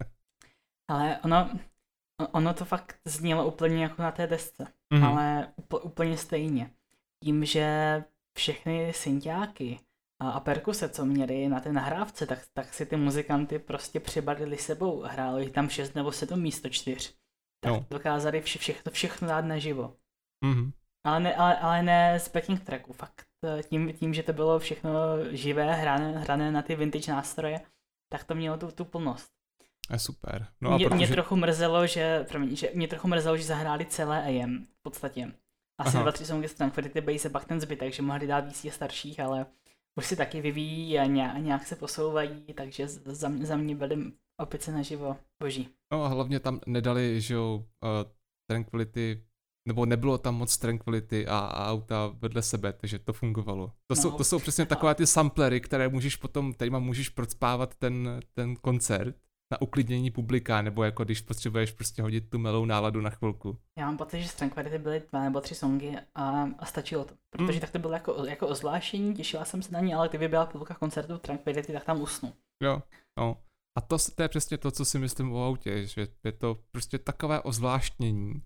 Ale 0.90 1.18
ono, 1.24 1.50
ono 2.32 2.54
to 2.54 2.64
fakt 2.64 2.96
znělo 3.04 3.46
úplně 3.46 3.82
jako 3.82 4.02
na 4.02 4.12
té 4.12 4.26
desce, 4.26 4.66
mm-hmm. 4.94 5.04
ale 5.04 5.52
úplně 5.82 6.16
stejně. 6.16 6.70
Tím, 7.24 7.44
že 7.44 8.04
všechny 8.36 8.92
synťáky 8.92 9.80
a, 10.20 10.30
a 10.30 10.40
perkuse, 10.40 10.88
co 10.88 11.04
měli 11.04 11.48
na 11.48 11.60
té 11.60 11.72
nahrávce, 11.72 12.26
tak, 12.26 12.38
tak 12.52 12.74
si 12.74 12.86
ty 12.86 12.96
muzikanty 12.96 13.58
prostě 13.58 14.00
přibalili 14.00 14.56
sebou. 14.56 15.02
Hrálo 15.02 15.38
jich 15.38 15.52
tam 15.52 15.68
šest 15.68 15.94
nebo 15.94 16.12
sedm 16.12 16.42
místo 16.42 16.68
čtyř. 16.68 17.14
Tak 17.60 17.72
no. 17.72 17.86
dokázali 17.90 18.40
vše, 18.40 18.58
všechno, 18.58 18.92
všechno 18.92 19.28
dát 19.28 19.44
naživo. 19.44 19.96
Mm-hmm. 20.44 20.72
Ale, 21.06 21.20
ne, 21.20 21.36
ale, 21.36 21.58
ale 21.58 21.82
ne 21.82 22.20
z 22.20 22.28
backing 22.28 22.64
tracku, 22.64 22.92
fakt. 22.92 23.26
Eh, 23.44 23.62
tím, 23.62 23.92
tím, 23.92 24.14
že 24.14 24.22
to 24.22 24.32
bylo 24.32 24.58
všechno 24.58 24.90
živé, 25.30 25.74
hrané, 25.74 26.18
hrané 26.18 26.52
na 26.52 26.62
ty 26.62 26.76
vintage 26.76 27.12
nástroje, 27.12 27.60
tak 28.12 28.24
to 28.24 28.34
mělo 28.34 28.56
tu, 28.56 28.70
tu 28.70 28.84
plnost. 28.84 29.30
Je 29.92 29.98
super. 29.98 30.46
No 30.60 30.70
a 30.70 30.76
mě, 30.76 30.86
protože... 30.86 30.96
mě 30.96 31.08
trochu 31.08 31.36
mrzelo, 31.36 31.86
že, 31.86 32.26
promiň, 32.28 32.56
že 32.56 32.70
mě 32.74 32.88
trochu 32.88 33.08
mrzelo, 33.08 33.36
že 33.36 33.44
zahráli 33.44 33.86
celé 33.86 34.22
AM 34.22 34.66
v 34.78 34.82
podstatě. 34.82 35.32
Asi 35.80 35.96
Aha. 35.96 36.02
dva, 36.02 36.12
tři 36.12 36.26
songy 36.26 36.48
z 36.48 36.52
Frankfurty 36.52 37.00
Base 37.00 37.28
a 37.28 37.30
pak 37.30 37.44
ten 37.44 37.60
zbytek, 37.60 37.92
že 37.92 38.02
mohli 38.02 38.26
dát 38.26 38.44
víc 38.44 38.74
starších, 38.74 39.20
ale 39.20 39.46
už 39.98 40.06
si 40.06 40.16
taky 40.16 40.40
vyvíjí 40.40 40.98
a 40.98 41.04
nějak, 41.04 41.36
nějak 41.36 41.66
se 41.66 41.76
posouvají, 41.76 42.42
takže 42.54 42.88
za, 42.88 43.30
za 43.42 43.56
mě 43.56 43.76
byly 43.76 44.12
opice 44.40 44.72
naživo 44.72 45.16
boží. 45.42 45.68
No 45.92 46.04
a 46.04 46.08
hlavně 46.08 46.40
tam 46.40 46.60
nedali, 46.66 47.20
že 47.20 47.34
jo, 47.34 47.54
uh, 47.54 48.12
Tranquility, 48.50 49.24
nebo 49.68 49.86
nebylo 49.86 50.18
tam 50.18 50.34
moc 50.34 50.56
Tranquility 50.56 51.26
a, 51.26 51.38
a 51.38 51.70
auta 51.70 52.14
vedle 52.14 52.42
sebe, 52.42 52.72
takže 52.72 52.98
to 52.98 53.12
fungovalo. 53.12 53.66
To, 53.66 53.94
no, 53.94 53.96
jsou, 53.96 54.10
to 54.10 54.24
jsou 54.24 54.38
přesně 54.38 54.66
takové 54.66 54.94
ty 54.94 55.06
samplery, 55.06 55.60
které 55.60 55.88
můžeš 55.88 56.16
potom, 56.16 56.52
kterýma 56.52 56.78
můžeš 56.78 57.08
procpávat 57.08 57.74
ten, 57.74 58.20
ten 58.34 58.56
koncert 58.56 59.16
na 59.52 59.62
uklidnění 59.62 60.10
publika, 60.10 60.62
nebo 60.62 60.84
jako 60.84 61.04
když 61.04 61.20
potřebuješ 61.20 61.72
prostě 61.72 62.02
hodit 62.02 62.30
tu 62.30 62.38
melou 62.38 62.64
náladu 62.64 63.00
na 63.00 63.10
chvilku. 63.10 63.58
Já 63.78 63.86
mám 63.86 63.96
pocit, 63.96 64.22
že 64.22 64.28
z 64.28 64.34
Tranquility 64.34 64.78
byly 64.78 65.02
dva 65.10 65.24
nebo 65.24 65.40
tři 65.40 65.54
songy 65.54 65.96
a, 66.14 66.48
a 66.58 66.64
stačilo 66.64 67.04
to. 67.04 67.14
Protože 67.30 67.52
mm. 67.52 67.60
tak 67.60 67.70
to 67.70 67.78
bylo 67.78 67.92
jako, 67.92 68.24
jako 68.24 68.48
ozvlášení, 68.48 69.14
těšila 69.14 69.44
jsem 69.44 69.62
se 69.62 69.72
na 69.72 69.80
ní, 69.80 69.94
ale 69.94 70.08
kdyby 70.08 70.28
byla 70.28 70.46
půlka 70.46 70.74
koncertu 70.74 71.18
Tranquility, 71.18 71.72
tak 71.72 71.84
tam 71.84 72.00
usnu. 72.00 72.32
Jo, 72.62 72.82
no. 73.18 73.36
A 73.78 73.80
to, 73.80 73.96
to 74.14 74.22
je 74.22 74.28
přesně 74.28 74.58
to, 74.58 74.70
co 74.70 74.84
si 74.84 74.98
myslím 74.98 75.32
o 75.32 75.46
autě, 75.46 75.86
že 75.86 76.08
je 76.24 76.32
to 76.32 76.58
prostě 76.72 76.98
takové 76.98 77.40
ozvláštnění, 77.40 78.42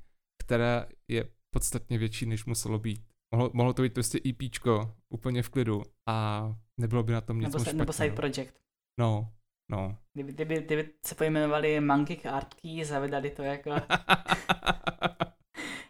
které 0.52 0.86
je 1.08 1.28
podstatně 1.54 1.98
větší, 1.98 2.26
než 2.26 2.44
muselo 2.44 2.78
být. 2.78 3.06
Mohlo, 3.34 3.50
mohlo 3.54 3.72
to 3.72 3.82
být 3.82 3.94
prostě 3.94 4.20
EPčko, 4.28 4.94
úplně 5.14 5.42
v 5.42 5.48
klidu 5.48 5.82
a 6.08 6.48
nebylo 6.80 7.02
by 7.02 7.12
na 7.12 7.20
tom 7.20 7.40
nic 7.40 7.44
nebo, 7.44 7.58
špatného. 7.58 7.78
Nebo 7.78 7.92
side 7.92 8.16
project. 8.16 8.54
No, 9.00 9.32
No. 9.70 9.98
Kdyby, 10.14 10.32
kdyby, 10.32 10.62
kdyby 10.62 10.90
se 11.06 11.14
pojmenovali 11.14 11.80
Monkey 11.80 12.20
Art 12.30 12.54
a 12.96 12.98
vydali 12.98 13.30
to 13.30 13.42
jako, 13.42 13.70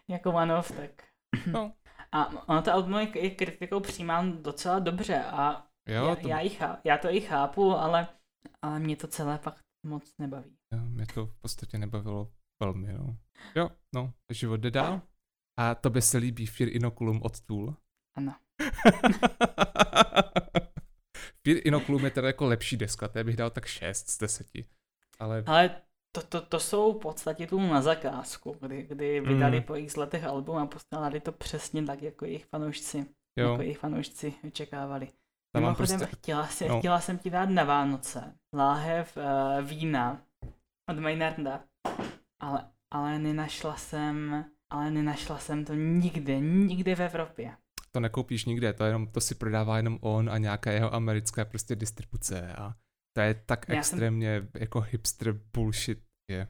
jako 0.09 0.31
one-off, 0.31 0.71
tak... 0.71 1.03
No. 1.51 1.73
A 2.11 2.49
ono 2.49 2.61
to 2.61 2.73
album 2.73 2.93
je 2.93 3.29
kritikou 3.29 3.79
přijímám 3.79 4.43
docela 4.43 4.79
dobře 4.79 5.23
a 5.23 5.67
jo, 5.87 6.05
já, 6.05 6.15
to... 6.15 6.27
já, 6.27 6.49
chá, 6.49 6.81
já 6.83 6.97
to 6.97 7.09
i 7.09 7.21
chápu, 7.21 7.71
ale, 7.71 8.07
ale 8.61 8.79
mě 8.79 8.95
to 8.95 9.07
celé 9.07 9.37
fakt 9.37 9.59
moc 9.85 10.17
nebaví. 10.17 10.57
Jo, 10.73 10.79
mě 10.79 11.05
to 11.05 11.25
v 11.25 11.41
podstatě 11.41 11.77
nebavilo 11.77 12.31
velmi, 12.63 12.93
no. 12.93 13.17
Jo, 13.55 13.69
no, 13.95 14.13
život 14.31 14.57
jde 14.59 14.71
dál. 14.71 15.01
A 15.59 15.75
to 15.75 15.89
by 15.89 16.01
se 16.01 16.17
líbí 16.17 16.45
Fear 16.45 16.69
Inoculum 16.75 17.21
od 17.23 17.41
Tool. 17.41 17.75
Ano. 18.17 18.35
Fear 21.43 21.57
Inoculum 21.65 22.05
je 22.05 22.11
teda 22.11 22.27
jako 22.27 22.45
lepší 22.45 22.77
deska, 22.77 23.07
to 23.07 23.23
bych 23.23 23.35
dal 23.35 23.49
tak 23.49 23.65
6 23.65 24.09
z 24.09 24.17
10. 24.17 24.47
Ale... 25.19 25.43
Ale 25.45 25.81
to, 26.11 26.21
to, 26.21 26.41
to 26.41 26.59
jsou 26.59 26.93
v 26.93 27.01
podstatě 27.01 27.47
tu 27.47 27.59
na 27.59 27.81
zakázku, 27.81 28.57
kdy, 28.61 28.83
kdy 28.83 29.21
vydali 29.21 29.57
Mm. 29.57 29.63
po 29.63 29.75
x 29.75 29.95
letech 29.95 30.23
album 30.23 30.57
a 30.57 30.65
postavili 30.67 31.19
to 31.19 31.31
přesně 31.31 31.83
tak, 31.83 32.01
jako 32.01 32.25
jejich 32.25 32.45
fanoušci, 32.45 33.05
Jo, 33.37 33.49
jako 33.49 33.61
jejich 33.61 33.77
fanoušci 33.77 34.33
očekávali. 34.47 35.07
tam 35.53 35.63
Mimochodem, 35.63 35.99
prostě, 35.99 36.15
chtěla, 36.15 36.47
si, 36.47 36.67
no. 36.69 36.79
chtěla 36.79 36.99
jsem 37.01 37.17
ti 37.17 37.29
dát 37.29 37.49
na 37.49 37.63
Vánoce 37.63 38.35
láhev 38.53 39.17
uh, 39.17 39.65
vína 39.67 40.21
od 40.89 40.99
Maynarda, 40.99 41.63
ale, 42.43 42.71
ale 42.93 43.19
nenašla 43.19 43.75
jsem, 43.75 44.45
ale 44.71 44.91
nenašla 44.91 45.37
jsem 45.39 45.65
to 45.65 45.73
nikde, 45.73 46.39
nikde 46.39 46.95
v 46.95 46.99
Evropě. 47.01 47.57
to 47.91 47.99
nekoupíš 47.99 48.45
nikde, 48.45 48.73
to, 48.73 48.83
jenom, 48.83 49.07
to 49.07 49.21
si 49.21 49.35
prodává 49.35 49.77
jenom 49.77 49.97
on 50.01 50.29
a 50.29 50.37
nějaká 50.37 50.71
jeho 50.71 50.93
americká 50.93 51.45
prostě 51.45 51.75
distribuce 51.75 52.53
a 52.55 52.73
to 53.17 53.21
je 53.21 53.33
tak 53.33 53.65
Já 53.69 53.73
jsem- 53.75 53.79
extrémně 53.79 54.47
jako 54.59 54.79
hipster 54.81 55.31
bullshit 55.53 56.03
je. 56.31 56.47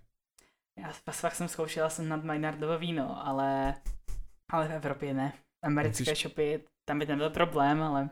Já 0.80 0.92
fakt, 1.12 1.36
jsem 1.36 1.48
zkoušela 1.48 1.90
jsem 1.90 2.10
nad 2.10 2.24
Maynardovo 2.24 2.78
víno, 2.80 3.28
ale, 3.28 3.76
ale 4.52 4.68
v 4.68 4.72
Evropě 4.72 5.14
ne. 5.14 5.34
Americké 5.66 6.12
Musíš- 6.12 6.22
shopy, 6.24 6.64
tam 6.90 7.00
by 7.00 7.06
ten 7.06 7.18
byl 7.18 7.30
problém, 7.30 7.82
ale 7.84 8.10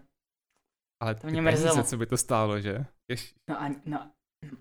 Ale 1.04 1.16
To 1.16 1.28
mě 1.28 1.42
mrzelo. 1.42 1.84
co 1.84 1.98
by 1.98 2.06
to 2.06 2.18
stálo, 2.18 2.60
že? 2.62 2.86
Jež, 3.12 3.34
no, 3.50 3.62
ani, 3.62 3.76
no, 3.86 4.12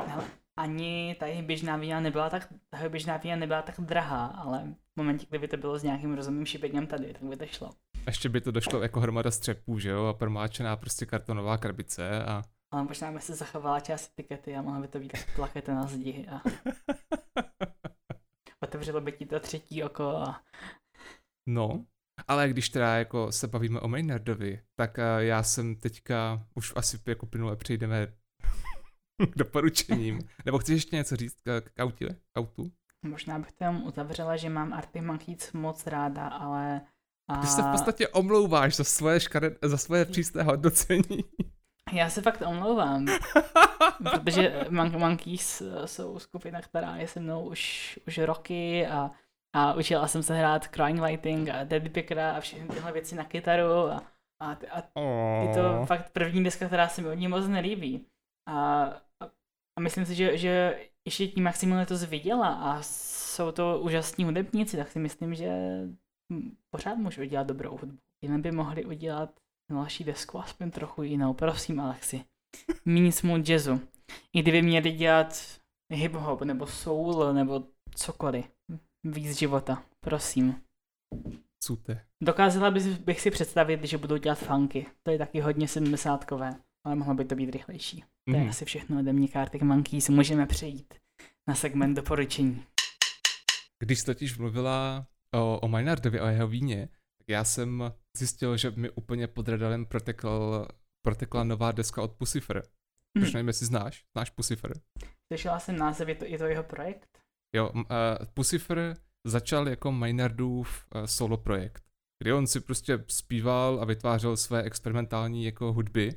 hele, 0.07 0.25
ani 0.61 1.17
ta 1.21 1.27
jejich 1.27 1.47
běžná 1.47 1.77
vína 1.77 2.01
nebyla 2.01 2.31
tak, 2.31 2.49
ta 2.71 2.79
jejich 2.79 2.91
běžná 2.91 3.17
vína 3.17 3.37
nebyla 3.37 3.63
tak 3.63 3.81
drahá, 3.81 4.27
ale 4.27 4.75
v 4.95 4.97
momentě, 4.97 5.27
kdyby 5.29 5.49
to 5.49 5.57
bylo 5.57 5.79
s 5.79 5.83
nějakým 5.83 6.15
rozumným 6.15 6.47
šipením 6.47 6.87
tady, 6.87 7.13
tak 7.13 7.23
by 7.23 7.37
to 7.37 7.47
šlo. 7.47 7.71
ještě 8.07 8.29
by 8.29 8.41
to 8.41 8.51
došlo 8.51 8.83
jako 8.83 9.01
hromada 9.01 9.31
střepů, 9.31 9.79
že 9.79 9.91
jo, 9.91 10.05
a 10.05 10.15
promáčená 10.15 10.77
prostě 10.77 11.07
kartonová 11.07 11.59
krabice 11.59 12.25
a 12.25 12.43
Ale 12.73 12.85
možná 12.85 13.13
by 13.13 13.21
se 13.21 13.35
zachovala 13.35 13.81
část 13.81 14.13
etikety 14.13 14.57
a 14.57 14.63
mohla 14.63 14.81
by 14.81 14.89
to 14.89 14.99
být 14.99 15.13
tak 15.13 15.35
plakety 15.35 15.71
na 15.71 15.87
zdi 15.87 16.27
a 16.31 16.41
otevřelo 18.63 19.01
by 19.01 19.13
ti 19.13 19.27
to 19.27 19.41
třetí 19.41 19.83
oko 19.83 20.17
a 20.17 20.41
No, 21.49 21.85
ale 22.29 22.49
když 22.49 22.69
teda 22.69 22.97
jako 22.97 23.33
se 23.33 23.49
bavíme 23.49 23.81
o 23.81 23.89
Maynardovi, 23.89 24.63
tak 24.77 24.99
uh, 24.99 25.05
já 25.19 25.43
jsem 25.43 25.77
teďka, 25.77 26.47
už 26.55 26.73
asi 26.77 26.99
jako 27.07 27.27
plynule 27.27 27.57
přejdeme 27.57 28.13
doporučením. 29.37 30.19
Nebo 30.45 30.59
chceš 30.59 30.75
ještě 30.75 30.97
něco 30.97 31.17
říct 31.17 31.37
k, 31.43 31.61
k, 31.61 31.81
autě, 31.81 32.07
k 32.09 32.39
autu? 32.39 32.71
možná 33.03 33.39
bych 33.39 33.53
to 33.53 33.65
jenom 33.65 33.83
uzavřela, 33.87 34.37
že 34.37 34.51
mám 34.51 34.73
Arctic 34.73 35.03
Monkeys 35.03 35.53
moc 35.53 35.87
ráda, 35.87 36.29
ale 36.29 36.81
a 37.29 37.37
Ty 37.37 37.47
se 37.47 37.63
v 37.63 37.71
podstatě 37.71 38.09
omlouváš 38.09 38.77
za 38.77 38.85
svoje, 38.85 39.21
škare, 39.21 39.51
za 39.63 39.79
svoje 39.79 40.05
přísné 40.05 40.43
hodnocení. 40.43 41.25
já 41.93 42.11
se 42.11 42.23
fakt 42.23 42.43
omlouvám, 42.47 43.07
protože 44.11 44.65
Mon- 44.69 44.99
Monkeys 44.99 45.63
jsou 45.85 46.19
skupina, 46.19 46.61
která 46.61 46.97
je 46.97 47.09
se 47.09 47.21
mnou 47.21 47.49
už, 47.49 47.99
už 48.07 48.19
roky 48.19 48.87
a, 48.87 49.11
a 49.55 49.75
učila 49.75 50.09
jsem 50.09 50.23
se 50.23 50.35
hrát 50.35 50.69
Crying 50.75 51.03
Lighting 51.03 51.49
a 51.49 51.65
Daddy 51.65 51.89
Pickera 51.89 52.33
a 52.33 52.41
všechny 52.41 52.69
tyhle 52.69 52.93
věci 52.93 53.15
na 53.15 53.25
kytaru 53.25 53.73
a, 53.73 54.03
a, 54.41 54.57
a 54.71 55.01
je 55.43 55.55
to 55.55 55.87
fakt 55.87 56.11
první 56.13 56.45
deska, 56.45 56.67
která 56.67 56.89
se 56.89 57.03
mi 57.03 57.09
od 57.09 57.15
ní 57.15 57.29
moc 57.29 57.47
nelíbí. 57.47 58.07
A, 58.49 58.85
a, 59.81 59.83
myslím 59.83 60.07
si, 60.07 60.15
že, 60.15 60.37
že 60.37 60.81
ještě 61.05 61.29
tím, 61.29 61.47
jak 61.47 61.57
Simon 61.57 61.87
to 61.87 61.99
viděla 61.99 62.49
a 62.49 62.83
jsou 62.83 63.53
to 63.53 63.81
úžasní 63.81 64.25
hudebníci, 64.25 64.77
tak 64.77 64.89
si 64.89 64.99
myslím, 64.99 65.35
že 65.35 65.51
pořád 66.71 66.95
můžou 66.95 67.23
udělat 67.23 67.47
dobrou 67.47 67.71
hudbu. 67.71 67.99
Jen 68.25 68.43
by 68.43 68.53
mohli 68.53 68.85
udělat 68.85 69.31
další 69.71 70.05
desku 70.05 70.39
aspoň 70.39 70.71
trochu 70.71 71.03
jinou. 71.03 71.35
Prosím, 71.35 71.81
Alexi. 71.81 72.25
Méně 72.85 73.13
smooth 73.13 73.49
jazzu. 73.49 73.81
I 74.33 74.43
kdyby 74.43 74.63
měli 74.63 74.93
dělat 74.93 75.61
hip-hop, 75.93 76.45
nebo 76.45 76.67
soul, 76.67 77.33
nebo 77.33 77.65
cokoliv. 77.95 78.47
Víc 79.05 79.39
života. 79.39 79.83
Prosím. 80.01 80.63
Cute. 81.63 82.05
Dokázala 82.23 82.71
bych, 82.71 82.99
bych 82.99 83.21
si 83.21 83.31
představit, 83.31 83.85
že 83.85 83.99
budou 83.99 84.17
dělat 84.17 84.39
funky. 84.39 84.87
To 85.03 85.11
je 85.11 85.19
taky 85.19 85.41
hodně 85.41 85.69
sedmdesátkové, 85.69 86.55
ale 86.85 86.95
mohlo 86.95 87.15
by 87.15 87.25
to 87.25 87.35
být 87.35 87.51
rychlejší. 87.51 88.05
To 88.31 88.37
je 88.37 88.41
Mhm. 88.43 88.51
asi 88.51 88.65
všechno 88.65 88.99
ode 89.01 89.13
mě 89.13 89.29
Kartik 89.29 89.63
Monkeys. 89.63 90.09
Můžeme 90.09 90.47
přejít 90.47 90.95
na 91.49 91.55
segment 91.55 91.95
doporučení. 91.95 92.65
Když 93.79 93.99
jsi 93.99 94.07
totiž 94.07 94.39
mluvila 94.39 95.07
o, 95.35 95.59
o 95.61 95.69
Maynardovi, 95.69 96.21
o 96.21 96.27
jeho 96.27 96.49
víně, 96.49 96.89
tak 97.19 97.29
já 97.29 97.45
jsem 97.45 97.93
zjistil, 98.17 98.57
že 98.57 98.71
mi 98.71 98.91
úplně 98.91 99.27
pod 99.27 99.49
radarem 99.49 99.87
protekl, 99.87 100.67
protekla 101.05 101.45
nová 101.45 101.73
deska 101.73 102.03
od 102.03 102.13
Pucifer. 102.13 102.63
Už 103.23 103.31
Hm. 103.31 103.35
nevím, 103.35 103.49
jestli 103.49 103.67
znáš. 103.67 104.05
Znáš 104.17 104.31
Pucifer? 104.31 104.73
Slyšela 105.33 105.59
jsem 105.59 105.77
název, 105.79 106.09
je 106.09 106.15
to, 106.15 106.25
je 106.25 106.39
to 106.39 106.45
jeho 106.45 106.63
projekt? 106.63 107.09
Jo, 107.57 107.71
uh, 107.75 107.83
Pucifer 108.35 108.97
začal 109.27 109.69
jako 109.69 109.93
Maynardův 109.93 110.85
uh, 110.95 111.05
solo 111.05 111.37
projekt, 111.37 111.85
kdy 112.23 112.33
on 112.33 112.47
si 112.47 112.61
prostě 112.61 113.05
zpíval 113.09 113.79
a 113.81 113.85
vytvářel 113.85 114.37
své 114.37 114.63
experimentální 114.63 115.45
jako 115.45 115.73
hudby 115.73 116.11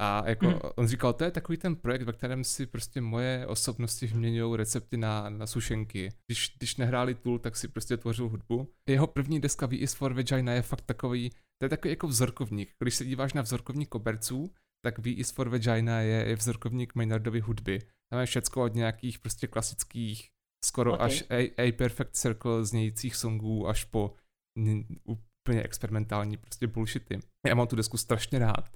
a 0.00 0.28
jako 0.28 0.46
Mhm. 0.46 0.58
on 0.76 0.86
říkal, 0.88 1.12
to 1.12 1.24
je 1.24 1.30
takový 1.30 1.58
ten 1.58 1.76
projekt, 1.76 2.02
ve 2.02 2.12
kterém 2.12 2.44
si 2.44 2.66
prostě 2.66 3.00
moje 3.00 3.46
osobnosti 3.46 4.06
vyměňují 4.06 4.56
recepty 4.56 4.96
na, 4.96 5.28
na 5.30 5.46
sušenky. 5.46 6.12
Když, 6.26 6.54
když 6.58 6.76
nehráli 6.76 7.14
Tool, 7.14 7.38
tak 7.38 7.56
si 7.56 7.68
prostě 7.68 7.96
tvořil 7.96 8.28
hudbu. 8.28 8.72
Jeho 8.88 9.06
první 9.06 9.40
deska 9.40 9.66
V 9.66 9.72
is 9.82 9.94
for 9.94 10.12
Vagina 10.14 10.52
je 10.52 10.62
fakt 10.62 10.80
takový, 10.80 11.30
to 11.30 11.64
je 11.64 11.68
takový 11.68 11.90
jako 11.92 12.06
vzorkovník. 12.08 12.70
Když 12.82 12.94
se 12.94 13.04
díváš 13.04 13.32
na 13.32 13.42
vzorkovník 13.42 13.88
koberců, 13.88 14.50
tak 14.84 14.98
V 14.98 15.06
is 15.20 15.30
for 15.30 15.48
Vagina 15.48 16.00
je, 16.00 16.24
je 16.28 16.36
vzorkovník 16.36 16.94
Maynardovy 16.94 17.40
hudby. 17.40 17.78
Tam 18.10 18.20
je 18.20 18.26
všecko 18.26 18.62
od 18.64 18.74
nějakých 18.74 19.18
prostě 19.18 19.46
klasických 19.46 20.28
skoro 20.64 20.92
Ok. 20.92 20.96
okay. 21.00 21.06
až 21.06 21.24
A, 21.30 21.52
A 21.62 21.72
Perfect 21.72 22.16
Circle 22.16 22.64
znějících 22.64 23.16
songů 23.16 23.68
až 23.68 23.84
po 23.84 24.14
n- 24.58 24.84
úplně 25.04 25.62
experimentální 25.62 26.36
prostě 26.36 26.66
bullshity. 26.66 27.18
Já 27.46 27.54
mám 27.54 27.66
tu 27.66 27.76
desku 27.76 27.96
strašně 27.96 28.38
rád. 28.38 28.68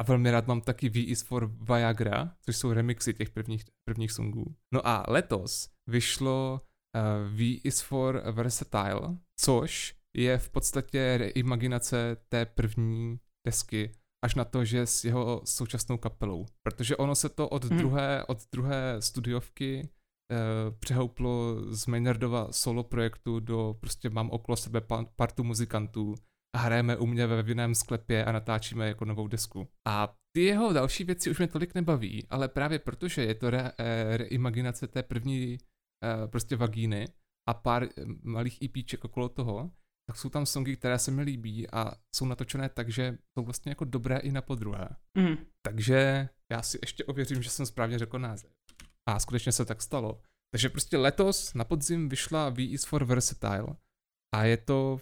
A 0.00 0.02
velmi 0.02 0.30
rád 0.30 0.46
mám 0.46 0.60
taky 0.60 0.88
V 0.88 0.96
is 1.10 1.22
for 1.22 1.46
Viagra, 1.46 2.34
což 2.42 2.56
jsou 2.56 2.72
remixy 2.72 3.14
těch 3.14 3.30
prvních, 3.30 3.64
prvních 3.88 4.12
songů. 4.12 4.54
No 4.74 4.86
a 4.88 5.04
letos 5.08 5.68
vyšlo 5.86 6.60
uh, 6.96 7.34
V 7.36 7.60
is 7.64 7.80
for 7.80 8.22
Versatile, 8.32 9.16
což 9.40 9.94
je 10.16 10.38
v 10.38 10.50
podstatě 10.50 11.18
reimaginace 11.18 12.16
té 12.28 12.46
první 12.46 13.18
desky 13.46 13.92
až 14.24 14.34
na 14.34 14.44
to, 14.44 14.64
že 14.64 14.86
s 14.86 15.04
jeho 15.04 15.42
současnou 15.44 15.98
kapelou. 15.98 16.46
Protože 16.62 16.96
ono 16.96 17.14
se 17.14 17.28
to 17.28 17.48
od, 17.48 17.64
Mhm. 17.64 17.78
druhé, 17.78 18.24
od 18.24 18.38
druhé 18.52 18.96
studiovky 19.02 19.88
eh, 20.32 20.36
přehouplo 20.78 21.56
z 21.74 21.86
Maynardova 21.86 22.48
solo 22.52 22.84
projektu 22.84 23.40
do 23.40 23.76
prostě 23.80 24.10
mám 24.10 24.30
okolo 24.30 24.56
sebe 24.56 24.80
pa- 24.80 25.04
partu 25.16 25.44
muzikantů 25.44 26.14
a 26.56 26.58
hrajeme 26.58 26.96
u 26.96 27.06
mě 27.06 27.26
ve 27.26 27.42
vinném 27.42 27.74
sklepě 27.74 28.24
a 28.24 28.32
natáčíme 28.32 28.88
jako 28.88 29.04
novou 29.04 29.28
desku. 29.28 29.68
A 29.88 30.16
ty 30.36 30.42
jeho 30.42 30.72
další 30.72 31.04
věci 31.04 31.30
už 31.30 31.38
mě 31.38 31.48
tolik 31.48 31.74
nebaví, 31.74 32.26
ale 32.30 32.48
právě 32.48 32.78
protože 32.78 33.22
je 33.24 33.34
to 33.34 33.50
re, 33.50 33.72
eh, 33.78 34.16
reimaginace 34.16 34.86
té 34.86 35.02
první 35.02 35.58
eh, 36.04 36.28
prostě 36.28 36.56
vagíny 36.56 37.08
a 37.48 37.54
pár 37.54 37.82
eh, 37.84 37.88
malých 38.22 38.62
EPček 38.62 39.04
okolo 39.04 39.28
toho, 39.28 39.70
tak 40.10 40.16
jsou 40.16 40.28
tam 40.28 40.46
songy, 40.46 40.76
které 40.76 40.98
se 40.98 41.10
mi 41.10 41.22
líbí 41.22 41.70
a 41.70 41.92
jsou 42.14 42.26
natočené 42.26 42.68
tak, 42.68 42.88
že 42.88 43.18
jsou 43.38 43.44
vlastně 43.44 43.70
jako 43.70 43.84
dobré 43.84 44.18
i 44.18 44.32
na 44.32 44.42
podruhé. 44.42 44.88
Mm. 45.18 45.36
Takže 45.62 46.28
já 46.52 46.62
si 46.62 46.78
ještě 46.82 47.04
ověřím, 47.04 47.42
že 47.42 47.50
jsem 47.50 47.66
správně 47.66 47.98
řekl 47.98 48.18
název. 48.18 48.50
A 49.08 49.18
skutečně 49.18 49.52
se 49.52 49.64
tak 49.64 49.82
stalo. 49.82 50.20
Takže 50.52 50.68
prostě 50.68 50.96
letos 50.96 51.54
na 51.54 51.64
podzim 51.64 52.08
vyšla 52.08 52.48
V 52.48 52.72
is 52.72 52.84
for 52.84 53.04
Versatile 53.04 53.76
a 54.34 54.44
je 54.44 54.56
to, 54.56 54.98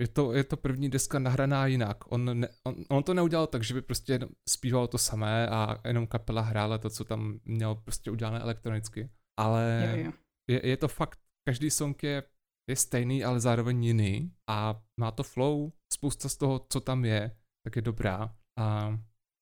je 0.00 0.08
to, 0.08 0.32
je 0.32 0.44
to 0.44 0.56
první 0.56 0.88
deska 0.90 1.18
nahraná 1.18 1.66
jinak. 1.66 2.12
On, 2.12 2.40
ne, 2.40 2.48
on, 2.64 2.74
on 2.88 3.02
to 3.02 3.14
neudělal 3.14 3.46
tak, 3.46 3.64
že 3.64 3.74
by 3.74 3.82
prostě 3.82 4.20
zpíval 4.48 4.86
to 4.86 4.98
samé 4.98 5.48
a 5.48 5.88
jenom 5.88 6.06
kapela 6.06 6.42
hrála 6.42 6.78
to, 6.78 6.90
co 6.90 7.04
tam 7.04 7.40
měl 7.44 7.74
prostě 7.74 8.10
udělané 8.10 8.40
elektronicky. 8.40 9.10
Ale 9.40 9.88
Jo, 9.90 10.04
jo. 10.04 10.12
je, 10.50 10.68
je 10.68 10.76
to 10.76 10.88
fakt, 10.88 11.18
každý 11.48 11.70
song 11.70 12.02
je, 12.02 12.22
je 12.70 12.76
stejný, 12.76 13.24
ale 13.24 13.40
zároveň 13.40 13.84
jiný 13.84 14.32
a 14.50 14.82
má 15.00 15.10
to 15.10 15.22
flow, 15.22 15.72
spousta 15.92 16.28
z 16.28 16.36
toho, 16.36 16.66
co 16.72 16.80
tam 16.80 17.04
je, 17.04 17.36
tak 17.66 17.76
je 17.76 17.82
dobrá 17.82 18.36
a 18.58 18.90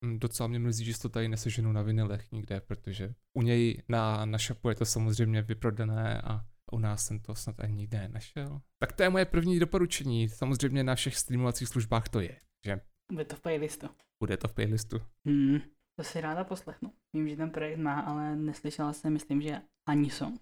mm, 0.04 0.18
docela 0.18 0.46
mě 0.46 0.58
mrzí, 0.58 0.84
že 0.84 0.98
to 0.98 1.08
tady 1.08 1.28
neseženu 1.28 1.72
na 1.72 1.82
vinilech 1.82 2.32
nikde, 2.32 2.60
protože 2.60 3.14
u 3.38 3.42
něj 3.42 3.82
na, 3.88 4.24
na 4.24 4.38
shopu 4.38 4.68
je 4.68 4.74
to 4.74 4.84
samozřejmě 4.84 5.42
vyprodané 5.42 6.20
a 6.20 6.46
u 6.72 6.78
nás 6.78 7.06
jsem 7.06 7.18
to 7.20 7.34
snad 7.34 7.60
ani 7.60 7.74
nikde 7.74 7.98
nenašel. 8.00 8.60
Tak 8.78 8.92
to 8.92 9.02
je 9.02 9.10
moje 9.10 9.24
první 9.24 9.58
doporučení, 9.58 10.28
samozřejmě 10.28 10.84
na 10.84 10.94
všech 10.94 11.16
streamovacích 11.16 11.68
službách 11.68 12.08
to 12.08 12.20
je, 12.20 12.40
že 12.66 12.80
Bude 13.12 13.24
to 13.24 13.36
v 13.36 13.40
playlistu. 13.40 13.88
bude 14.22 14.36
to 14.36 14.48
v 14.48 14.54
playlistu. 14.54 14.98
Hmm. 15.26 15.58
To 15.98 16.04
si 16.04 16.20
ráda 16.20 16.44
poslechnu. 16.44 16.92
Vím, 17.16 17.28
že 17.28 17.36
ten 17.36 17.50
projekt 17.50 17.78
má, 17.78 18.00
ale 18.00 18.36
neslyšela 18.36 18.92
jsem, 18.92 19.12
myslím, 19.12 19.42
že 19.42 19.60
ani 19.88 20.10
song. 20.10 20.40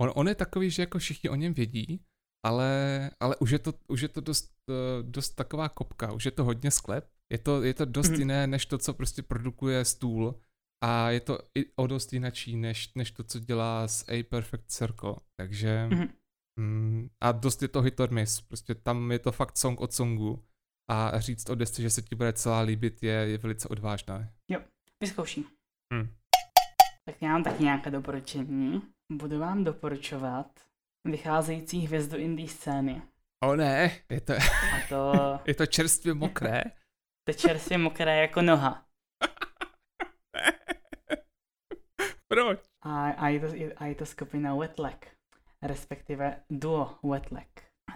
On, 0.00 0.12
on 0.14 0.28
je 0.28 0.34
takový, 0.34 0.70
že 0.70 0.82
jako 0.82 0.98
všichni 0.98 1.30
o 1.30 1.34
něm 1.34 1.54
vědí, 1.54 2.04
ale, 2.46 3.10
ale 3.20 3.36
už 3.36 3.50
je 3.50 3.58
to, 3.58 3.72
už 3.88 4.00
je 4.00 4.08
to 4.08 4.20
dost, 4.20 4.52
eh, 4.70 5.02
dost 5.02 5.30
taková 5.30 5.68
kopka, 5.68 6.12
už 6.12 6.24
je 6.24 6.30
to 6.30 6.44
hodně 6.44 6.70
sklep. 6.70 7.10
Je 7.32 7.38
to, 7.38 7.62
je 7.62 7.74
to 7.74 7.84
dost 7.84 8.10
Mhm. 8.10 8.18
jiné, 8.18 8.46
než 8.46 8.66
to, 8.66 8.78
co 8.78 8.94
prostě 8.94 9.22
produkuje 9.22 9.84
stůl. 9.84 10.40
A 10.84 11.10
je 11.10 11.20
to 11.20 11.38
i 11.58 11.64
o 11.76 11.86
dost 11.86 12.12
jinačí, 12.12 12.56
než, 12.56 12.94
než 12.94 13.10
to, 13.10 13.24
co 13.24 13.38
dělá 13.38 13.88
s 13.88 14.04
A 14.08 14.22
Perfect 14.24 14.70
Circle, 14.70 15.14
takže 15.36 15.88
Mhm. 15.92 16.08
mm, 16.60 17.08
a 17.20 17.32
dost 17.32 17.62
je 17.62 17.68
to 17.68 17.82
hit 17.82 18.00
or 18.00 18.10
miss, 18.10 18.40
prostě 18.40 18.74
tam 18.74 19.12
je 19.12 19.18
to 19.18 19.32
fakt 19.32 19.56
song 19.58 19.80
od 19.80 19.92
songu 19.92 20.44
a 20.90 21.20
říct 21.20 21.50
o 21.50 21.54
desce, 21.54 21.82
že 21.82 21.90
se 21.90 22.02
ti 22.02 22.14
bude 22.14 22.32
celá 22.32 22.60
líbit, 22.60 23.02
je, 23.02 23.12
je 23.12 23.38
velice 23.38 23.68
odvážné. 23.68 24.32
Vyzkouším. 25.00 25.44
Hm. 25.94 26.08
Tak 27.04 27.22
já 27.22 27.28
mám 27.28 27.44
taky 27.44 27.62
nějaké 27.64 27.90
doporučení. 27.90 28.82
Budu 29.12 29.38
vám 29.38 29.64
doporučovat 29.64 30.60
vycházející 31.04 31.78
hvězdu 31.86 32.16
indie 32.16 32.48
scény. 32.48 33.02
O 33.44 33.56
ne, 33.56 33.90
je 34.10 34.20
to, 34.20 34.32
A 34.32 34.88
to, 34.88 35.12
je 35.46 35.54
to 35.54 35.66
čerstvě 35.66 36.14
mokré. 36.14 36.62
to 37.28 37.32
čerstvě 37.32 37.78
mokré 37.78 38.16
jako 38.20 38.42
noha. 38.42 38.87
Proč? 42.28 42.58
A, 42.82 43.10
a, 43.10 43.28
je 43.28 43.40
to, 43.40 43.46
a 43.76 43.86
je 43.86 43.94
to 43.94 44.06
skupina 44.06 44.54
Wetlag, 44.54 45.06
respektive 45.62 46.42
duo 46.50 46.98
Wetlag. 47.02 47.48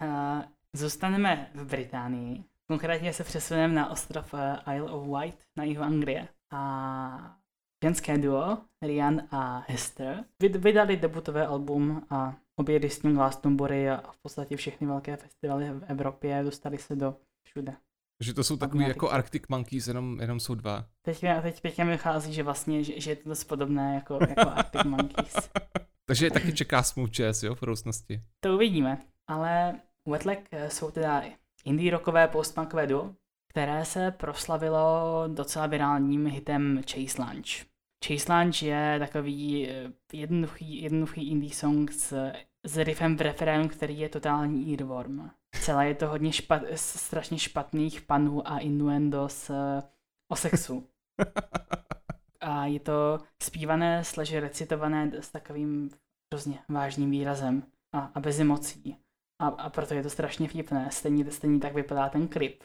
Uh, 0.02 0.42
zůstaneme 0.72 1.50
v 1.54 1.64
Británii. 1.64 2.44
Konkrétně 2.66 3.12
se 3.12 3.24
přesuneme 3.24 3.74
na 3.74 3.90
ostrov 3.90 4.34
uh, 4.34 4.74
Isle 4.74 4.90
of 4.90 5.20
Wight 5.20 5.38
na 5.56 5.64
jihu 5.64 5.82
Anglie. 5.82 6.28
A 6.50 7.36
ženské 7.84 8.18
duo, 8.18 8.58
Rian 8.82 9.28
a 9.30 9.64
Hester, 9.68 10.24
vyd- 10.42 10.58
vydali 10.58 10.96
debutové 10.96 11.46
album 11.46 12.06
a 12.10 12.36
obě 12.56 12.90
s 12.90 13.02
ním 13.02 13.14
Glastonbury 13.14 13.90
a 13.90 14.12
v 14.12 14.18
podstatě 14.22 14.56
všechny 14.56 14.86
velké 14.86 15.16
festivaly 15.16 15.70
v 15.70 15.84
Evropě 15.88 16.42
dostali 16.42 16.78
se 16.78 16.96
do 16.96 17.16
všude. 17.46 17.76
Že 18.22 18.34
to 18.34 18.44
jsou 18.44 18.56
takový 18.56 18.88
jako 18.88 19.10
Arctic 19.10 19.42
Monkeys, 19.48 19.86
jenom, 19.86 20.20
jenom 20.20 20.40
jsou 20.40 20.54
dva. 20.54 20.84
Teď, 21.04 21.22
mi- 21.22 21.42
teď, 21.42 21.60
teď 21.60 21.78
mi 21.78 21.90
vychází, 21.90 22.32
že 22.32 22.42
vlastně, 22.42 22.84
že, 22.84 23.00
že 23.00 23.10
je 23.10 23.16
to 23.16 23.28
dost 23.28 23.44
podobné 23.44 23.94
jako, 23.94 24.18
jako 24.28 24.50
Arctic 24.50 24.84
Monkeys. 24.84 25.34
Takže 26.06 26.26
je 26.26 26.30
taky 26.30 26.52
čeká 26.52 26.82
smooth 26.82 27.10
jazz, 27.10 27.42
jo, 27.42 27.54
v 27.54 27.60
budoucnosti. 27.60 28.22
To 28.40 28.54
uvidíme. 28.54 29.02
Ale 29.30 29.80
Wetlag 30.08 30.38
eh, 30.50 30.70
jsou 30.70 30.90
teda 30.90 31.22
indie 31.64 31.90
rockové 31.90 32.28
postpunkové 32.28 32.86
duo, 32.86 33.14
které 33.50 33.84
se 33.84 34.10
proslavilo 34.10 35.24
docela 35.34 35.66
virálním 35.66 36.26
hitem 36.26 36.82
Chase 36.90 37.22
Lunch. 37.22 37.66
Chase 38.06 38.32
Lunch 38.32 38.62
je 38.62 38.96
takový 38.98 39.68
eh, 39.68 39.92
jednoduchý, 40.12 40.82
jednoduchý 40.82 41.30
indie 41.30 41.54
song 41.54 41.92
s, 41.92 42.32
s 42.64 42.76
riffem 42.76 43.16
v 43.16 43.20
referénu, 43.20 43.68
který 43.68 43.98
je 43.98 44.08
totální 44.08 44.72
earworm. 44.72 45.30
Celé 45.60 45.88
je 45.88 45.94
to 45.94 46.08
hodně 46.08 46.32
špat, 46.32 46.62
strašně 46.74 47.38
špatných 47.38 48.00
panů 48.00 48.48
a 48.48 48.58
innuendos 48.58 49.50
eh, 49.50 49.82
o 50.28 50.36
sexu. 50.36 50.88
A 52.40 52.66
je 52.66 52.80
to 52.80 53.18
zpívané 53.42 54.04
slash 54.04 54.32
recitované 54.32 55.10
s 55.20 55.30
takovým 55.30 55.90
hrozně 56.32 56.58
vážným 56.68 57.10
výrazem 57.10 57.62
a, 57.92 57.98
a 58.14 58.20
bez 58.20 58.40
emocí. 58.40 58.96
A, 59.42 59.46
a 59.46 59.70
proto 59.70 59.94
je 59.94 60.02
to 60.02 60.10
strašně 60.10 60.48
vtipné. 60.48 60.90
Stejně, 60.90 61.30
stejně 61.30 61.58
tak 61.58 61.74
vypadá 61.74 62.08
ten 62.08 62.28
klip. 62.28 62.64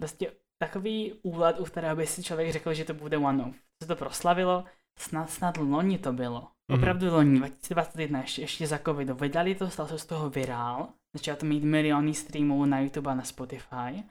Prostě 0.00 0.32
takový 0.58 1.12
úlet, 1.22 1.60
u 1.60 1.64
kterého 1.64 1.96
by 1.96 2.06
si 2.06 2.22
člověk 2.22 2.52
řekl, 2.52 2.74
že 2.74 2.84
to 2.84 2.94
bude 2.94 3.18
one 3.18 3.44
off. 3.44 3.56
Se 3.82 3.88
to 3.88 3.96
proslavilo, 3.96 4.64
snad, 4.98 5.30
snad 5.30 5.56
loni 5.56 5.98
to 5.98 6.12
bylo. 6.12 6.48
Mhm. 6.68 6.78
Opravdu 6.78 7.12
loni, 7.12 7.38
2021, 7.38 8.20
ještě, 8.20 8.42
ještě 8.42 8.66
za 8.66 8.78
covidu. 8.78 9.14
Vydali 9.14 9.54
to, 9.54 9.70
stal 9.70 9.86
se 9.86 9.98
z 9.98 10.06
toho 10.06 10.30
virál. 10.30 10.88
Začalo 11.16 11.36
to 11.36 11.46
mít 11.46 11.64
miliony 11.64 12.14
streamů 12.14 12.64
na 12.64 12.80
YouTube 12.80 13.10
a 13.10 13.14
na 13.14 13.22
Spotify. 13.22 14.02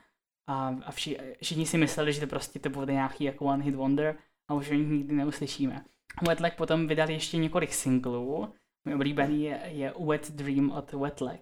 A, 0.47 0.75
a 0.85 0.91
vši, 0.91 1.17
všichni 1.41 1.65
si 1.65 1.77
mysleli, 1.77 2.13
že 2.13 2.19
to 2.19 2.27
prostě 2.27 2.59
to 2.59 2.69
bude 2.69 2.93
nějaký 2.93 3.23
jako 3.23 3.45
one 3.45 3.63
hit 3.63 3.75
wonder 3.75 4.17
a 4.47 4.53
už 4.53 4.69
o 4.69 4.73
nich 4.73 4.87
nikdy 4.87 5.15
neuslyšíme. 5.15 5.85
Wetlag 6.27 6.55
potom 6.55 6.87
vydali 6.87 7.13
ještě 7.13 7.37
několik 7.37 7.73
singlů. 7.73 8.53
Můj 8.85 8.95
oblíbený 8.95 9.43
je, 9.43 9.61
je 9.65 9.93
Wet 9.99 10.31
Dream 10.31 10.71
od 10.71 10.91
Wetlag. 10.91 11.39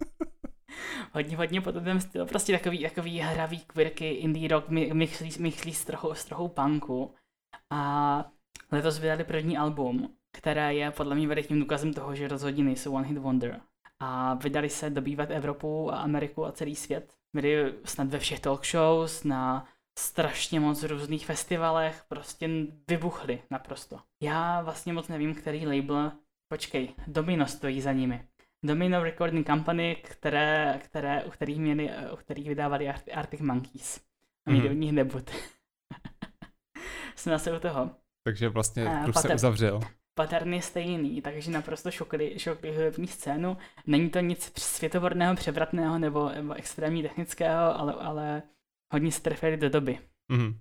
hodně, 1.12 1.36
hodně 1.36 1.60
podobném 1.60 2.00
stylu, 2.00 2.26
prostě 2.26 2.52
takový, 2.52 2.82
takový 2.82 3.18
hravý 3.18 3.60
quirky, 3.60 4.10
indie 4.10 4.48
rock, 4.48 4.68
mixlí 5.38 5.74
s 5.74 5.84
trochou, 5.84 6.14
s 6.14 6.24
trochou 6.24 6.48
punku. 6.48 7.14
A 7.70 8.24
letos 8.72 8.98
vydali 8.98 9.24
první 9.24 9.58
album, 9.58 10.14
které 10.32 10.74
je 10.74 10.90
podle 10.90 11.14
mě 11.14 11.28
velikým 11.28 11.60
důkazem 11.60 11.94
toho, 11.94 12.14
že 12.14 12.28
rozhodně 12.28 12.64
nejsou 12.64 12.94
One 12.94 13.08
Hit 13.08 13.18
Wonder. 13.18 13.60
A 14.00 14.34
vydali 14.34 14.68
se 14.70 14.90
dobývat 14.90 15.30
Evropu 15.30 15.92
a 15.92 15.96
Ameriku 15.98 16.46
a 16.46 16.52
celý 16.52 16.76
svět. 16.76 17.14
Byli 17.36 17.74
snad 17.84 18.08
ve 18.08 18.18
všech 18.18 18.40
talk 18.40 18.66
shows, 18.66 19.24
na 19.24 19.66
strašně 19.98 20.60
moc 20.60 20.82
různých 20.82 21.26
festivalech, 21.26 22.04
prostě 22.08 22.48
vybuchli 22.88 23.42
naprosto. 23.50 24.00
Já 24.22 24.62
vlastně 24.62 24.92
moc 24.92 25.08
nevím, 25.08 25.34
který 25.34 25.66
label, 25.66 26.12
počkej, 26.52 26.94
Domino 27.06 27.46
stojí 27.46 27.80
za 27.80 27.92
nimi. 27.92 28.24
Domino 28.64 29.02
Recording 29.02 29.46
Company, 29.46 29.96
které, 30.04 30.80
které, 30.84 31.24
u 31.24 31.30
kterých, 31.30 31.58
měli, 31.58 31.90
u 32.12 32.16
kterých 32.16 32.48
vydávali 32.48 32.88
Arctic 33.14 33.40
Monkeys. 33.40 34.00
A 34.46 34.50
měli 34.50 34.68
Mhm. 34.68 34.76
od 34.76 34.80
nich 34.80 34.92
debut. 34.94 35.30
Jsme 37.16 37.32
zase 37.32 37.56
u 37.56 37.60
toho. 37.60 37.90
Takže 38.26 38.48
vlastně 38.48 38.84
kruh 39.04 39.16
se 39.16 39.28
pater- 39.28 39.34
uzavřel. 39.34 39.80
Pattern 40.14 40.54
je 40.54 40.62
stejný, 40.62 41.22
takže 41.22 41.50
naprosto 41.50 41.90
šokli, 41.90 42.38
šokli 42.38 42.70
hudební 42.70 43.06
scénu. 43.06 43.56
Není 43.86 44.10
to 44.10 44.20
nic 44.20 44.52
světoborného, 44.58 45.34
převratného 45.36 45.98
nebo, 45.98 46.28
nebo 46.28 46.54
extrémně 46.54 47.02
technického, 47.02 47.78
ale, 47.78 47.94
ale 47.94 48.42
hodně 48.92 49.12
se 49.12 49.22
trefili 49.22 49.56
do 49.56 49.70
doby. 49.70 49.98
Mhm. 50.32 50.60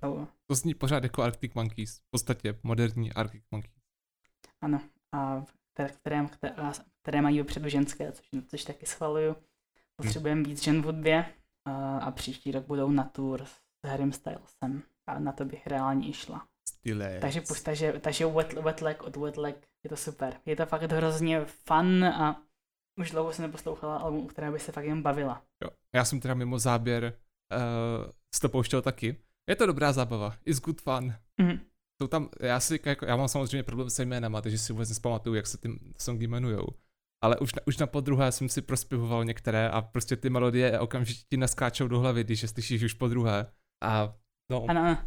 To, 0.00 0.28
To 0.46 0.54
zní 0.54 0.74
pořád 0.74 1.02
jako 1.02 1.22
Arctic 1.22 1.54
Monkeys. 1.54 1.98
V 1.98 2.10
podstatě 2.10 2.58
moderní 2.62 3.12
Arctic 3.12 3.44
Monkeys. 3.50 3.74
ano, 4.60 4.80
a 5.12 5.44
které, 5.74 5.88
které, 6.26 6.26
které, 7.02 7.22
mají 7.22 7.38
vepředu 7.38 7.68
ženské, 7.68 8.12
což, 8.12 8.26
což 8.46 8.64
taky 8.64 8.86
schvaluju. 8.86 9.36
Potřebujeme 9.96 10.42
víc 10.42 10.62
žen 10.62 10.82
v 10.82 10.84
hudbě 10.84 11.34
a, 11.64 11.98
a 11.98 12.10
příští 12.10 12.52
rok 12.52 12.66
budou 12.66 12.90
na 12.90 13.04
tour 13.04 13.44
s 13.44 13.60
Harrym 13.86 14.12
Stylesem. 14.12 14.82
A 15.06 15.18
na 15.18 15.32
to 15.32 15.44
bych 15.44 15.66
reálně 15.66 16.08
i 16.08 16.12
šla. 16.12 16.48
Stylé. 16.68 17.18
Takže, 17.20 17.40
pust, 17.40 17.64
takže, 17.64 17.92
takže 18.00 18.26
wet, 18.26 18.52
wetlag 18.52 19.02
od 19.02 19.16
Wetlag 19.16 19.54
je 19.84 19.90
to 19.90 19.96
super. 19.96 20.34
Je 20.46 20.56
to 20.56 20.66
fakt 20.66 20.92
hrozně 20.92 21.44
fun 21.44 22.04
a 22.04 22.42
už 23.00 23.10
dlouho 23.10 23.32
jsem 23.32 23.42
neposlouchala 23.42 23.96
album, 23.96 24.26
která 24.26 24.52
by 24.52 24.58
se 24.58 24.72
fakt 24.72 24.84
jen 24.84 25.02
bavila. 25.02 25.42
Jo. 25.64 25.70
Já 25.94 26.04
jsem 26.04 26.20
teda 26.20 26.34
mimo 26.34 26.58
záběr 26.58 27.04
uh, 27.04 28.10
si 28.34 28.40
to 28.40 28.48
pouštěl 28.48 28.82
taky. 28.82 29.16
Je 29.48 29.56
to 29.56 29.66
dobrá 29.66 29.92
zábava. 29.92 30.36
It's 30.44 30.60
good 30.60 30.80
fun. 30.80 31.14
Mhm. 31.40 31.60
Jsou 32.02 32.08
tam, 32.08 32.28
já 32.40 32.60
si, 32.60 32.80
jako, 32.86 33.06
já 33.06 33.16
mám 33.16 33.28
samozřejmě 33.28 33.62
problém 33.62 33.90
se 33.90 34.02
jménama, 34.02 34.42
takže 34.42 34.58
si 34.58 34.72
vůbec 34.72 34.88
nespamatuju, 34.88 35.34
jak 35.34 35.46
se 35.46 35.58
ty 35.58 35.68
songy 35.98 36.24
jmenujou. 36.24 36.66
Ale 37.24 37.38
už 37.38 37.54
na, 37.54 37.62
už 37.66 37.78
na 37.78 37.86
podruhé 37.86 38.32
jsem 38.32 38.48
si 38.48 38.62
prospěvoval 38.62 39.24
některé 39.24 39.70
a 39.70 39.82
prostě 39.82 40.16
ty 40.16 40.30
melodie 40.30 40.80
okamžitě 40.80 41.24
ti 41.28 41.36
naskáčou 41.36 41.88
do 41.88 41.98
hlavy, 41.98 42.24
když 42.24 42.42
je 42.42 42.48
slyšíš 42.48 42.82
už 42.82 42.94
po 42.94 43.08
druhé. 43.08 43.46
A 43.82 44.14
no. 44.50 44.66
Ano, 44.68 44.80
ano, 44.80 44.98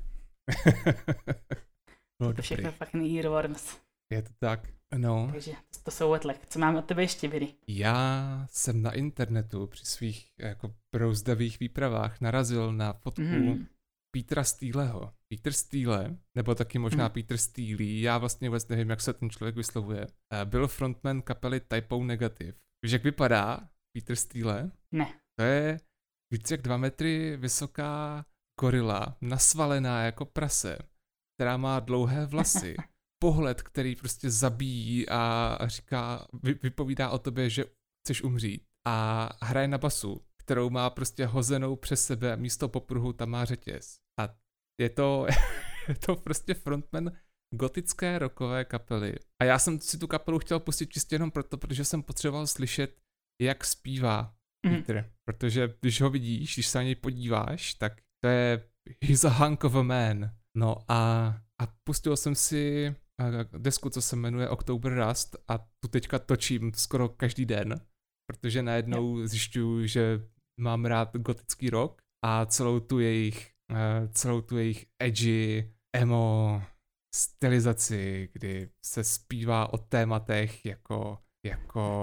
no 2.21 2.33
to 2.33 2.41
všechno 2.41 2.71
fakt 2.71 2.95
earworms. 2.95 3.77
Je 4.11 4.21
to 4.21 4.29
tak. 4.39 4.69
No. 4.97 5.29
Takže 5.31 5.51
to, 5.83 5.91
jsou 5.91 6.11
Wetlag. 6.11 6.37
Co 6.49 6.59
máme 6.59 6.79
od 6.79 6.85
tebe 6.85 7.03
ještě, 7.03 7.27
Viry? 7.27 7.47
Já 7.67 8.47
jsem 8.51 8.81
na 8.81 8.91
internetu 8.91 9.67
při 9.67 9.85
svých 9.85 10.31
jako 10.39 10.73
brouzdavých 10.95 11.59
výpravách 11.59 12.21
narazil 12.21 12.73
na 12.73 12.93
fotku 12.93 13.21
Mhm. 13.21 13.67
Petra 14.17 14.43
Steeleho. 14.43 15.13
Peter 15.33 15.53
Steele, 15.53 16.17
nebo 16.35 16.55
taky 16.55 16.79
možná 16.79 17.03
Mhm. 17.05 17.13
Peter 17.13 17.37
Steely, 17.37 18.01
já 18.01 18.17
vlastně 18.17 18.49
vůbec 18.49 18.67
nevím, 18.67 18.89
jak 18.89 19.01
se 19.01 19.13
ten 19.13 19.29
člověk 19.29 19.55
vyslovuje, 19.55 20.07
eh, 20.33 20.45
byl 20.45 20.67
frontman 20.67 21.21
kapely 21.21 21.59
Typo 21.59 22.03
Negative. 22.03 22.53
Víš, 22.83 22.91
jak 22.91 23.03
vypadá 23.03 23.69
Peter 23.97 24.15
Steele? 24.15 24.71
Ne. 24.91 25.13
To 25.39 25.43
je 25.45 25.79
víc 26.33 26.51
jak 26.51 26.61
dva 26.61 26.77
metry 26.77 27.37
vysoká 27.37 28.25
gorila, 28.61 29.17
nasvalená 29.21 30.03
jako 30.03 30.25
prase, 30.25 30.77
která 31.37 31.57
má 31.57 31.79
dlouhé 31.79 32.25
vlasy, 32.25 32.75
pohled, 33.23 33.61
který 33.61 33.95
prostě 33.95 34.31
zabíjí 34.31 35.09
a 35.09 35.57
říká, 35.65 36.27
vy, 36.43 36.53
vypovídá 36.53 37.09
o 37.09 37.19
tobě, 37.19 37.49
že 37.49 37.65
chceš 38.03 38.23
umřít. 38.23 38.63
A 38.87 39.29
hraje 39.41 39.67
na 39.67 39.77
basu, 39.77 40.25
kterou 40.43 40.69
má 40.69 40.89
prostě 40.89 41.25
hozenou 41.25 41.75
přes 41.75 42.05
sebe 42.05 42.33
a 42.33 42.35
místo 42.35 42.69
popruhu 42.69 43.13
tam 43.13 43.29
má 43.29 43.45
řetěz. 43.45 43.97
A 44.19 44.35
je 44.81 44.89
to, 44.89 45.27
je 45.87 45.95
to 45.95 46.15
prostě 46.15 46.53
frontman 46.53 47.11
gotické 47.55 48.19
rockové 48.19 48.65
kapely. 48.65 49.15
A 49.41 49.45
já 49.45 49.59
jsem 49.59 49.79
si 49.79 49.97
tu 49.97 50.07
kapelu 50.07 50.39
chtěl 50.39 50.59
pustit 50.59 50.89
čistě 50.89 51.15
jenom 51.15 51.31
proto, 51.31 51.57
protože 51.57 51.85
jsem 51.85 52.03
potřeboval 52.03 52.47
slyšet, 52.47 52.97
jak 53.41 53.65
zpívá 53.65 54.35
Mhm. 54.65 54.75
Peter. 54.75 55.13
Protože 55.27 55.75
když 55.81 56.01
ho 56.01 56.09
vidíš, 56.09 56.53
když 56.53 56.67
se 56.67 56.77
na 56.77 56.83
něj 56.83 56.95
podíváš, 56.95 57.73
tak 57.73 58.01
to 58.25 58.29
je 58.29 58.61
he's 59.01 59.23
a 59.23 59.29
hunk 59.29 59.63
of 59.63 59.75
a 59.75 59.83
man. 59.83 60.31
No 60.57 60.77
a, 60.87 61.27
a 61.61 61.67
pustil 61.83 62.17
jsem 62.17 62.35
si 62.35 62.95
desku, 63.57 63.89
co 63.89 64.01
se 64.01 64.15
jmenuje 64.15 64.49
October 64.49 65.07
Rust 65.07 65.35
a 65.47 65.57
tu 65.57 65.87
teďka 65.89 66.19
točím 66.19 66.71
skoro 66.75 67.09
každý 67.09 67.45
den, 67.45 67.81
protože 68.29 68.63
najednou 68.63 69.27
zjišťuju, 69.27 69.87
že 69.87 70.21
mám 70.59 70.85
rád 70.85 71.17
gotický 71.17 71.69
rock 71.69 72.01
a 72.25 72.45
celou 72.45 72.79
tu 72.79 72.99
jejich, 72.99 73.51
celou 74.11 74.41
tu 74.41 74.57
jejich 74.57 74.85
edgy, 75.03 75.73
emo, 75.95 76.61
stylizaci, 77.15 78.29
kdy 78.33 78.69
se 78.85 79.03
zpívá 79.03 79.73
o 79.73 79.77
tématech 79.77 80.65
jako, 80.65 81.17
jako 81.45 82.01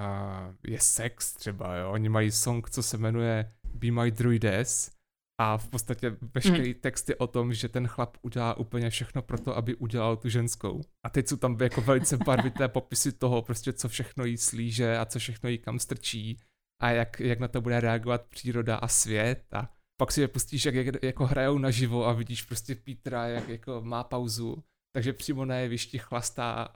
uh, 0.00 0.54
je 0.66 0.80
sex 0.80 1.34
třeba, 1.34 1.76
jo. 1.76 1.90
Oni 1.90 2.08
mají 2.08 2.30
song, 2.30 2.70
co 2.70 2.82
se 2.82 2.98
jmenuje 2.98 3.52
Be 3.74 3.90
My 3.90 4.10
Druides 4.10 4.95
a 5.40 5.58
v 5.58 5.68
podstatě 5.68 6.16
veškerý 6.34 6.74
mm. 6.74 6.80
text 6.80 7.08
je 7.08 7.16
o 7.16 7.26
tom, 7.26 7.54
že 7.54 7.68
ten 7.68 7.86
chlap 7.86 8.16
udělá 8.22 8.54
úplně 8.54 8.90
všechno 8.90 9.22
pro 9.22 9.38
to, 9.38 9.56
aby 9.56 9.74
udělal 9.74 10.16
tu 10.16 10.28
ženskou. 10.28 10.80
A 11.06 11.10
teď 11.10 11.28
jsou 11.28 11.36
tam 11.36 11.58
jako 11.60 11.80
velice 11.80 12.16
barvité 12.16 12.68
popisy 12.78 13.12
toho, 13.12 13.42
prostě 13.42 13.72
co 13.72 13.88
všechno 13.88 14.24
jí 14.24 14.36
slíže 14.36 14.98
a 14.98 15.04
co 15.04 15.18
všechno 15.18 15.48
jí 15.48 15.58
kam 15.58 15.78
strčí 15.78 16.40
a 16.82 16.90
jak, 16.90 17.20
jak 17.20 17.38
na 17.38 17.48
to 17.48 17.60
bude 17.60 17.80
reagovat 17.80 18.26
příroda 18.26 18.76
a 18.76 18.88
svět 18.88 19.44
a 19.52 19.72
pak 20.00 20.12
si 20.12 20.20
je 20.20 20.28
pustíš, 20.28 20.64
jak, 20.64 20.74
jak 20.74 21.02
jako 21.02 21.26
hrajou 21.26 21.58
naživo 21.58 22.06
a 22.06 22.12
vidíš 22.12 22.42
prostě 22.42 22.74
Petra, 22.74 23.26
jak 23.26 23.48
jako 23.48 23.80
má 23.80 24.04
pauzu, 24.04 24.64
takže 24.92 25.12
přímo 25.12 25.44
na 25.44 25.56
jevišti 25.56 25.98
chlastá 25.98 26.68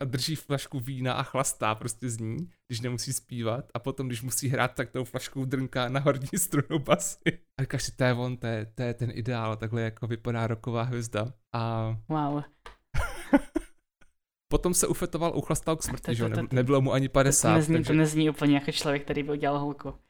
a, 0.00 0.04
drží 0.04 0.36
flašku 0.36 0.80
vína 0.80 1.12
a 1.12 1.22
chlastá 1.22 1.74
prostě 1.74 2.10
z 2.10 2.18
ní, 2.18 2.50
když 2.68 2.80
nemusí 2.80 3.12
zpívat 3.12 3.64
a 3.74 3.78
potom, 3.78 4.06
když 4.06 4.22
musí 4.22 4.48
hrát, 4.48 4.74
tak 4.74 4.90
tou 4.90 5.04
flaškou 5.04 5.44
drnká 5.44 5.88
na 5.88 6.00
horní 6.00 6.38
strunu 6.38 6.78
basy. 6.78 7.38
A 7.60 7.62
říkáš 7.62 7.82
si, 7.82 7.92
to 7.92 8.04
je 8.04 8.12
on, 8.12 8.36
to 8.36 8.46
je, 8.46 8.66
to 8.74 8.82
je 8.82 8.94
ten 8.94 9.10
ideál, 9.14 9.56
takhle 9.56 9.82
jako 9.82 10.06
vypadá 10.06 10.46
roková 10.46 10.82
hvězda. 10.82 11.32
A... 11.52 11.96
Wow. 12.08 12.42
potom 14.52 14.74
se 14.74 14.86
ufetoval, 14.86 15.32
uchlastal 15.36 15.76
k 15.76 15.82
smrti, 15.82 16.14
že 16.14 16.28
ne, 16.28 16.42
nebylo 16.52 16.80
mu 16.80 16.92
ani 16.92 17.08
50. 17.08 17.48
To 17.48 17.54
nezní, 17.54 17.74
takže... 17.74 17.88
to 17.88 17.94
nezní 17.94 18.30
úplně 18.30 18.54
jako 18.54 18.72
člověk, 18.72 19.04
který 19.04 19.22
by 19.22 19.32
udělal 19.32 19.58
holku. 19.58 19.94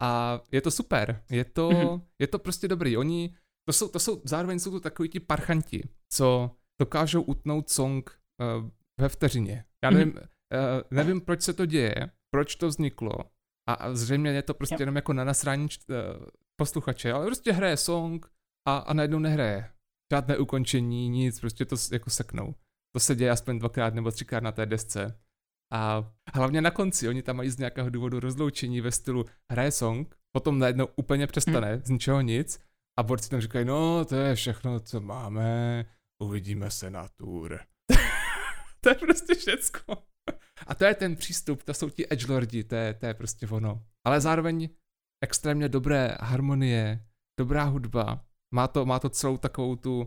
A 0.00 0.40
je 0.52 0.60
to 0.60 0.70
super, 0.70 1.22
je 1.30 1.44
to, 1.44 1.70
mm-hmm. 1.70 2.02
je 2.18 2.26
to 2.26 2.38
prostě 2.38 2.68
dobrý. 2.68 2.96
Oni, 2.96 3.34
to 3.68 3.72
jsou, 3.72 3.88
to 3.88 3.98
jsou, 3.98 4.22
zároveň 4.24 4.58
jsou 4.58 4.70
to 4.70 4.80
takový 4.80 5.08
ti 5.08 5.20
parchanti, 5.20 5.88
co 6.12 6.50
dokážou 6.80 7.22
utnout 7.22 7.70
song 7.70 8.10
uh, 8.60 8.70
ve 9.00 9.08
vteřině. 9.08 9.64
Já 9.84 9.90
nevím, 9.90 10.12
mm-hmm. 10.12 10.20
uh, 10.20 10.82
nevím, 10.90 11.20
proč 11.20 11.42
se 11.42 11.52
to 11.52 11.66
děje, 11.66 12.10
proč 12.30 12.56
to 12.56 12.68
vzniklo. 12.68 13.12
A, 13.68 13.74
a 13.74 13.94
zřejmě 13.94 14.30
je 14.30 14.42
to 14.42 14.54
prostě 14.54 14.74
yep. 14.74 14.80
jenom 14.80 14.96
jako 14.96 15.12
na 15.12 15.24
nasrání 15.24 15.68
uh, 15.88 15.96
posluchače, 16.56 17.12
ale 17.12 17.26
prostě 17.26 17.52
hraje 17.52 17.76
song 17.76 18.26
a, 18.68 18.76
a 18.76 18.94
najednou 18.94 19.18
nehraje. 19.18 19.70
Žádné 20.12 20.38
ukončení, 20.38 21.08
nic, 21.08 21.40
prostě 21.40 21.64
to 21.64 21.76
jako 21.92 22.10
seknou. 22.10 22.54
To 22.94 23.00
se 23.00 23.14
děje 23.14 23.30
aspoň 23.30 23.58
dvakrát 23.58 23.94
nebo 23.94 24.10
třikrát 24.10 24.42
na 24.42 24.52
té 24.52 24.66
desce. 24.66 25.20
A 25.72 26.12
hlavně 26.34 26.60
na 26.60 26.70
konci, 26.70 27.08
oni 27.08 27.22
tam 27.22 27.36
mají 27.36 27.50
z 27.50 27.58
nějakého 27.58 27.90
důvodu 27.90 28.20
rozloučení 28.20 28.80
ve 28.80 28.92
stylu 28.92 29.24
hraje 29.50 29.70
song, 29.70 30.14
potom 30.36 30.58
najednou 30.58 30.88
úplně 30.96 31.26
přestane, 31.26 31.72
hmm. 31.72 31.82
z 31.84 31.90
ničeho 31.90 32.20
nic, 32.20 32.60
a 32.98 33.02
borci 33.02 33.30
tam 33.30 33.40
říkají, 33.40 33.64
no 33.64 34.04
to 34.04 34.16
je 34.16 34.34
všechno, 34.34 34.80
co 34.80 35.00
máme, 35.00 35.84
uvidíme 36.18 36.70
se 36.70 36.90
na 36.90 37.08
tour. 37.08 37.60
to 38.80 38.88
je 38.88 38.94
prostě 38.94 39.34
všecko. 39.34 39.96
A 40.66 40.74
to 40.74 40.84
je 40.84 40.94
ten 40.94 41.16
přístup, 41.16 41.62
to 41.62 41.74
jsou 41.74 41.90
ti 41.90 42.06
edgelordi, 42.10 42.64
to 42.64 42.74
je, 42.74 42.94
to 42.94 43.06
je 43.06 43.14
prostě 43.14 43.46
ono. 43.46 43.82
Ale 44.04 44.20
zároveň 44.20 44.68
extrémně 45.24 45.68
dobré 45.68 46.16
harmonie, 46.20 47.06
dobrá 47.38 47.64
hudba, 47.64 48.24
má 48.54 48.68
to, 48.68 48.86
má 48.86 48.98
to 48.98 49.08
celou 49.08 49.36
takovou 49.36 49.76
tu, 49.76 50.06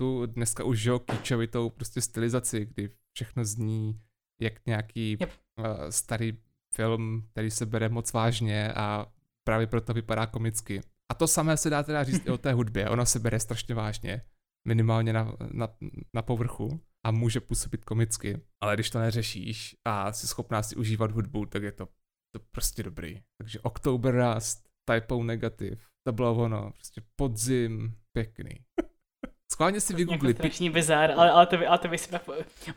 tu 0.00 0.26
dneska 0.26 0.64
už 0.64 0.84
jo, 0.84 0.98
kýčovitou 0.98 1.70
prostě 1.70 2.00
stylizaci, 2.00 2.66
kdy 2.66 2.90
všechno 3.12 3.44
zní 3.44 4.00
jak 4.40 4.66
nějaký 4.66 5.16
yep. 5.20 5.32
uh, 5.58 5.64
starý 5.90 6.38
film, 6.74 7.26
který 7.32 7.50
se 7.50 7.66
bere 7.66 7.88
moc 7.88 8.12
vážně 8.12 8.72
a 8.72 9.06
právě 9.44 9.66
proto 9.66 9.94
vypadá 9.94 10.26
komicky. 10.26 10.80
A 11.08 11.14
to 11.14 11.28
samé 11.28 11.56
se 11.56 11.70
dá 11.70 11.82
teda 11.82 12.04
říct 12.04 12.26
i 12.26 12.30
o 12.30 12.38
té 12.38 12.52
hudbě. 12.52 12.88
Ona 12.88 13.04
se 13.04 13.18
bere 13.18 13.40
strašně 13.40 13.74
vážně, 13.74 14.22
minimálně 14.68 15.12
na, 15.12 15.36
na, 15.52 15.68
na 16.14 16.22
povrchu 16.22 16.80
a 17.06 17.10
může 17.10 17.40
působit 17.40 17.84
komicky. 17.84 18.40
Ale 18.62 18.74
když 18.74 18.90
to 18.90 18.98
neřešíš 18.98 19.76
a 19.84 20.12
jsi 20.12 20.28
schopná 20.28 20.62
si 20.62 20.76
užívat 20.76 21.10
hudbu, 21.10 21.46
tak 21.46 21.62
je 21.62 21.72
to, 21.72 21.86
to 22.34 22.40
prostě 22.50 22.82
dobrý. 22.82 23.22
Takže 23.38 23.60
October 23.60 24.14
Rust, 24.14 24.68
Typo 24.90 25.22
Negative, 25.22 25.76
to 26.06 26.12
bylo 26.12 26.34
ono, 26.34 26.70
prostě 26.70 27.02
podzim, 27.16 27.96
pěkný. 28.12 28.50
Schválně 29.52 29.80
si 29.80 29.94
vygooglit. 29.94 30.36
To 30.36 30.40
strašný 30.40 30.70
bizar, 30.70 31.10
ale, 31.10 31.30
ale, 31.30 31.46
to, 31.46 31.68
ale 31.68 31.78
to 31.78 31.88
bych 31.88 32.00
si 32.00 32.10
pak, 32.10 32.22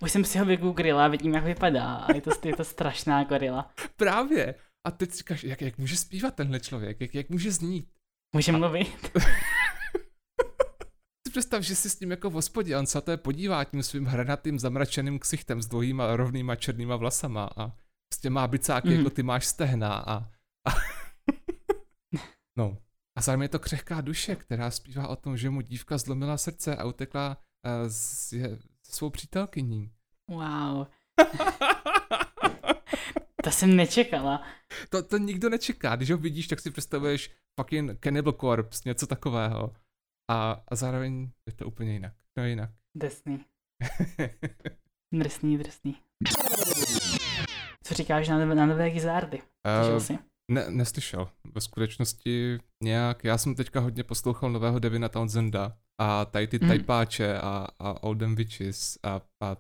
už 0.02 0.12
jsem 0.12 0.26
si 0.26 0.40
ho 0.40 0.46
vygooglila 0.46 1.06
a 1.06 1.08
vidím, 1.08 1.34
jak 1.34 1.44
vypadá. 1.44 1.96
A 1.96 2.16
je 2.16 2.22
to, 2.22 2.32
je 2.44 2.56
to 2.56 2.64
strašná 2.64 3.24
gorila. 3.24 3.72
Právě. 3.96 4.56
A 4.88 4.92
teď 4.92 5.12
říkáš, 5.12 5.44
jak, 5.44 5.62
jak 5.62 5.78
může 5.78 5.98
zpívat 5.98 6.36
tenhle 6.36 6.60
člověk, 6.60 7.02
jak, 7.02 7.16
jak 7.16 7.30
může 7.30 7.52
znít. 7.52 7.90
Může 8.36 8.52
a... 8.52 8.58
mluvit. 8.58 9.12
představ, 11.34 11.64
že 11.64 11.76
si 11.76 11.90
s 11.90 12.00
ním 12.00 12.12
jako 12.12 12.30
v 12.30 12.34
hospodě, 12.34 12.78
on 12.78 12.86
se 12.86 13.02
to 13.02 13.12
je 13.12 13.18
podívá 13.18 13.64
tím 13.64 13.84
svým 13.84 14.06
hranatým 14.06 14.60
zamračeným 14.60 15.20
ksichtem 15.20 15.62
s 15.62 15.68
dlouhýma 15.68 16.16
rovnýma 16.16 16.56
černýma 16.56 16.96
vlasama 16.96 17.50
a 17.58 17.72
prostě 18.10 18.30
má 18.30 18.48
bicáky, 18.48 18.90
mm. 18.90 18.98
jako 18.98 19.10
ty 19.10 19.24
máš 19.24 19.46
stehna 19.46 19.96
a... 19.96 20.18
a 20.70 20.70
no, 22.58 22.78
a 23.18 23.22
zároveň 23.22 23.44
je 23.44 23.50
to 23.50 23.60
křehká 23.60 24.02
duše, 24.02 24.36
která 24.36 24.72
zpívá 24.72 25.08
o 25.08 25.16
tom, 25.16 25.38
že 25.38 25.50
mu 25.50 25.62
dívka 25.62 25.98
zlomila 25.98 26.38
srdce 26.38 26.76
a 26.76 26.86
utekla 26.86 27.38
uh, 27.66 27.72
s, 27.88 28.34
je, 28.34 28.60
svou 28.84 29.10
přítelkyní. 29.10 29.92
Wow. 30.30 30.88
to 33.44 33.52
jsem 33.52 33.76
nečekala. 33.76 34.44
To, 34.90 35.04
to 35.04 35.18
nikdo 35.18 35.50
nečeká. 35.50 35.96
Když 35.96 36.12
ho 36.12 36.18
vidíš, 36.18 36.48
tak 36.48 36.60
si 36.60 36.72
představuješ 36.72 37.32
fucking 37.60 38.00
Cannibal 38.04 38.34
Corpse, 38.34 38.82
něco 38.86 39.08
takového. 39.08 39.74
A, 40.32 40.64
a 40.68 40.76
zároveň 40.76 41.30
je 41.48 41.54
to 41.54 41.68
úplně 41.68 41.94
jinak. 41.94 42.14
No 42.38 42.46
jinak. 42.46 42.70
Drsný. 42.98 43.46
drsný, 45.14 45.58
drsný. 45.58 45.96
Co 47.84 47.94
říkáš 47.94 48.28
na, 48.28 48.46
na 48.46 48.66
nové 48.66 48.90
Gizardy? 48.90 49.42
Uh, 49.92 49.98
jsi? 49.98 50.20
Ne, 50.52 50.66
neslyšel. 50.70 51.30
Ve 51.56 51.62
skutečnosti 51.62 52.60
nějak, 52.84 53.24
já 53.24 53.38
jsem 53.38 53.56
teďka 53.56 53.80
hodně 53.80 54.04
poslouchal 54.04 54.52
nového 54.52 54.80
Devina 54.80 55.10
Townsenda 55.10 55.78
a 55.98 56.26
tady 56.26 56.48
ty 56.48 56.60
mm. 56.62 56.68
Tajpáče 56.68 57.38
a, 57.38 57.68
a 57.80 58.04
Olden 58.04 58.36
Witches 58.36 58.98
a, 59.04 59.10
a, 59.10 59.22
a 59.46 59.56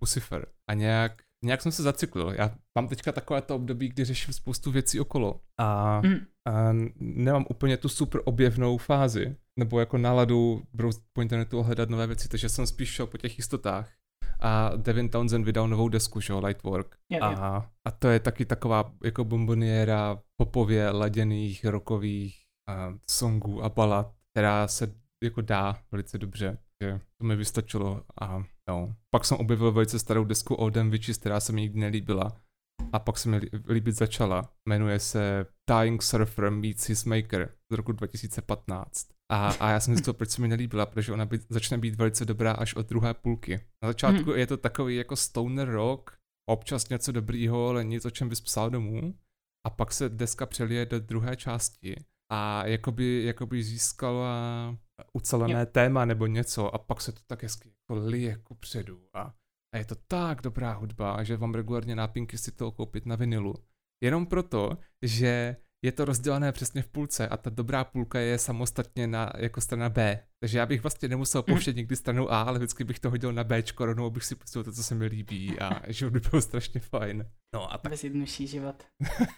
Lucifer. 0.00 0.46
A 0.70 0.74
nějak, 0.74 1.22
nějak 1.46 1.62
jsem 1.62 1.72
se 1.72 1.82
zacyklil. 1.82 2.34
Já 2.38 2.54
mám 2.78 2.88
teďka 2.88 3.12
takové 3.12 3.42
to 3.42 3.56
období, 3.56 3.88
kdy 3.88 4.04
řeším 4.04 4.34
spoustu 4.34 4.70
věcí 4.70 5.00
okolo 5.00 5.40
a, 5.58 6.00
mm. 6.00 6.16
a 6.48 6.72
nemám 7.00 7.46
úplně 7.50 7.76
tu 7.76 7.88
super 7.88 8.20
objevnou 8.24 8.78
fázi, 8.78 9.36
nebo 9.58 9.80
jako 9.80 9.98
náladu 9.98 10.62
brouzit 10.72 11.02
po 11.12 11.22
internetu 11.22 11.60
a 11.60 11.62
hledat 11.62 11.90
nové 11.90 12.06
věci, 12.06 12.28
takže 12.28 12.48
jsem 12.48 12.66
spíš 12.66 12.88
šel 12.88 13.06
po 13.06 13.18
těch 13.18 13.38
jistotách 13.38 13.92
a 14.40 14.76
Devin 14.76 15.08
Townsend 15.08 15.44
vydal 15.44 15.68
novou 15.68 15.88
desku, 15.88 16.20
že 16.20 16.34
Lightwork. 16.34 16.96
Yeah, 17.12 17.40
a, 17.40 17.70
a 17.84 17.90
to 17.90 18.08
je 18.08 18.20
taky 18.20 18.44
taková 18.44 18.92
jako 19.04 19.24
bomboniéra 19.24 20.22
popově 20.36 20.90
laděných 20.90 21.64
rokových 21.64 22.36
uh, 22.68 22.96
songů 23.10 23.64
a 23.64 23.68
balad, 23.68 24.12
která 24.32 24.68
se 24.68 24.94
jako 25.24 25.40
dá 25.40 25.76
velice 25.92 26.18
dobře. 26.18 26.58
Že 26.82 27.00
to 27.20 27.26
mi 27.26 27.36
vystačilo 27.36 28.04
a 28.20 28.44
no. 28.68 28.94
Pak 29.14 29.24
jsem 29.24 29.36
objevil 29.36 29.72
velice 29.72 29.98
starou 29.98 30.24
desku 30.24 30.54
Olden 30.54 30.90
Witches, 30.90 31.18
která 31.18 31.40
se 31.40 31.52
mi 31.52 31.60
nikdy 31.60 31.80
nelíbila. 31.80 32.40
A 32.92 32.98
pak 32.98 33.18
se 33.18 33.28
mi 33.28 33.40
líbit 33.68 33.92
začala. 33.92 34.52
Jmenuje 34.68 34.98
se 34.98 35.46
Dying 35.70 36.02
Surfer 36.02 36.50
Meets 36.50 36.88
His 36.88 37.04
Maker 37.04 37.54
z 37.72 37.76
roku 37.76 37.92
2015. 37.92 39.06
A, 39.32 39.48
a 39.48 39.70
já 39.70 39.80
jsem 39.80 39.94
zjistil, 39.94 40.12
proč 40.12 40.30
se 40.30 40.42
mi 40.42 40.48
nelíbila, 40.48 40.86
protože 40.86 41.12
ona 41.12 41.26
by, 41.26 41.38
začne 41.48 41.78
být 41.78 41.94
velice 41.94 42.24
dobrá 42.24 42.52
až 42.52 42.74
od 42.74 42.88
druhé 42.88 43.14
půlky. 43.14 43.60
Na 43.82 43.88
začátku 43.88 44.30
hmm. 44.30 44.38
je 44.38 44.46
to 44.46 44.56
takový 44.56 44.96
jako 44.96 45.16
stoner 45.16 45.68
rock, 45.68 46.16
občas 46.50 46.88
něco 46.88 47.12
dobrýho, 47.12 47.68
ale 47.68 47.84
nic, 47.84 48.04
o 48.04 48.10
čem 48.10 48.28
bys 48.28 48.40
psal 48.40 48.70
domů. 48.70 49.14
A 49.66 49.70
pak 49.70 49.92
se 49.92 50.08
deska 50.08 50.46
přelije 50.46 50.86
do 50.86 51.00
druhé 51.00 51.36
části 51.36 52.04
a 52.32 52.66
jakoby, 52.66 53.24
jakoby 53.24 53.62
získala 53.62 54.76
ucelené 55.12 55.60
yep. 55.60 55.72
téma 55.72 56.04
nebo 56.04 56.26
něco 56.26 56.74
a 56.74 56.78
pak 56.78 57.00
se 57.00 57.12
to 57.12 57.20
tak 57.26 57.42
hezky 57.42 57.68
jako 57.68 58.06
lije 58.06 58.30
jako 58.30 58.54
předu 58.54 59.08
a, 59.14 59.34
a 59.74 59.78
je 59.78 59.84
to 59.84 59.94
tak 60.08 60.42
dobrá 60.42 60.72
hudba, 60.72 61.22
že 61.22 61.36
vám 61.36 61.54
regulárně 61.54 61.96
nápinky 61.96 62.38
si 62.38 62.52
to 62.52 62.70
koupit 62.72 63.06
na 63.06 63.16
vinilu. 63.16 63.54
Jenom 64.04 64.26
proto, 64.26 64.78
že 65.02 65.56
je 65.84 65.92
to 65.92 66.04
rozdělené 66.04 66.52
přesně 66.52 66.82
v 66.82 66.88
půlce 66.88 67.28
a 67.28 67.36
ta 67.36 67.50
dobrá 67.50 67.84
půlka 67.84 68.18
je 68.18 68.38
samostatně 68.38 69.06
na, 69.06 69.32
jako 69.36 69.60
strana 69.60 69.88
B. 69.88 70.22
Takže 70.40 70.58
já 70.58 70.66
bych 70.66 70.82
vlastně 70.82 71.08
nemusel 71.08 71.44
mhm. 71.46 71.54
pouštět 71.54 71.76
nikdy 71.76 71.96
stranu 71.96 72.32
A, 72.32 72.42
ale 72.42 72.58
vždycky 72.58 72.84
bych 72.84 73.00
to 73.00 73.10
hodil 73.10 73.32
na 73.32 73.44
B, 73.44 73.62
rovnou 73.80 74.10
bych 74.10 74.24
si 74.24 74.34
pustil 74.34 74.64
to, 74.64 74.72
co 74.72 74.82
se 74.82 74.94
mi 74.94 75.06
líbí 75.06 75.58
a 75.58 75.82
život 75.92 76.12
by 76.12 76.20
byl 76.30 76.42
strašně 76.42 76.80
fajn. 76.80 77.30
No 77.54 77.72
a 77.72 77.78
tak. 77.78 77.90
Bezjednodušší 77.90 78.46
život. 78.46 78.84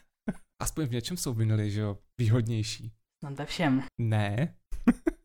Aspoň 0.62 0.86
v 0.86 0.90
něčem 0.90 1.16
jsou 1.16 1.34
vinily, 1.34 1.70
že 1.70 1.80
jo, 1.80 1.98
výhodnější. 2.18 2.92
No 3.24 3.34
ve 3.34 3.46
všem. 3.46 3.82
Ne. 3.98 4.54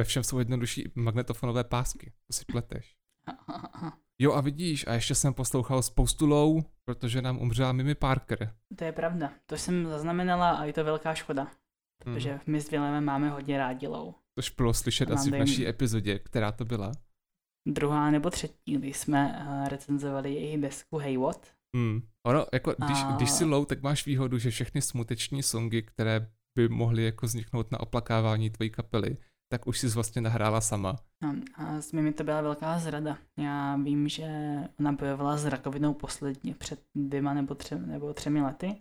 ve 0.00 0.04
všem 0.04 0.24
jsou 0.24 0.38
jednodušší 0.38 0.92
magnetofonové 0.94 1.64
pásky, 1.64 2.12
to 2.26 2.32
si 2.32 2.44
pleteš. 2.44 2.96
Jo 4.22 4.32
a 4.32 4.40
vidíš, 4.40 4.86
a 4.86 4.92
ještě 4.92 5.14
jsem 5.14 5.34
poslouchal 5.34 5.82
spoustu 5.82 6.26
low, 6.26 6.62
protože 6.84 7.22
nám 7.22 7.38
umřela 7.38 7.72
Mimi 7.72 7.94
Parker. 7.94 8.54
To 8.76 8.84
je 8.84 8.92
pravda, 8.92 9.32
to 9.46 9.56
jsem 9.56 9.86
zaznamenala 9.86 10.50
a 10.50 10.64
je 10.64 10.72
to 10.72 10.84
velká 10.84 11.14
škoda. 11.14 11.42
Hmm. 11.42 11.52
Protože 11.98 12.40
my 12.46 12.60
s 12.60 12.70
Villemem 12.70 13.04
máme 13.04 13.30
hodně 13.30 13.58
rádi 13.58 13.86
low. 13.86 14.14
Což 14.38 14.50
bylo 14.50 14.74
slyšet 14.74 15.10
asi 15.10 15.30
v 15.30 15.38
naší 15.38 15.68
epizodě, 15.68 16.18
která 16.18 16.52
to 16.52 16.64
byla. 16.64 16.92
Druhá 17.68 18.10
nebo 18.10 18.30
třetí, 18.30 18.76
kdy 18.76 18.92
jsme 18.92 19.46
uh, 19.46 19.68
recenzovali 19.68 20.34
jejich 20.34 20.60
desku 20.60 20.98
Hey 20.98 21.16
What. 21.16 21.46
Hmm. 21.76 22.00
Ono, 22.26 22.46
jako, 22.52 22.74
když, 22.86 22.98
A- 23.04 23.12
když 23.16 23.30
si 23.30 23.44
low, 23.44 23.66
tak 23.66 23.82
máš 23.82 24.06
výhodu, 24.06 24.38
že 24.38 24.50
všechny 24.50 24.82
smuteční 24.82 25.42
songy, 25.42 25.82
které 25.82 26.30
by 26.58 26.68
mohly 26.68 27.04
jako 27.04 27.26
vzniknout 27.26 27.72
na 27.72 27.80
oplakávání 27.80 28.50
tvojí 28.50 28.70
kapely, 28.70 29.16
tak 29.52 29.66
už 29.66 29.78
jsi 29.78 29.88
vlastně 29.88 30.22
nahrála 30.22 30.60
sama. 30.60 30.98
No, 31.22 31.34
a 31.54 31.80
s 31.80 31.92
Mimi 31.92 32.12
to 32.12 32.24
byla 32.24 32.40
velká 32.40 32.78
zrada. 32.78 33.18
Já 33.38 33.76
vím, 33.76 34.08
že 34.08 34.28
ona 34.80 34.92
bojovala 34.92 35.36
s 35.36 35.46
rakovinou 35.46 35.94
posledně 35.94 36.54
před 36.54 36.80
dvěma 36.94 37.34
nebo, 37.34 37.54
tře, 37.54 37.78
nebo 37.78 38.14
třemi 38.14 38.42
lety. 38.42 38.74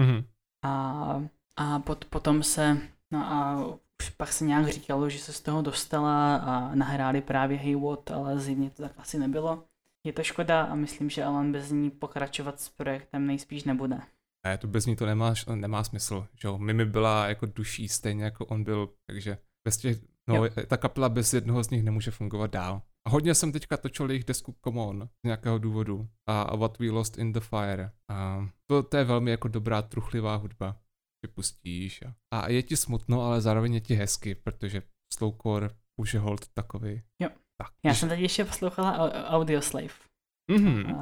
Mhm. 0.00 0.24
A, 0.64 1.22
a 1.56 1.78
pot, 1.78 2.04
potom 2.04 2.42
se, 2.42 2.78
no 3.10 3.26
a 3.32 3.66
už 4.02 4.10
pak 4.10 4.32
se 4.32 4.44
nějak 4.44 4.68
říkalo, 4.68 5.08
že 5.08 5.18
se 5.18 5.32
z 5.32 5.40
toho 5.40 5.62
dostala 5.62 6.36
a 6.36 6.74
nahráli 6.74 7.20
právě 7.20 7.58
Hey 7.58 7.76
What, 7.76 8.10
ale 8.10 8.38
zjevně 8.38 8.70
to 8.70 8.82
tak 8.82 8.92
asi 8.96 9.18
nebylo. 9.18 9.64
Je 10.06 10.12
to 10.12 10.22
škoda 10.22 10.62
a 10.62 10.74
myslím, 10.74 11.10
že 11.10 11.24
Alan 11.24 11.52
bez 11.52 11.70
ní 11.70 11.90
pokračovat 11.90 12.60
s 12.60 12.68
projektem 12.68 13.26
nejspíš 13.26 13.64
nebude. 13.64 14.00
Ne, 14.46 14.58
to 14.58 14.66
bez 14.66 14.86
ní 14.86 14.96
to 14.96 15.06
nemá, 15.06 15.34
nemá 15.54 15.84
smysl, 15.84 16.26
že 16.40 16.48
jo. 16.48 16.58
Mimi 16.58 16.84
byla 16.84 17.26
jako 17.26 17.46
duší, 17.46 17.88
stejně 17.88 18.24
jako 18.24 18.46
on 18.46 18.64
byl, 18.64 18.88
takže 19.06 19.38
bez 19.64 19.76
těch, 19.76 19.98
no, 20.28 20.34
Jo. 20.36 20.50
ta 20.66 20.76
kapela 20.76 21.08
bez 21.08 21.32
jednoho 21.34 21.64
z 21.64 21.70
nich 21.70 21.82
nemůže 21.82 22.10
fungovat 22.10 22.50
dál. 22.50 22.82
A 23.06 23.10
hodně 23.10 23.34
jsem 23.34 23.52
teďka 23.52 23.76
točil 23.76 24.10
jejich 24.10 24.24
desku 24.24 24.56
Come 24.64 24.80
On 24.80 25.08
z 25.24 25.26
nějakého 25.26 25.58
důvodu 25.58 26.08
a, 26.28 26.56
What 26.56 26.78
We 26.78 26.90
Lost 26.90 27.18
in 27.18 27.32
the 27.32 27.40
Fire. 27.40 27.90
A 28.10 28.48
to, 28.70 28.82
to 28.82 28.96
je 28.96 29.04
velmi 29.04 29.30
jako 29.30 29.48
dobrá, 29.48 29.82
truchlivá 29.82 30.34
hudba. 30.36 30.76
Si 31.26 31.32
pustíš 31.32 32.02
a, 32.02 32.14
a 32.40 32.48
je 32.50 32.62
ti 32.62 32.76
smutno, 32.76 33.22
ale 33.22 33.40
zároveň 33.40 33.74
je 33.74 33.80
ti 33.80 33.94
hezky, 33.94 34.34
protože 34.34 34.82
slowcore 35.14 35.70
už 36.00 36.14
je 36.14 36.20
hold 36.20 36.48
takový. 36.48 37.02
Jo. 37.22 37.28
Tak. 37.62 37.72
Já 37.84 37.90
když- 37.90 37.98
jsem 38.00 38.08
teď 38.08 38.20
ještě 38.20 38.44
poslouchala 38.44 38.98
Au- 38.98 39.24
Audioslave. 39.26 39.94
Mhm, 40.50 40.92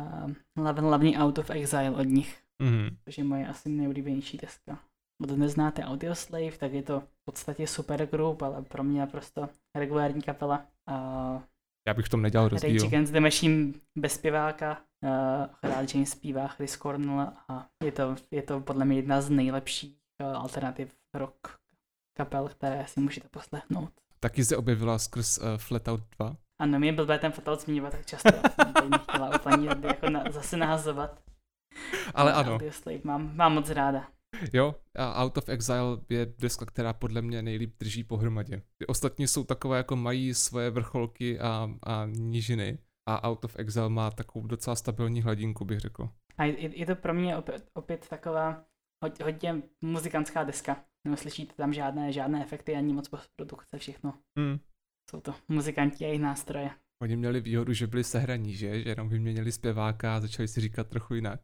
Uh, 0.58 0.66
hlavní 0.78 1.18
Out 1.18 1.38
of 1.38 1.50
Exile 1.50 1.90
od 1.90 2.02
nich. 2.02 2.42
mhm. 2.62 2.96
což 3.04 3.18
je 3.18 3.24
moje 3.24 3.46
asi 3.48 3.68
nejoblíbenější 3.68 4.36
deska. 4.36 4.78
Kdo 5.22 5.36
neznáte 5.36 5.84
Audioslave, 5.84 6.56
tak 6.58 6.72
je 6.72 6.82
to 6.82 7.00
v 7.00 7.24
podstatě 7.24 7.66
super 7.66 8.06
group, 8.06 8.42
ale 8.42 8.62
pro 8.62 8.84
mě 8.84 9.00
naprosto 9.00 9.48
regulární 9.76 10.22
kapela. 10.22 10.66
Uh, 10.90 11.42
Já 11.88 11.94
bych 11.94 12.06
v 12.06 12.08
tom 12.08 12.22
nedělal 12.22 12.48
Rage 12.48 12.66
rozdíl. 12.66 12.86
Against 12.86 13.12
the 13.12 13.20
Machine 13.20 13.72
bez 13.98 14.14
zpěváka, 14.14 14.80
uh, 15.04 15.10
akorát 15.42 15.94
James 15.94 16.10
zpívá 16.10 16.48
Chris 16.48 16.76
Cornell 16.76 17.20
a 17.48 17.66
je 17.84 17.92
to, 17.92 18.16
je 18.30 18.42
to 18.42 18.60
podle 18.60 18.84
mě 18.84 18.96
jedna 18.96 19.20
z 19.20 19.30
nejlepších 19.30 19.96
uh, 20.22 20.36
alternativ 20.36 20.94
rock 21.14 21.58
kapel, 22.16 22.48
které 22.48 22.86
si 22.86 23.00
můžete 23.00 23.28
poslechnout. 23.28 23.90
Taky 24.20 24.44
se 24.44 24.56
objevila 24.56 24.98
skrz 24.98 25.38
uh, 25.38 25.44
Flatout 25.56 26.00
2. 26.18 26.36
Ano, 26.60 26.78
mě 26.78 26.92
blbé 26.92 27.18
ten 27.18 27.32
fotel 27.32 27.56
zmiňovat 27.56 27.92
tak 27.92 28.06
často, 28.06 28.28
jsem 28.78 28.90
nechtěla 28.90 29.36
úplně 29.36 29.68
jako 29.68 30.10
na, 30.10 30.24
zase 30.30 30.56
nahazovat. 30.56 31.20
Ale 32.14 32.32
ano. 32.32 32.52
Audioslave 32.52 32.98
mám, 33.04 33.36
mám 33.36 33.54
moc 33.54 33.70
ráda. 33.70 34.08
Jo, 34.53 34.74
a 34.97 35.22
Out 35.22 35.38
of 35.38 35.49
Exile 35.49 36.01
je 36.09 36.26
deska, 36.38 36.66
která 36.66 36.93
podle 36.93 37.22
mě 37.22 37.43
nejlíp 37.43 37.74
drží 37.80 38.05
pohromadě. 38.05 38.62
Ty 38.78 38.86
ostatní 38.86 39.28
jsou 39.28 39.45
takové, 39.45 39.76
jako 39.76 39.97
mají 39.97 40.34
svoje 40.34 40.70
vrcholky 40.70 41.38
a, 41.41 41.70
a 41.82 42.07
nížiny. 42.07 42.78
A 43.09 43.28
Out 43.28 43.45
of 43.45 43.57
Exile 43.59 43.88
má 43.88 44.11
takovou 44.11 44.47
docela 44.47 44.76
stabilní 44.76 45.22
hladinku, 45.22 45.64
bych 45.64 45.80
řekl. 45.80 46.09
A 46.38 46.45
je, 46.45 46.78
je 46.78 46.86
to 46.86 46.97
pro 46.97 47.14
mě 47.14 47.36
opět, 47.36 47.70
opět 47.74 48.09
taková 48.09 48.64
hod- 49.05 49.24
hodně 49.24 49.62
muzikantská 49.84 50.45
deska. 50.45 50.84
Neuslyšíte 51.07 51.55
tam 51.57 51.72
žádné, 51.72 52.12
žádné 52.12 52.43
efekty 52.43 52.76
ani 52.76 52.93
moc 52.93 53.09
postprodukce, 53.09 53.78
všechno. 53.78 54.14
Hmm. 54.38 54.59
Jsou 55.11 55.20
to 55.20 55.34
muzikanti 55.49 56.05
a 56.05 56.09
jejich 56.09 56.22
nástroje. 56.22 56.70
Oni 57.03 57.16
měli 57.16 57.41
výhodu, 57.41 57.72
že 57.72 57.86
byli 57.86 58.05
sehraní, 58.05 58.55
že? 58.55 58.82
Že 58.82 58.88
jenom 58.88 59.09
vyměnili 59.09 59.53
zpěváka 59.53 60.16
a 60.16 60.20
začali 60.20 60.49
si 60.49 60.61
říkat 60.61 60.88
trochu 60.88 61.14
jinak. 61.14 61.41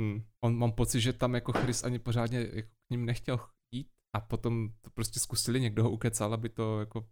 Hmm. 0.00 0.22
On 0.44 0.58
mám 0.58 0.72
pocit, 0.72 1.00
že 1.00 1.12
tam 1.12 1.34
jako 1.34 1.52
Chris 1.52 1.84
ani 1.84 1.98
pořádně 1.98 2.48
jako 2.52 2.68
k 2.68 2.90
ním 2.92 3.04
nechtěl 3.04 3.40
jít 3.74 3.88
a 4.16 4.20
potom 4.20 4.68
to 4.80 4.90
prostě 4.90 5.20
zkusili, 5.20 5.60
někdo 5.60 5.82
ho 5.82 5.90
ukecal, 5.90 6.34
aby 6.34 6.48
to 6.48 6.80
jako 6.80 7.08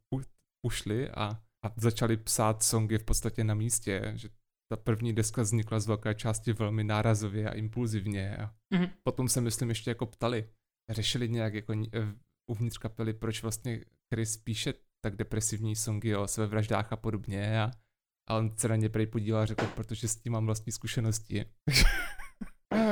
pušli 0.66 1.10
a, 1.10 1.24
a 1.66 1.72
začali 1.76 2.16
psát 2.16 2.62
songy 2.62 2.98
v 2.98 3.04
podstatě 3.04 3.44
na 3.44 3.54
místě, 3.54 4.12
že 4.14 4.28
ta 4.72 4.76
první 4.76 5.12
deska 5.12 5.42
vznikla 5.42 5.80
z 5.80 5.86
velké 5.86 6.14
části 6.14 6.52
velmi 6.52 6.84
nárazově 6.84 7.50
a 7.50 7.54
impulzivně 7.54 8.36
a 8.36 8.54
Mhm. 8.74 8.88
potom 9.08 9.28
se 9.28 9.40
myslím 9.40 9.68
ještě 9.68 9.90
jako 9.90 10.06
ptali, 10.06 10.48
řešili 10.90 11.28
nějak 11.28 11.54
jako 11.54 11.72
eh, 11.72 12.14
uvnitř 12.50 12.78
kapely, 12.78 13.12
proč 13.12 13.42
vlastně 13.42 13.84
Chris 14.14 14.36
píše 14.36 14.74
tak 15.04 15.16
depresivní 15.16 15.76
songy 15.76 16.16
o 16.16 16.26
sebevraždách 16.28 16.92
a 16.92 16.96
podobně 16.96 17.62
a, 17.62 17.70
a 18.28 18.36
on 18.36 18.56
se 18.56 18.68
na 18.68 18.76
ně 18.76 18.88
prej 18.88 19.06
podíval 19.06 19.40
a 19.42 19.46
řekl, 19.46 19.66
protože 19.66 20.08
s 20.08 20.16
tím 20.16 20.32
mám 20.32 20.46
vlastní 20.46 20.72
zkušenosti. 20.72 21.44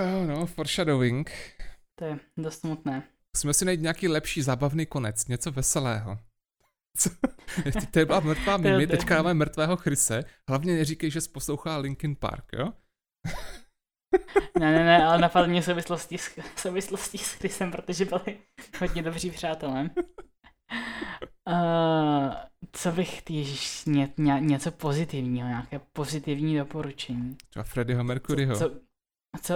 Jo, 0.01 0.27
no, 0.27 0.47
foreshadowing. 0.47 1.31
To 1.99 2.05
je 2.05 2.19
dost 2.37 2.61
smutné. 2.61 3.03
Musíme 3.37 3.55
si 3.55 3.65
najít 3.65 3.81
nějaký 3.81 4.09
lepší 4.09 4.43
zábavný 4.43 4.87
konec, 4.87 5.29
něco 5.29 5.53
veselého. 5.53 6.19
Co? 6.97 7.11
To 7.91 7.99
je 7.99 8.07
byla 8.07 8.21
mrtvá 8.21 8.57
Mimi, 8.57 8.87
teďka 8.87 9.17
máme 9.17 9.35
mrtvého 9.35 9.77
Chrise. 9.77 10.25
Hlavně 10.49 10.77
neříkej, 10.77 11.11
že 11.11 11.21
jsi 11.21 11.29
poslouchá 11.29 11.77
Linkin 11.77 12.17
Park, 12.17 12.45
jo? 12.53 12.73
Ne, 14.59 14.73
ne, 14.73 14.85
ne, 14.85 15.07
ale 15.07 15.19
napadl 15.19 15.49
mě 15.49 15.63
souvislosti 15.63 16.19
s, 16.19 16.39
souvislosti 16.57 17.19
s 17.19 17.33
Chrisem, 17.33 17.71
protože 17.71 18.05
byli 18.05 18.39
hodně 18.81 19.03
dobří 19.03 19.31
přátelé. 19.31 19.91
Uh, 21.51 22.35
co 22.73 22.93
bych, 22.93 23.23
ježiš, 23.31 23.85
ně, 23.87 24.13
ně, 24.19 24.37
něco 24.41 24.71
pozitivního, 24.71 25.49
nějaké 25.49 25.81
pozitivní 25.93 26.59
doporučení. 26.59 27.37
Třeba 27.51 27.63
Freddieho 27.63 28.05
Mercuryho. 28.05 28.57
Co, 28.57 28.71
co, 28.71 28.81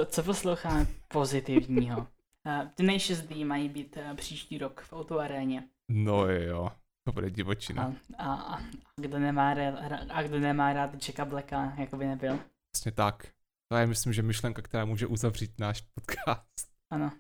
co 0.07 0.23
posloucháme 0.23 0.87
pozitivního? 1.09 1.99
Uh, 1.99 2.69
Tenacious 2.75 3.21
D 3.21 3.45
mají 3.45 3.69
být 3.69 3.97
uh, 3.97 4.17
příští 4.17 4.59
rok 4.59 4.81
v 4.81 4.93
autoaréně. 4.93 5.69
No 5.89 6.27
jo, 6.27 6.71
to 7.05 7.13
bude 7.13 7.31
divočina. 7.31 7.95
A, 8.19 8.25
a, 8.35 8.55
a, 8.57 8.63
kdo 9.01 9.19
nemá, 9.19 9.55
ra- 9.55 10.07
a 10.11 10.23
kdo 10.23 10.41
nemá 10.41 10.73
rád 10.73 10.95
Jacka 10.95 11.25
Blacka, 11.25 11.75
jako 11.79 11.97
by 11.97 12.07
nebyl. 12.07 12.39
Přesně 12.73 12.93
tak. 12.93 13.29
To 13.73 13.79
je 13.79 13.87
myslím, 13.87 14.13
že 14.13 14.23
myšlenka, 14.23 14.63
která 14.63 14.85
může 14.85 15.07
uzavřít 15.07 15.59
náš 15.59 15.81
podcast. 15.81 16.71
Ano. 16.93 17.13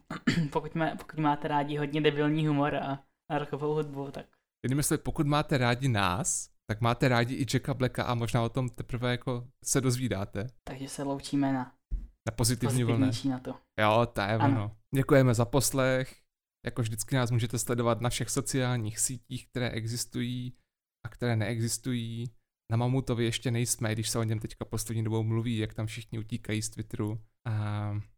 pokud, 0.52 0.74
má, 0.74 0.96
pokud 0.96 1.18
máte 1.18 1.48
rádi 1.48 1.76
hodně 1.76 2.00
debilní 2.00 2.46
humor 2.46 2.74
a, 2.74 3.04
a 3.30 3.38
rockovou 3.38 3.74
hudbu, 3.74 4.10
tak 4.10 4.26
Jinými 4.66 4.82
slovy, 4.82 4.98
pokud 4.98 5.26
máte 5.26 5.58
rádi 5.58 5.88
nás, 5.88 6.50
tak 6.66 6.80
máte 6.80 7.08
rádi 7.08 7.34
i 7.34 7.46
Jacka 7.54 7.74
Blacka 7.74 8.04
a 8.04 8.14
možná 8.14 8.42
o 8.42 8.48
tom 8.48 8.68
teprve 8.68 9.10
jako 9.10 9.48
se 9.64 9.80
dozvídáte. 9.80 10.46
takže 10.64 10.88
se 10.88 11.02
loučíme 11.02 11.52
na 11.52 11.77
Na 12.28 12.32
pozitivní 12.32 12.84
vlně. 12.84 13.10
na 13.30 13.38
to. 13.38 13.54
Jo, 13.80 14.06
to 14.12 14.20
je 14.20 14.38
ono. 14.38 14.76
Děkujeme 14.94 15.34
za 15.34 15.44
poslech. 15.44 16.16
Jako 16.66 16.82
vždycky 16.82 17.16
nás 17.16 17.30
můžete 17.30 17.58
sledovat 17.58 18.00
na 18.00 18.10
všech 18.10 18.30
sociálních 18.30 18.98
sítích, 18.98 19.48
které 19.48 19.70
existují 19.70 20.54
a 21.06 21.08
které 21.08 21.36
neexistují. 21.36 22.32
Na 22.70 22.76
Mamutovi 22.76 23.24
ještě 23.24 23.50
nejsme, 23.50 23.90
i 23.90 23.92
když 23.92 24.08
se 24.10 24.18
o 24.18 24.22
něm 24.22 24.38
teďka 24.38 24.64
poslední 24.64 25.04
dobou 25.04 25.22
mluví, 25.22 25.58
jak 25.58 25.74
tam 25.74 25.86
všichni 25.86 26.18
utíkají 26.18 26.62
z 26.62 26.70
Twitteru. 26.70 27.20
A, 27.46 27.52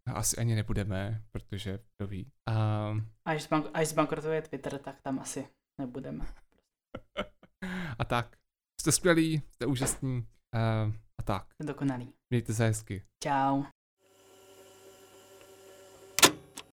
a 0.08 0.12
asi 0.12 0.36
ani 0.36 0.54
nebudeme, 0.54 1.24
protože 1.30 1.78
kdo 1.98 2.06
ví. 2.08 2.32
A, 2.48 2.90
Až, 3.24 3.42
zbank, 3.42 3.66
až 3.74 3.88
zbankrotuje 3.88 4.42
Twitter, 4.42 4.78
tak 4.78 5.02
tam 5.02 5.18
asi 5.18 5.48
nebudeme. 5.80 6.26
a 7.98 8.04
tak. 8.04 8.36
Jste 8.80 8.92
skvělí, 8.92 9.42
jste 9.52 9.66
úžasní. 9.66 10.26
A, 10.54 10.92
a 11.20 11.22
tak. 11.24 11.46
Dokonalý. 11.62 12.12
Mějte 12.30 12.54
se 12.54 12.66
hezky. 12.66 13.02
Čau. 13.22 13.62